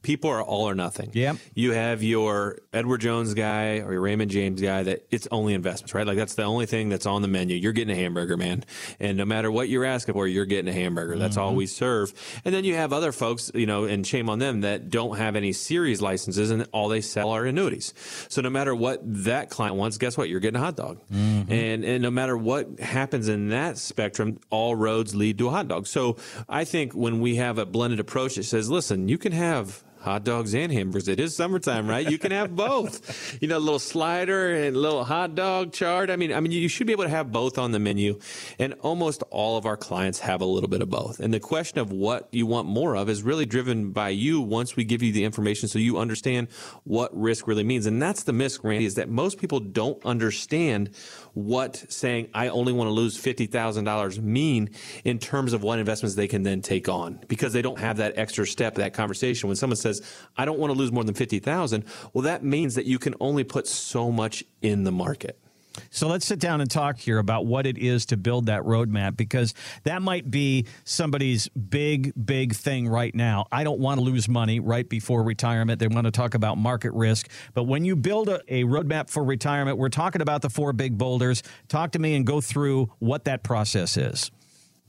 People 0.05 0.29
are 0.29 0.43
all 0.43 0.69
or 0.69 0.75
nothing. 0.75 1.09
Yeah. 1.13 1.33
You 1.55 1.71
have 1.71 2.03
your 2.03 2.59
Edward 2.71 3.01
Jones 3.01 3.33
guy 3.33 3.79
or 3.79 3.91
your 3.91 4.01
Raymond 4.01 4.29
James 4.29 4.61
guy 4.61 4.83
that 4.83 5.07
it's 5.09 5.27
only 5.31 5.55
investments, 5.55 5.95
right? 5.95 6.05
Like 6.05 6.15
that's 6.15 6.35
the 6.35 6.43
only 6.43 6.67
thing 6.67 6.89
that's 6.89 7.07
on 7.07 7.23
the 7.23 7.27
menu. 7.27 7.57
You're 7.57 7.73
getting 7.73 7.97
a 7.97 7.99
hamburger, 7.99 8.37
man. 8.37 8.65
And 8.99 9.17
no 9.17 9.25
matter 9.25 9.51
what 9.51 9.67
you're 9.67 9.83
asking 9.83 10.13
for, 10.13 10.27
you're 10.27 10.45
getting 10.45 10.67
a 10.67 10.73
hamburger. 10.73 11.17
That's 11.17 11.37
mm-hmm. 11.37 11.43
all 11.43 11.55
we 11.55 11.65
serve. 11.65 12.13
And 12.45 12.53
then 12.53 12.65
you 12.65 12.75
have 12.75 12.93
other 12.93 13.11
folks, 13.11 13.49
you 13.55 13.65
know, 13.65 13.85
and 13.85 14.05
shame 14.05 14.29
on 14.29 14.37
them 14.37 14.61
that 14.61 14.91
don't 14.91 15.17
have 15.17 15.35
any 15.35 15.53
series 15.53 16.03
licenses 16.03 16.51
and 16.51 16.67
all 16.71 16.87
they 16.87 17.01
sell 17.01 17.31
are 17.31 17.43
annuities. 17.43 17.95
So 18.29 18.43
no 18.43 18.51
matter 18.51 18.75
what 18.75 18.99
that 19.03 19.49
client 19.49 19.75
wants, 19.75 19.97
guess 19.97 20.15
what? 20.15 20.29
You're 20.29 20.39
getting 20.39 20.61
a 20.61 20.63
hot 20.63 20.75
dog. 20.75 21.01
Mm-hmm. 21.11 21.51
And 21.51 21.83
and 21.83 22.03
no 22.03 22.11
matter 22.11 22.37
what 22.37 22.79
happens 22.79 23.27
in 23.27 23.49
that 23.49 23.79
spectrum, 23.79 24.39
all 24.51 24.75
roads 24.75 25.15
lead 25.15 25.39
to 25.39 25.47
a 25.47 25.51
hot 25.51 25.67
dog. 25.67 25.87
So 25.87 26.17
I 26.47 26.63
think 26.63 26.93
when 26.93 27.21
we 27.21 27.37
have 27.37 27.57
a 27.57 27.65
blended 27.65 27.99
approach 27.99 28.35
that 28.35 28.43
says, 28.43 28.69
listen, 28.69 29.07
you 29.07 29.17
can 29.17 29.31
have 29.31 29.83
hot 30.05 30.23
dogs 30.23 30.53
and 30.53 30.71
hamburgers. 30.71 31.07
It 31.07 31.19
is 31.19 31.35
summertime, 31.35 31.89
right? 31.89 32.07
You 32.07 32.19
can 32.19 32.31
have 32.31 32.55
both. 32.55 33.37
you 33.41 33.47
know, 33.47 33.57
a 33.57 33.59
little 33.59 33.79
slider 33.79 34.53
and 34.53 34.75
a 34.75 34.79
little 34.79 35.03
hot 35.03 35.33
dog 35.33 35.73
chart. 35.73 36.11
I 36.11 36.15
mean, 36.15 36.31
I 36.31 36.39
mean, 36.39 36.51
you 36.51 36.67
should 36.67 36.85
be 36.85 36.93
able 36.93 37.05
to 37.05 37.09
have 37.09 37.31
both 37.31 37.57
on 37.57 37.71
the 37.71 37.79
menu. 37.79 38.19
And 38.59 38.75
almost 38.81 39.23
all 39.31 39.57
of 39.57 39.65
our 39.65 39.75
clients 39.75 40.19
have 40.19 40.41
a 40.41 40.45
little 40.45 40.69
bit 40.69 40.83
of 40.83 40.91
both. 40.91 41.19
And 41.19 41.33
the 41.33 41.39
question 41.39 41.79
of 41.79 41.91
what 41.91 42.29
you 42.31 42.45
want 42.45 42.67
more 42.67 42.95
of 42.95 43.09
is 43.09 43.23
really 43.23 43.47
driven 43.47 43.91
by 43.91 44.09
you 44.09 44.41
once 44.41 44.75
we 44.75 44.83
give 44.83 45.01
you 45.01 45.11
the 45.11 45.23
information 45.23 45.67
so 45.67 45.79
you 45.79 45.97
understand 45.97 46.49
what 46.83 47.09
risk 47.19 47.47
really 47.47 47.63
means. 47.63 47.87
And 47.87 47.99
that's 47.99 48.23
the 48.23 48.33
miss, 48.33 48.63
Randy, 48.63 48.85
is 48.85 48.95
that 48.95 49.09
most 49.09 49.39
people 49.39 49.59
don't 49.59 50.03
understand 50.05 50.91
what 51.35 51.85
saying 51.89 52.29
I 52.33 52.47
only 52.47 52.73
want 52.73 52.87
to 52.87 52.91
lose 52.91 53.21
$50,000 53.21 54.21
mean 54.21 54.69
in 55.03 55.19
terms 55.19 55.53
of 55.53 55.63
what 55.63 55.79
investments 55.79 56.15
they 56.15 56.27
can 56.27 56.43
then 56.43 56.61
take 56.61 56.89
on 56.89 57.19
because 57.27 57.53
they 57.53 57.61
don't 57.61 57.79
have 57.79 57.97
that 57.97 58.17
extra 58.17 58.47
step, 58.47 58.75
that 58.75 58.93
conversation. 58.93 59.47
When 59.47 59.55
someone 59.55 59.75
says, 59.77 60.01
I 60.37 60.45
don't 60.45 60.57
want 60.57 60.73
to 60.73 60.79
lose 60.79 60.91
more 60.91 61.03
than 61.03 61.13
50,000, 61.13 61.85
well, 62.13 62.23
that 62.23 62.43
means 62.43 62.75
that 62.75 62.85
you 62.85 62.97
can 62.97 63.15
only 63.19 63.43
put 63.43 63.67
so 63.67 64.11
much 64.11 64.43
in 64.61 64.85
the 64.85 64.91
market. 64.91 65.39
So 65.89 66.07
let's 66.07 66.25
sit 66.25 66.39
down 66.39 66.61
and 66.61 66.69
talk 66.69 66.97
here 66.97 67.17
about 67.19 67.45
what 67.45 67.65
it 67.65 67.77
is 67.77 68.05
to 68.07 68.17
build 68.17 68.47
that 68.47 68.63
roadmap 68.63 69.17
because 69.17 69.53
that 69.83 70.01
might 70.01 70.29
be 70.29 70.65
somebody's 70.83 71.47
big, 71.49 72.13
big 72.25 72.55
thing 72.55 72.87
right 72.87 73.13
now. 73.13 73.45
I 73.51 73.63
don't 73.63 73.79
want 73.79 73.99
to 73.99 74.03
lose 74.03 74.27
money 74.27 74.59
right 74.59 74.87
before 74.87 75.23
retirement. 75.23 75.79
They 75.79 75.87
want 75.87 76.05
to 76.05 76.11
talk 76.11 76.33
about 76.33 76.57
market 76.57 76.93
risk. 76.93 77.29
But 77.53 77.63
when 77.63 77.85
you 77.85 77.95
build 77.95 78.29
a, 78.29 78.41
a 78.47 78.63
roadmap 78.63 79.09
for 79.09 79.23
retirement, 79.23 79.77
we're 79.77 79.89
talking 79.89 80.21
about 80.21 80.41
the 80.41 80.49
four 80.49 80.73
big 80.73 80.97
boulders. 80.97 81.43
Talk 81.67 81.91
to 81.91 81.99
me 81.99 82.15
and 82.15 82.25
go 82.25 82.41
through 82.41 82.91
what 82.99 83.25
that 83.25 83.43
process 83.43 83.97
is. 83.97 84.31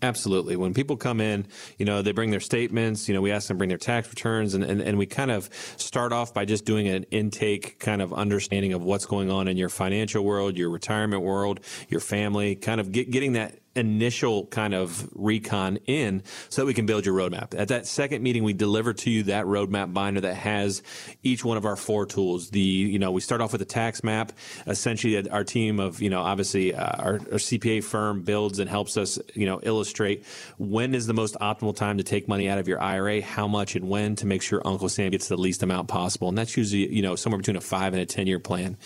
Absolutely. 0.02 0.56
When 0.56 0.74
people 0.74 0.96
come 0.96 1.22
in, 1.22 1.46
you 1.78 1.86
know, 1.86 2.02
they 2.02 2.12
bring 2.12 2.30
their 2.30 2.40
statements, 2.40 3.08
you 3.08 3.14
know, 3.14 3.22
we 3.22 3.32
ask 3.32 3.48
them 3.48 3.56
bring 3.56 3.70
their 3.70 3.78
tax 3.78 4.08
returns 4.10 4.52
and, 4.52 4.62
and, 4.62 4.82
and 4.82 4.98
we 4.98 5.06
kind 5.06 5.30
of 5.30 5.48
start 5.78 6.12
off 6.12 6.34
by 6.34 6.44
just 6.44 6.66
doing 6.66 6.86
an 6.88 7.04
intake 7.04 7.78
kind 7.78 8.02
of 8.02 8.12
understanding 8.12 8.74
of 8.74 8.82
what's 8.82 9.06
going 9.06 9.30
on 9.30 9.48
in 9.48 9.56
your 9.56 9.70
financial 9.70 10.22
world, 10.22 10.58
your 10.58 10.68
retirement 10.68 11.22
world, 11.22 11.60
your 11.88 12.00
family, 12.00 12.56
kind 12.56 12.78
of 12.78 12.92
get, 12.92 13.10
getting 13.10 13.32
that 13.32 13.58
initial 13.76 14.46
kind 14.46 14.74
of 14.74 15.08
recon 15.14 15.78
in 15.86 16.22
so 16.48 16.62
that 16.62 16.66
we 16.66 16.74
can 16.74 16.86
build 16.86 17.04
your 17.04 17.14
roadmap. 17.14 17.54
At 17.54 17.68
that 17.68 17.86
second 17.86 18.22
meeting, 18.22 18.42
we 18.42 18.52
deliver 18.52 18.92
to 18.94 19.10
you 19.10 19.24
that 19.24 19.44
roadmap 19.44 19.92
binder 19.92 20.22
that 20.22 20.34
has 20.34 20.82
each 21.22 21.44
one 21.44 21.56
of 21.56 21.64
our 21.64 21.76
four 21.76 22.06
tools. 22.06 22.50
The, 22.50 22.60
you 22.60 22.98
know, 22.98 23.12
we 23.12 23.20
start 23.20 23.40
off 23.40 23.52
with 23.52 23.62
a 23.62 23.66
tax 23.66 24.02
map. 24.02 24.32
Essentially, 24.66 25.28
our 25.30 25.44
team 25.44 25.78
of, 25.78 26.00
you 26.00 26.10
know, 26.10 26.22
obviously 26.22 26.74
uh, 26.74 26.84
our, 26.84 27.12
our, 27.14 27.38
CPA 27.46 27.84
firm 27.84 28.22
builds 28.22 28.58
and 28.58 28.68
helps 28.68 28.96
us, 28.96 29.18
you 29.34 29.46
know, 29.46 29.60
illustrate 29.62 30.24
when 30.58 30.94
is 30.94 31.06
the 31.06 31.14
most 31.14 31.36
optimal 31.40 31.76
time 31.76 31.98
to 31.98 32.04
take 32.04 32.26
money 32.26 32.48
out 32.48 32.58
of 32.58 32.66
your 32.66 32.80
IRA, 32.80 33.20
how 33.20 33.46
much 33.46 33.76
and 33.76 33.88
when 33.88 34.16
to 34.16 34.26
make 34.26 34.42
sure 34.42 34.60
Uncle 34.64 34.88
Sam 34.88 35.10
gets 35.10 35.28
the 35.28 35.36
least 35.36 35.62
amount 35.62 35.88
possible. 35.88 36.28
And 36.28 36.38
that's 36.38 36.56
usually, 36.56 36.92
you 36.92 37.02
know, 37.02 37.14
somewhere 37.14 37.38
between 37.38 37.56
a 37.56 37.60
five 37.60 37.92
and 37.92 38.02
a 38.02 38.06
10 38.06 38.26
year 38.26 38.40
plan. 38.40 38.76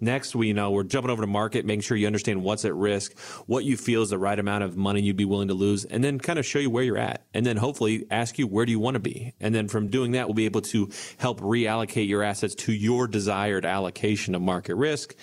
Next, 0.00 0.34
we, 0.34 0.48
you 0.48 0.54
know, 0.54 0.70
we're 0.70 0.82
jumping 0.82 1.10
over 1.10 1.22
to 1.22 1.26
market, 1.26 1.64
making 1.64 1.82
sure 1.82 1.96
you 1.96 2.06
understand 2.06 2.42
what's 2.42 2.64
at 2.64 2.74
risk, 2.74 3.16
what 3.46 3.64
you 3.64 3.76
feel 3.76 4.02
is 4.02 4.10
the 4.10 4.18
right 4.18 4.38
amount 4.40 4.64
of 4.64 4.76
money 4.76 5.00
you'd 5.00 5.16
be 5.16 5.24
willing 5.24 5.48
to 5.48 5.54
lose, 5.54 5.84
and 5.84 6.02
then 6.02 6.18
kind 6.18 6.38
of 6.38 6.46
show 6.46 6.58
you 6.58 6.70
where 6.70 6.82
you're 6.82 6.98
at. 6.98 7.24
And 7.32 7.46
then 7.46 7.56
hopefully 7.56 8.06
ask 8.10 8.38
you 8.38 8.46
where 8.46 8.66
do 8.66 8.72
you 8.72 8.80
want 8.80 8.94
to 8.94 9.00
be. 9.00 9.34
And 9.40 9.54
then 9.54 9.68
from 9.68 9.88
doing 9.88 10.12
that, 10.12 10.26
we'll 10.26 10.34
be 10.34 10.46
able 10.46 10.62
to 10.62 10.90
help 11.18 11.40
reallocate 11.40 12.08
your 12.08 12.22
assets 12.22 12.54
to 12.56 12.72
your 12.72 13.06
desired 13.06 13.64
allocation 13.64 14.34
of 14.34 14.42
market 14.42 14.74
risk 14.74 15.14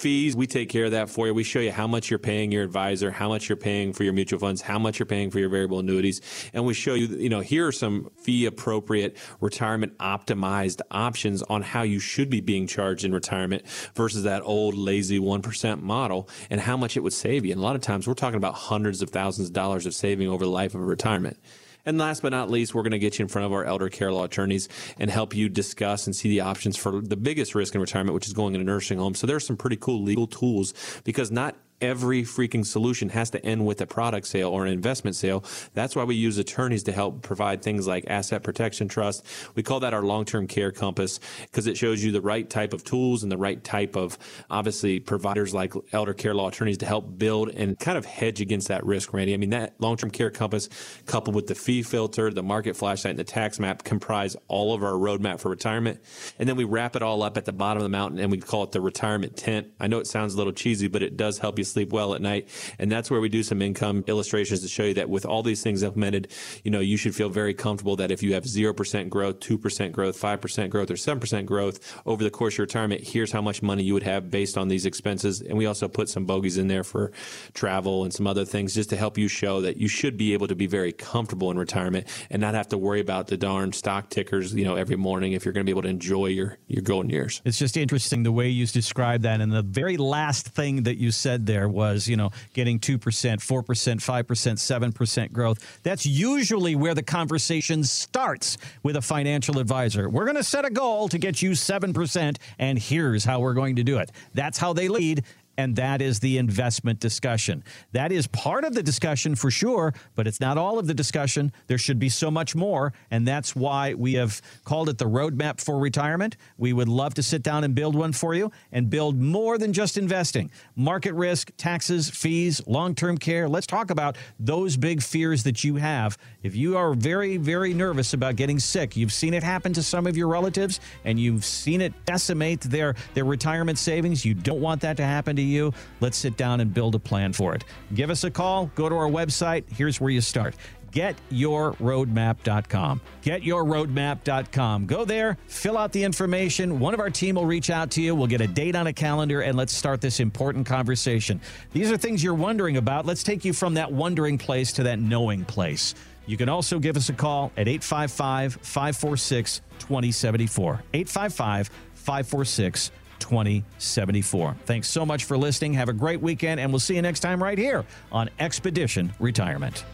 fees, 0.00 0.34
we 0.34 0.46
take 0.46 0.68
care 0.68 0.86
of 0.86 0.92
that 0.92 1.10
for 1.10 1.26
you. 1.26 1.34
We 1.34 1.44
show 1.44 1.60
you 1.60 1.72
how 1.72 1.86
much 1.86 2.10
you're 2.10 2.18
paying 2.18 2.50
your 2.50 2.64
advisor, 2.64 3.10
how 3.10 3.28
much 3.28 3.48
you're 3.48 3.56
paying 3.56 3.92
for 3.92 4.02
your 4.02 4.12
mutual 4.12 4.38
funds, 4.38 4.62
how 4.62 4.78
much 4.78 4.98
you're 4.98 5.06
paying 5.06 5.30
for 5.30 5.38
your 5.38 5.50
variable 5.50 5.78
annuities, 5.78 6.20
and 6.52 6.64
we 6.64 6.74
show 6.74 6.94
you, 6.94 7.06
you 7.06 7.28
know, 7.28 7.40
here 7.40 7.66
are 7.66 7.72
some 7.72 8.10
fee 8.22 8.46
appropriate 8.46 9.16
retirement 9.40 9.96
optimized 9.98 10.80
options 10.90 11.42
on 11.44 11.62
how 11.62 11.82
you 11.82 11.98
should 11.98 12.30
be 12.30 12.40
being 12.40 12.66
charged 12.66 13.04
in 13.04 13.12
retirement 13.12 13.66
versus 13.94 14.22
that 14.24 14.42
old 14.44 14.74
lazy 14.74 15.18
1% 15.18 15.82
model 15.82 16.28
and 16.48 16.60
how 16.60 16.76
much 16.76 16.96
it 16.96 17.00
would 17.00 17.12
save 17.12 17.44
you. 17.44 17.52
And 17.52 17.60
a 17.60 17.64
lot 17.64 17.76
of 17.76 17.82
times 17.82 18.08
we're 18.08 18.14
talking 18.14 18.38
about 18.38 18.54
hundreds 18.54 19.02
of 19.02 19.10
thousands 19.10 19.48
of 19.48 19.54
dollars 19.54 19.86
of 19.86 19.94
saving 19.94 20.28
over 20.28 20.44
the 20.44 20.50
life 20.50 20.74
of 20.74 20.80
a 20.80 20.84
retirement. 20.84 21.38
And 21.86 21.98
last 21.98 22.22
but 22.22 22.30
not 22.30 22.50
least, 22.50 22.74
we're 22.74 22.82
going 22.82 22.92
to 22.92 22.98
get 22.98 23.18
you 23.18 23.24
in 23.24 23.28
front 23.28 23.46
of 23.46 23.52
our 23.52 23.64
elder 23.64 23.88
care 23.88 24.12
law 24.12 24.24
attorneys 24.24 24.68
and 24.98 25.10
help 25.10 25.34
you 25.34 25.48
discuss 25.48 26.06
and 26.06 26.14
see 26.14 26.28
the 26.28 26.40
options 26.40 26.76
for 26.76 27.00
the 27.00 27.16
biggest 27.16 27.54
risk 27.54 27.74
in 27.74 27.80
retirement, 27.80 28.14
which 28.14 28.26
is 28.26 28.32
going 28.32 28.54
in 28.54 28.60
a 28.60 28.64
nursing 28.64 28.98
home. 28.98 29.14
So 29.14 29.26
there's 29.26 29.46
some 29.46 29.56
pretty 29.56 29.76
cool 29.76 30.02
legal 30.02 30.26
tools 30.26 30.74
because 31.04 31.30
not 31.30 31.56
every 31.80 32.22
freaking 32.22 32.64
solution 32.64 33.08
has 33.10 33.30
to 33.30 33.44
end 33.44 33.64
with 33.66 33.80
a 33.80 33.86
product 33.86 34.26
sale 34.26 34.50
or 34.50 34.64
an 34.64 34.72
investment 34.72 35.16
sale. 35.16 35.44
That's 35.74 35.96
why 35.96 36.04
we 36.04 36.14
use 36.14 36.38
attorneys 36.38 36.82
to 36.84 36.92
help 36.92 37.22
provide 37.22 37.62
things 37.62 37.86
like 37.86 38.04
asset 38.06 38.42
protection 38.42 38.88
trust. 38.88 39.24
We 39.54 39.62
call 39.62 39.80
that 39.80 39.94
our 39.94 40.02
long-term 40.02 40.46
care 40.46 40.72
compass 40.72 41.20
because 41.42 41.66
it 41.66 41.76
shows 41.76 42.04
you 42.04 42.12
the 42.12 42.20
right 42.20 42.48
type 42.48 42.72
of 42.72 42.84
tools 42.84 43.22
and 43.22 43.32
the 43.32 43.38
right 43.38 43.62
type 43.62 43.96
of 43.96 44.18
obviously 44.50 45.00
providers 45.00 45.54
like 45.54 45.72
elder 45.92 46.14
care 46.14 46.34
law 46.34 46.48
attorneys 46.48 46.78
to 46.78 46.86
help 46.86 47.18
build 47.18 47.48
and 47.50 47.78
kind 47.78 47.96
of 47.96 48.04
hedge 48.04 48.40
against 48.40 48.68
that 48.68 48.84
risk, 48.84 49.12
Randy. 49.12 49.34
I 49.34 49.36
mean, 49.36 49.50
that 49.50 49.74
long-term 49.80 50.10
care 50.10 50.30
compass 50.30 50.68
coupled 51.06 51.34
with 51.34 51.46
the 51.46 51.54
fee 51.54 51.82
filter, 51.82 52.30
the 52.30 52.42
market 52.42 52.76
flashlight, 52.76 53.10
and 53.10 53.18
the 53.18 53.24
tax 53.24 53.58
map 53.58 53.84
comprise 53.84 54.36
all 54.48 54.74
of 54.74 54.82
our 54.82 54.92
roadmap 54.92 55.40
for 55.40 55.48
retirement. 55.48 56.00
And 56.38 56.48
then 56.48 56.56
we 56.56 56.64
wrap 56.64 56.96
it 56.96 57.02
all 57.02 57.22
up 57.22 57.36
at 57.36 57.44
the 57.44 57.52
bottom 57.52 57.78
of 57.78 57.84
the 57.84 57.88
mountain 57.88 58.18
and 58.18 58.30
we 58.30 58.38
call 58.38 58.64
it 58.64 58.72
the 58.72 58.80
retirement 58.80 59.36
tent. 59.36 59.68
I 59.78 59.86
know 59.86 59.98
it 59.98 60.06
sounds 60.06 60.34
a 60.34 60.36
little 60.36 60.52
cheesy, 60.52 60.88
but 60.88 61.02
it 61.02 61.16
does 61.16 61.38
help 61.38 61.58
you 61.58 61.64
sleep 61.70 61.92
well 61.92 62.14
at 62.14 62.20
night. 62.20 62.48
And 62.78 62.90
that's 62.90 63.10
where 63.10 63.20
we 63.20 63.28
do 63.28 63.42
some 63.42 63.62
income 63.62 64.04
illustrations 64.06 64.60
to 64.60 64.68
show 64.68 64.84
you 64.84 64.94
that 64.94 65.08
with 65.08 65.24
all 65.24 65.42
these 65.42 65.62
things 65.62 65.82
implemented, 65.82 66.28
you 66.64 66.70
know, 66.70 66.80
you 66.80 66.96
should 66.96 67.14
feel 67.14 67.28
very 67.28 67.54
comfortable 67.54 67.96
that 67.96 68.10
if 68.10 68.22
you 68.22 68.34
have 68.34 68.44
0% 68.44 69.08
growth, 69.08 69.40
2% 69.40 69.92
growth, 69.92 70.20
5% 70.20 70.70
growth, 70.70 70.90
or 70.90 70.94
7% 70.94 71.46
growth 71.46 72.00
over 72.06 72.24
the 72.24 72.30
course 72.30 72.54
of 72.54 72.58
your 72.58 72.64
retirement, 72.64 73.02
here's 73.02 73.32
how 73.32 73.42
much 73.42 73.62
money 73.62 73.82
you 73.82 73.94
would 73.94 74.02
have 74.02 74.30
based 74.30 74.56
on 74.56 74.68
these 74.68 74.86
expenses. 74.86 75.40
And 75.40 75.56
we 75.56 75.66
also 75.66 75.88
put 75.88 76.08
some 76.08 76.24
bogeys 76.24 76.58
in 76.58 76.68
there 76.68 76.84
for 76.84 77.12
travel 77.54 78.04
and 78.04 78.12
some 78.12 78.26
other 78.26 78.44
things 78.44 78.74
just 78.74 78.90
to 78.90 78.96
help 78.96 79.18
you 79.18 79.28
show 79.28 79.60
that 79.60 79.76
you 79.76 79.88
should 79.88 80.16
be 80.16 80.32
able 80.32 80.48
to 80.48 80.54
be 80.54 80.66
very 80.66 80.92
comfortable 80.92 81.50
in 81.50 81.58
retirement 81.58 82.06
and 82.30 82.40
not 82.40 82.54
have 82.54 82.68
to 82.68 82.78
worry 82.78 83.00
about 83.00 83.26
the 83.28 83.36
darn 83.36 83.72
stock 83.72 84.10
tickers, 84.10 84.54
you 84.54 84.64
know, 84.64 84.74
every 84.74 84.96
morning 84.96 85.32
if 85.32 85.44
you're 85.44 85.52
going 85.52 85.64
to 85.64 85.68
be 85.68 85.72
able 85.72 85.82
to 85.82 85.88
enjoy 85.88 86.26
your, 86.26 86.58
your 86.68 86.82
golden 86.82 87.10
years. 87.10 87.42
It's 87.44 87.58
just 87.58 87.76
interesting 87.76 88.22
the 88.22 88.32
way 88.32 88.48
you 88.48 88.66
described 88.66 89.24
that. 89.24 89.40
And 89.40 89.52
the 89.52 89.62
very 89.62 89.96
last 89.96 90.48
thing 90.48 90.84
that 90.84 90.96
you 90.96 91.10
said 91.10 91.46
there 91.46 91.59
was, 91.68 92.08
you 92.08 92.16
know, 92.16 92.30
getting 92.54 92.78
2%, 92.78 92.98
4%, 92.98 93.64
5%, 93.64 94.92
7% 94.92 95.32
growth. 95.32 95.80
That's 95.82 96.06
usually 96.06 96.74
where 96.74 96.94
the 96.94 97.02
conversation 97.02 97.84
starts 97.84 98.58
with 98.82 98.96
a 98.96 99.02
financial 99.02 99.58
advisor. 99.58 100.08
We're 100.08 100.24
going 100.24 100.36
to 100.36 100.44
set 100.44 100.64
a 100.64 100.70
goal 100.70 101.08
to 101.08 101.18
get 101.18 101.42
you 101.42 101.52
7%, 101.52 102.36
and 102.58 102.78
here's 102.78 103.24
how 103.24 103.40
we're 103.40 103.54
going 103.54 103.76
to 103.76 103.84
do 103.84 103.98
it. 103.98 104.10
That's 104.34 104.58
how 104.58 104.72
they 104.72 104.88
lead 104.88 105.24
and 105.60 105.76
that 105.76 106.00
is 106.00 106.20
the 106.20 106.38
investment 106.38 107.00
discussion. 107.00 107.62
That 107.92 108.12
is 108.12 108.26
part 108.26 108.64
of 108.64 108.72
the 108.72 108.82
discussion 108.82 109.34
for 109.34 109.50
sure, 109.50 109.92
but 110.14 110.26
it's 110.26 110.40
not 110.40 110.56
all 110.56 110.78
of 110.78 110.86
the 110.86 110.94
discussion. 110.94 111.52
There 111.66 111.76
should 111.76 111.98
be 111.98 112.08
so 112.08 112.30
much 112.30 112.56
more, 112.56 112.94
and 113.10 113.28
that's 113.28 113.54
why 113.54 113.92
we 113.92 114.14
have 114.14 114.40
called 114.64 114.88
it 114.88 114.96
the 114.96 115.04
roadmap 115.04 115.60
for 115.60 115.78
retirement. 115.78 116.38
We 116.56 116.72
would 116.72 116.88
love 116.88 117.12
to 117.14 117.22
sit 117.22 117.42
down 117.42 117.64
and 117.64 117.74
build 117.74 117.94
one 117.94 118.14
for 118.14 118.34
you 118.34 118.50
and 118.72 118.88
build 118.88 119.20
more 119.20 119.58
than 119.58 119.74
just 119.74 119.98
investing. 119.98 120.50
Market 120.76 121.12
risk, 121.12 121.50
taxes, 121.58 122.08
fees, 122.08 122.66
long-term 122.66 123.18
care. 123.18 123.46
Let's 123.46 123.66
talk 123.66 123.90
about 123.90 124.16
those 124.38 124.78
big 124.78 125.02
fears 125.02 125.42
that 125.42 125.62
you 125.62 125.76
have. 125.76 126.16
If 126.42 126.56
you 126.56 126.78
are 126.78 126.94
very 126.94 127.36
very 127.36 127.74
nervous 127.74 128.14
about 128.14 128.36
getting 128.36 128.58
sick, 128.58 128.96
you've 128.96 129.12
seen 129.12 129.34
it 129.34 129.42
happen 129.42 129.74
to 129.74 129.82
some 129.82 130.06
of 130.06 130.16
your 130.16 130.28
relatives 130.28 130.80
and 131.04 131.20
you've 131.20 131.44
seen 131.44 131.82
it 131.82 131.92
decimate 132.06 132.62
their 132.62 132.94
their 133.12 133.26
retirement 133.26 133.78
savings, 133.78 134.24
you 134.24 134.32
don't 134.32 134.62
want 134.62 134.80
that 134.80 134.96
to 134.96 135.04
happen 135.04 135.36
to 135.36 135.42
you 135.42 135.49
you. 135.50 135.72
Let's 136.00 136.16
sit 136.16 136.36
down 136.36 136.60
and 136.60 136.72
build 136.72 136.94
a 136.94 136.98
plan 136.98 137.32
for 137.32 137.54
it. 137.54 137.64
Give 137.94 138.10
us 138.10 138.24
a 138.24 138.30
call. 138.30 138.66
Go 138.74 138.88
to 138.88 138.94
our 138.94 139.08
website. 139.08 139.64
Here's 139.70 140.00
where 140.00 140.10
you 140.10 140.20
start 140.20 140.54
getyourroadmap.com. 140.92 143.00
Getyourroadmap.com. 143.22 144.86
Go 144.86 145.04
there, 145.04 145.36
fill 145.46 145.78
out 145.78 145.92
the 145.92 146.02
information. 146.02 146.80
One 146.80 146.94
of 146.94 147.00
our 147.00 147.10
team 147.10 147.36
will 147.36 147.46
reach 147.46 147.70
out 147.70 147.90
to 147.92 148.02
you. 148.02 148.14
We'll 148.14 148.26
get 148.26 148.40
a 148.40 148.46
date 148.46 148.76
on 148.76 148.86
a 148.86 148.92
calendar 148.92 149.42
and 149.42 149.56
let's 149.56 149.72
start 149.72 150.00
this 150.00 150.20
important 150.20 150.66
conversation. 150.66 151.40
These 151.72 151.92
are 151.92 151.96
things 151.96 152.22
you're 152.22 152.34
wondering 152.34 152.76
about. 152.76 153.06
Let's 153.06 153.22
take 153.22 153.44
you 153.44 153.52
from 153.52 153.74
that 153.74 153.92
wondering 153.92 154.38
place 154.38 154.72
to 154.74 154.82
that 154.84 154.98
knowing 154.98 155.44
place. 155.44 155.94
You 156.26 156.36
can 156.36 156.48
also 156.48 156.78
give 156.78 156.96
us 156.96 157.08
a 157.08 157.12
call 157.12 157.50
at 157.56 157.66
855 157.66 158.58
546 158.62 159.62
2074. 159.78 160.82
855 160.92 161.70
546 161.94 162.90
2074. 163.20 164.56
Thanks 164.64 164.88
so 164.88 165.06
much 165.06 165.24
for 165.24 165.38
listening. 165.38 165.74
Have 165.74 165.88
a 165.88 165.92
great 165.92 166.20
weekend, 166.20 166.58
and 166.60 166.72
we'll 166.72 166.80
see 166.80 166.96
you 166.96 167.02
next 167.02 167.20
time 167.20 167.42
right 167.42 167.58
here 167.58 167.84
on 168.10 168.28
Expedition 168.38 169.12
Retirement. 169.20 169.84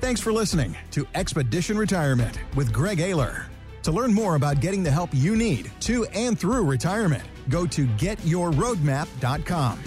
Thanks 0.00 0.20
for 0.20 0.32
listening 0.32 0.76
to 0.92 1.06
Expedition 1.14 1.76
Retirement 1.76 2.38
with 2.54 2.72
Greg 2.72 2.98
Ayler. 2.98 3.46
To 3.82 3.92
learn 3.92 4.12
more 4.12 4.34
about 4.34 4.60
getting 4.60 4.82
the 4.82 4.90
help 4.90 5.10
you 5.12 5.36
need 5.36 5.70
to 5.80 6.04
and 6.06 6.38
through 6.38 6.64
retirement, 6.64 7.22
go 7.48 7.66
to 7.66 7.86
getyourroadmap.com. 7.86 9.78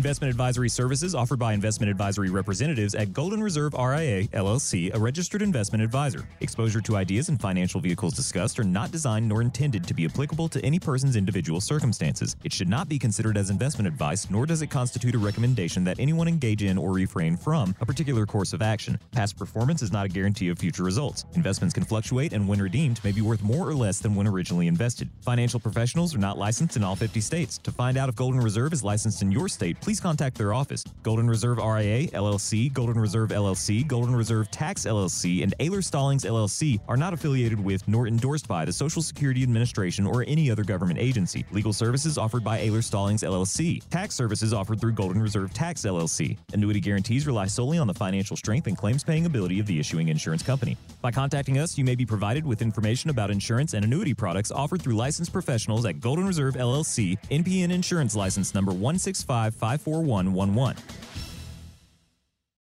Investment 0.00 0.30
advisory 0.30 0.70
services 0.70 1.14
offered 1.14 1.38
by 1.38 1.52
investment 1.52 1.90
advisory 1.90 2.30
representatives 2.30 2.94
at 2.94 3.12
Golden 3.12 3.42
Reserve 3.42 3.74
RIA, 3.74 4.26
LLC, 4.28 4.94
a 4.94 4.98
registered 4.98 5.42
investment 5.42 5.84
advisor. 5.84 6.26
Exposure 6.40 6.80
to 6.80 6.96
ideas 6.96 7.28
and 7.28 7.38
financial 7.38 7.82
vehicles 7.82 8.14
discussed 8.14 8.58
are 8.58 8.64
not 8.64 8.90
designed 8.90 9.28
nor 9.28 9.42
intended 9.42 9.84
to 9.86 9.92
be 9.92 10.06
applicable 10.06 10.48
to 10.48 10.64
any 10.64 10.78
person's 10.78 11.16
individual 11.16 11.60
circumstances. 11.60 12.34
It 12.44 12.50
should 12.50 12.66
not 12.66 12.88
be 12.88 12.98
considered 12.98 13.36
as 13.36 13.50
investment 13.50 13.88
advice, 13.88 14.30
nor 14.30 14.46
does 14.46 14.62
it 14.62 14.68
constitute 14.68 15.14
a 15.14 15.18
recommendation 15.18 15.84
that 15.84 16.00
anyone 16.00 16.28
engage 16.28 16.62
in 16.62 16.78
or 16.78 16.94
refrain 16.94 17.36
from 17.36 17.74
a 17.82 17.84
particular 17.84 18.24
course 18.24 18.54
of 18.54 18.62
action. 18.62 18.98
Past 19.12 19.36
performance 19.36 19.82
is 19.82 19.92
not 19.92 20.06
a 20.06 20.08
guarantee 20.08 20.48
of 20.48 20.58
future 20.58 20.82
results. 20.82 21.26
Investments 21.34 21.74
can 21.74 21.84
fluctuate 21.84 22.32
and 22.32 22.48
when 22.48 22.62
redeemed 22.62 23.04
may 23.04 23.12
be 23.12 23.20
worth 23.20 23.42
more 23.42 23.68
or 23.68 23.74
less 23.74 23.98
than 23.98 24.14
when 24.14 24.26
originally 24.26 24.66
invested. 24.66 25.10
Financial 25.20 25.60
professionals 25.60 26.14
are 26.14 26.18
not 26.18 26.38
licensed 26.38 26.78
in 26.78 26.84
all 26.84 26.96
50 26.96 27.20
states. 27.20 27.58
To 27.58 27.70
find 27.70 27.98
out 27.98 28.08
if 28.08 28.16
Golden 28.16 28.40
Reserve 28.40 28.72
is 28.72 28.82
licensed 28.82 29.20
in 29.20 29.30
your 29.30 29.46
state, 29.46 29.78
please 29.89 29.89
contact 29.98 30.36
their 30.36 30.52
office. 30.52 30.84
Golden 31.02 31.26
Reserve 31.26 31.56
RIA, 31.56 32.08
LLC, 32.08 32.72
Golden 32.72 33.00
Reserve 33.00 33.30
LLC, 33.30 33.86
Golden 33.86 34.14
Reserve 34.14 34.50
Tax 34.50 34.84
LLC, 34.84 35.42
and 35.42 35.54
Ayler 35.58 35.82
Stallings 35.82 36.24
LLC 36.24 36.78
are 36.86 36.96
not 36.96 37.14
affiliated 37.14 37.58
with 37.58 37.86
nor 37.88 38.06
endorsed 38.06 38.46
by 38.46 38.64
the 38.64 38.72
Social 38.72 39.00
Security 39.00 39.42
Administration 39.42 40.06
or 40.06 40.24
any 40.28 40.50
other 40.50 40.62
government 40.62 40.98
agency. 40.98 41.44
Legal 41.50 41.72
services 41.72 42.18
offered 42.18 42.44
by 42.44 42.60
Ayler 42.60 42.84
Stallings 42.84 43.22
LLC. 43.22 43.82
Tax 43.88 44.14
services 44.14 44.52
offered 44.52 44.80
through 44.80 44.92
Golden 44.92 45.20
Reserve 45.20 45.52
Tax 45.54 45.82
LLC. 45.82 46.36
Annuity 46.52 46.80
guarantees 46.80 47.26
rely 47.26 47.46
solely 47.46 47.78
on 47.78 47.86
the 47.86 47.94
financial 47.94 48.36
strength 48.36 48.66
and 48.66 48.76
claims 48.76 49.02
paying 49.02 49.24
ability 49.24 49.58
of 49.58 49.66
the 49.66 49.80
issuing 49.80 50.08
insurance 50.08 50.42
company. 50.42 50.76
By 51.00 51.10
contacting 51.10 51.58
us, 51.58 51.78
you 51.78 51.84
may 51.84 51.94
be 51.94 52.04
provided 52.04 52.44
with 52.44 52.60
information 52.60 53.08
about 53.08 53.30
insurance 53.30 53.72
and 53.72 53.84
annuity 53.84 54.12
products 54.12 54.50
offered 54.50 54.82
through 54.82 54.94
licensed 54.94 55.32
professionals 55.32 55.86
at 55.86 55.98
Golden 56.00 56.26
Reserve 56.26 56.54
LLC, 56.54 57.18
NPN 57.30 57.72
Insurance 57.72 58.14
License 58.14 58.54
number 58.54 58.72
16554 58.72 59.79
4111. 59.84 60.76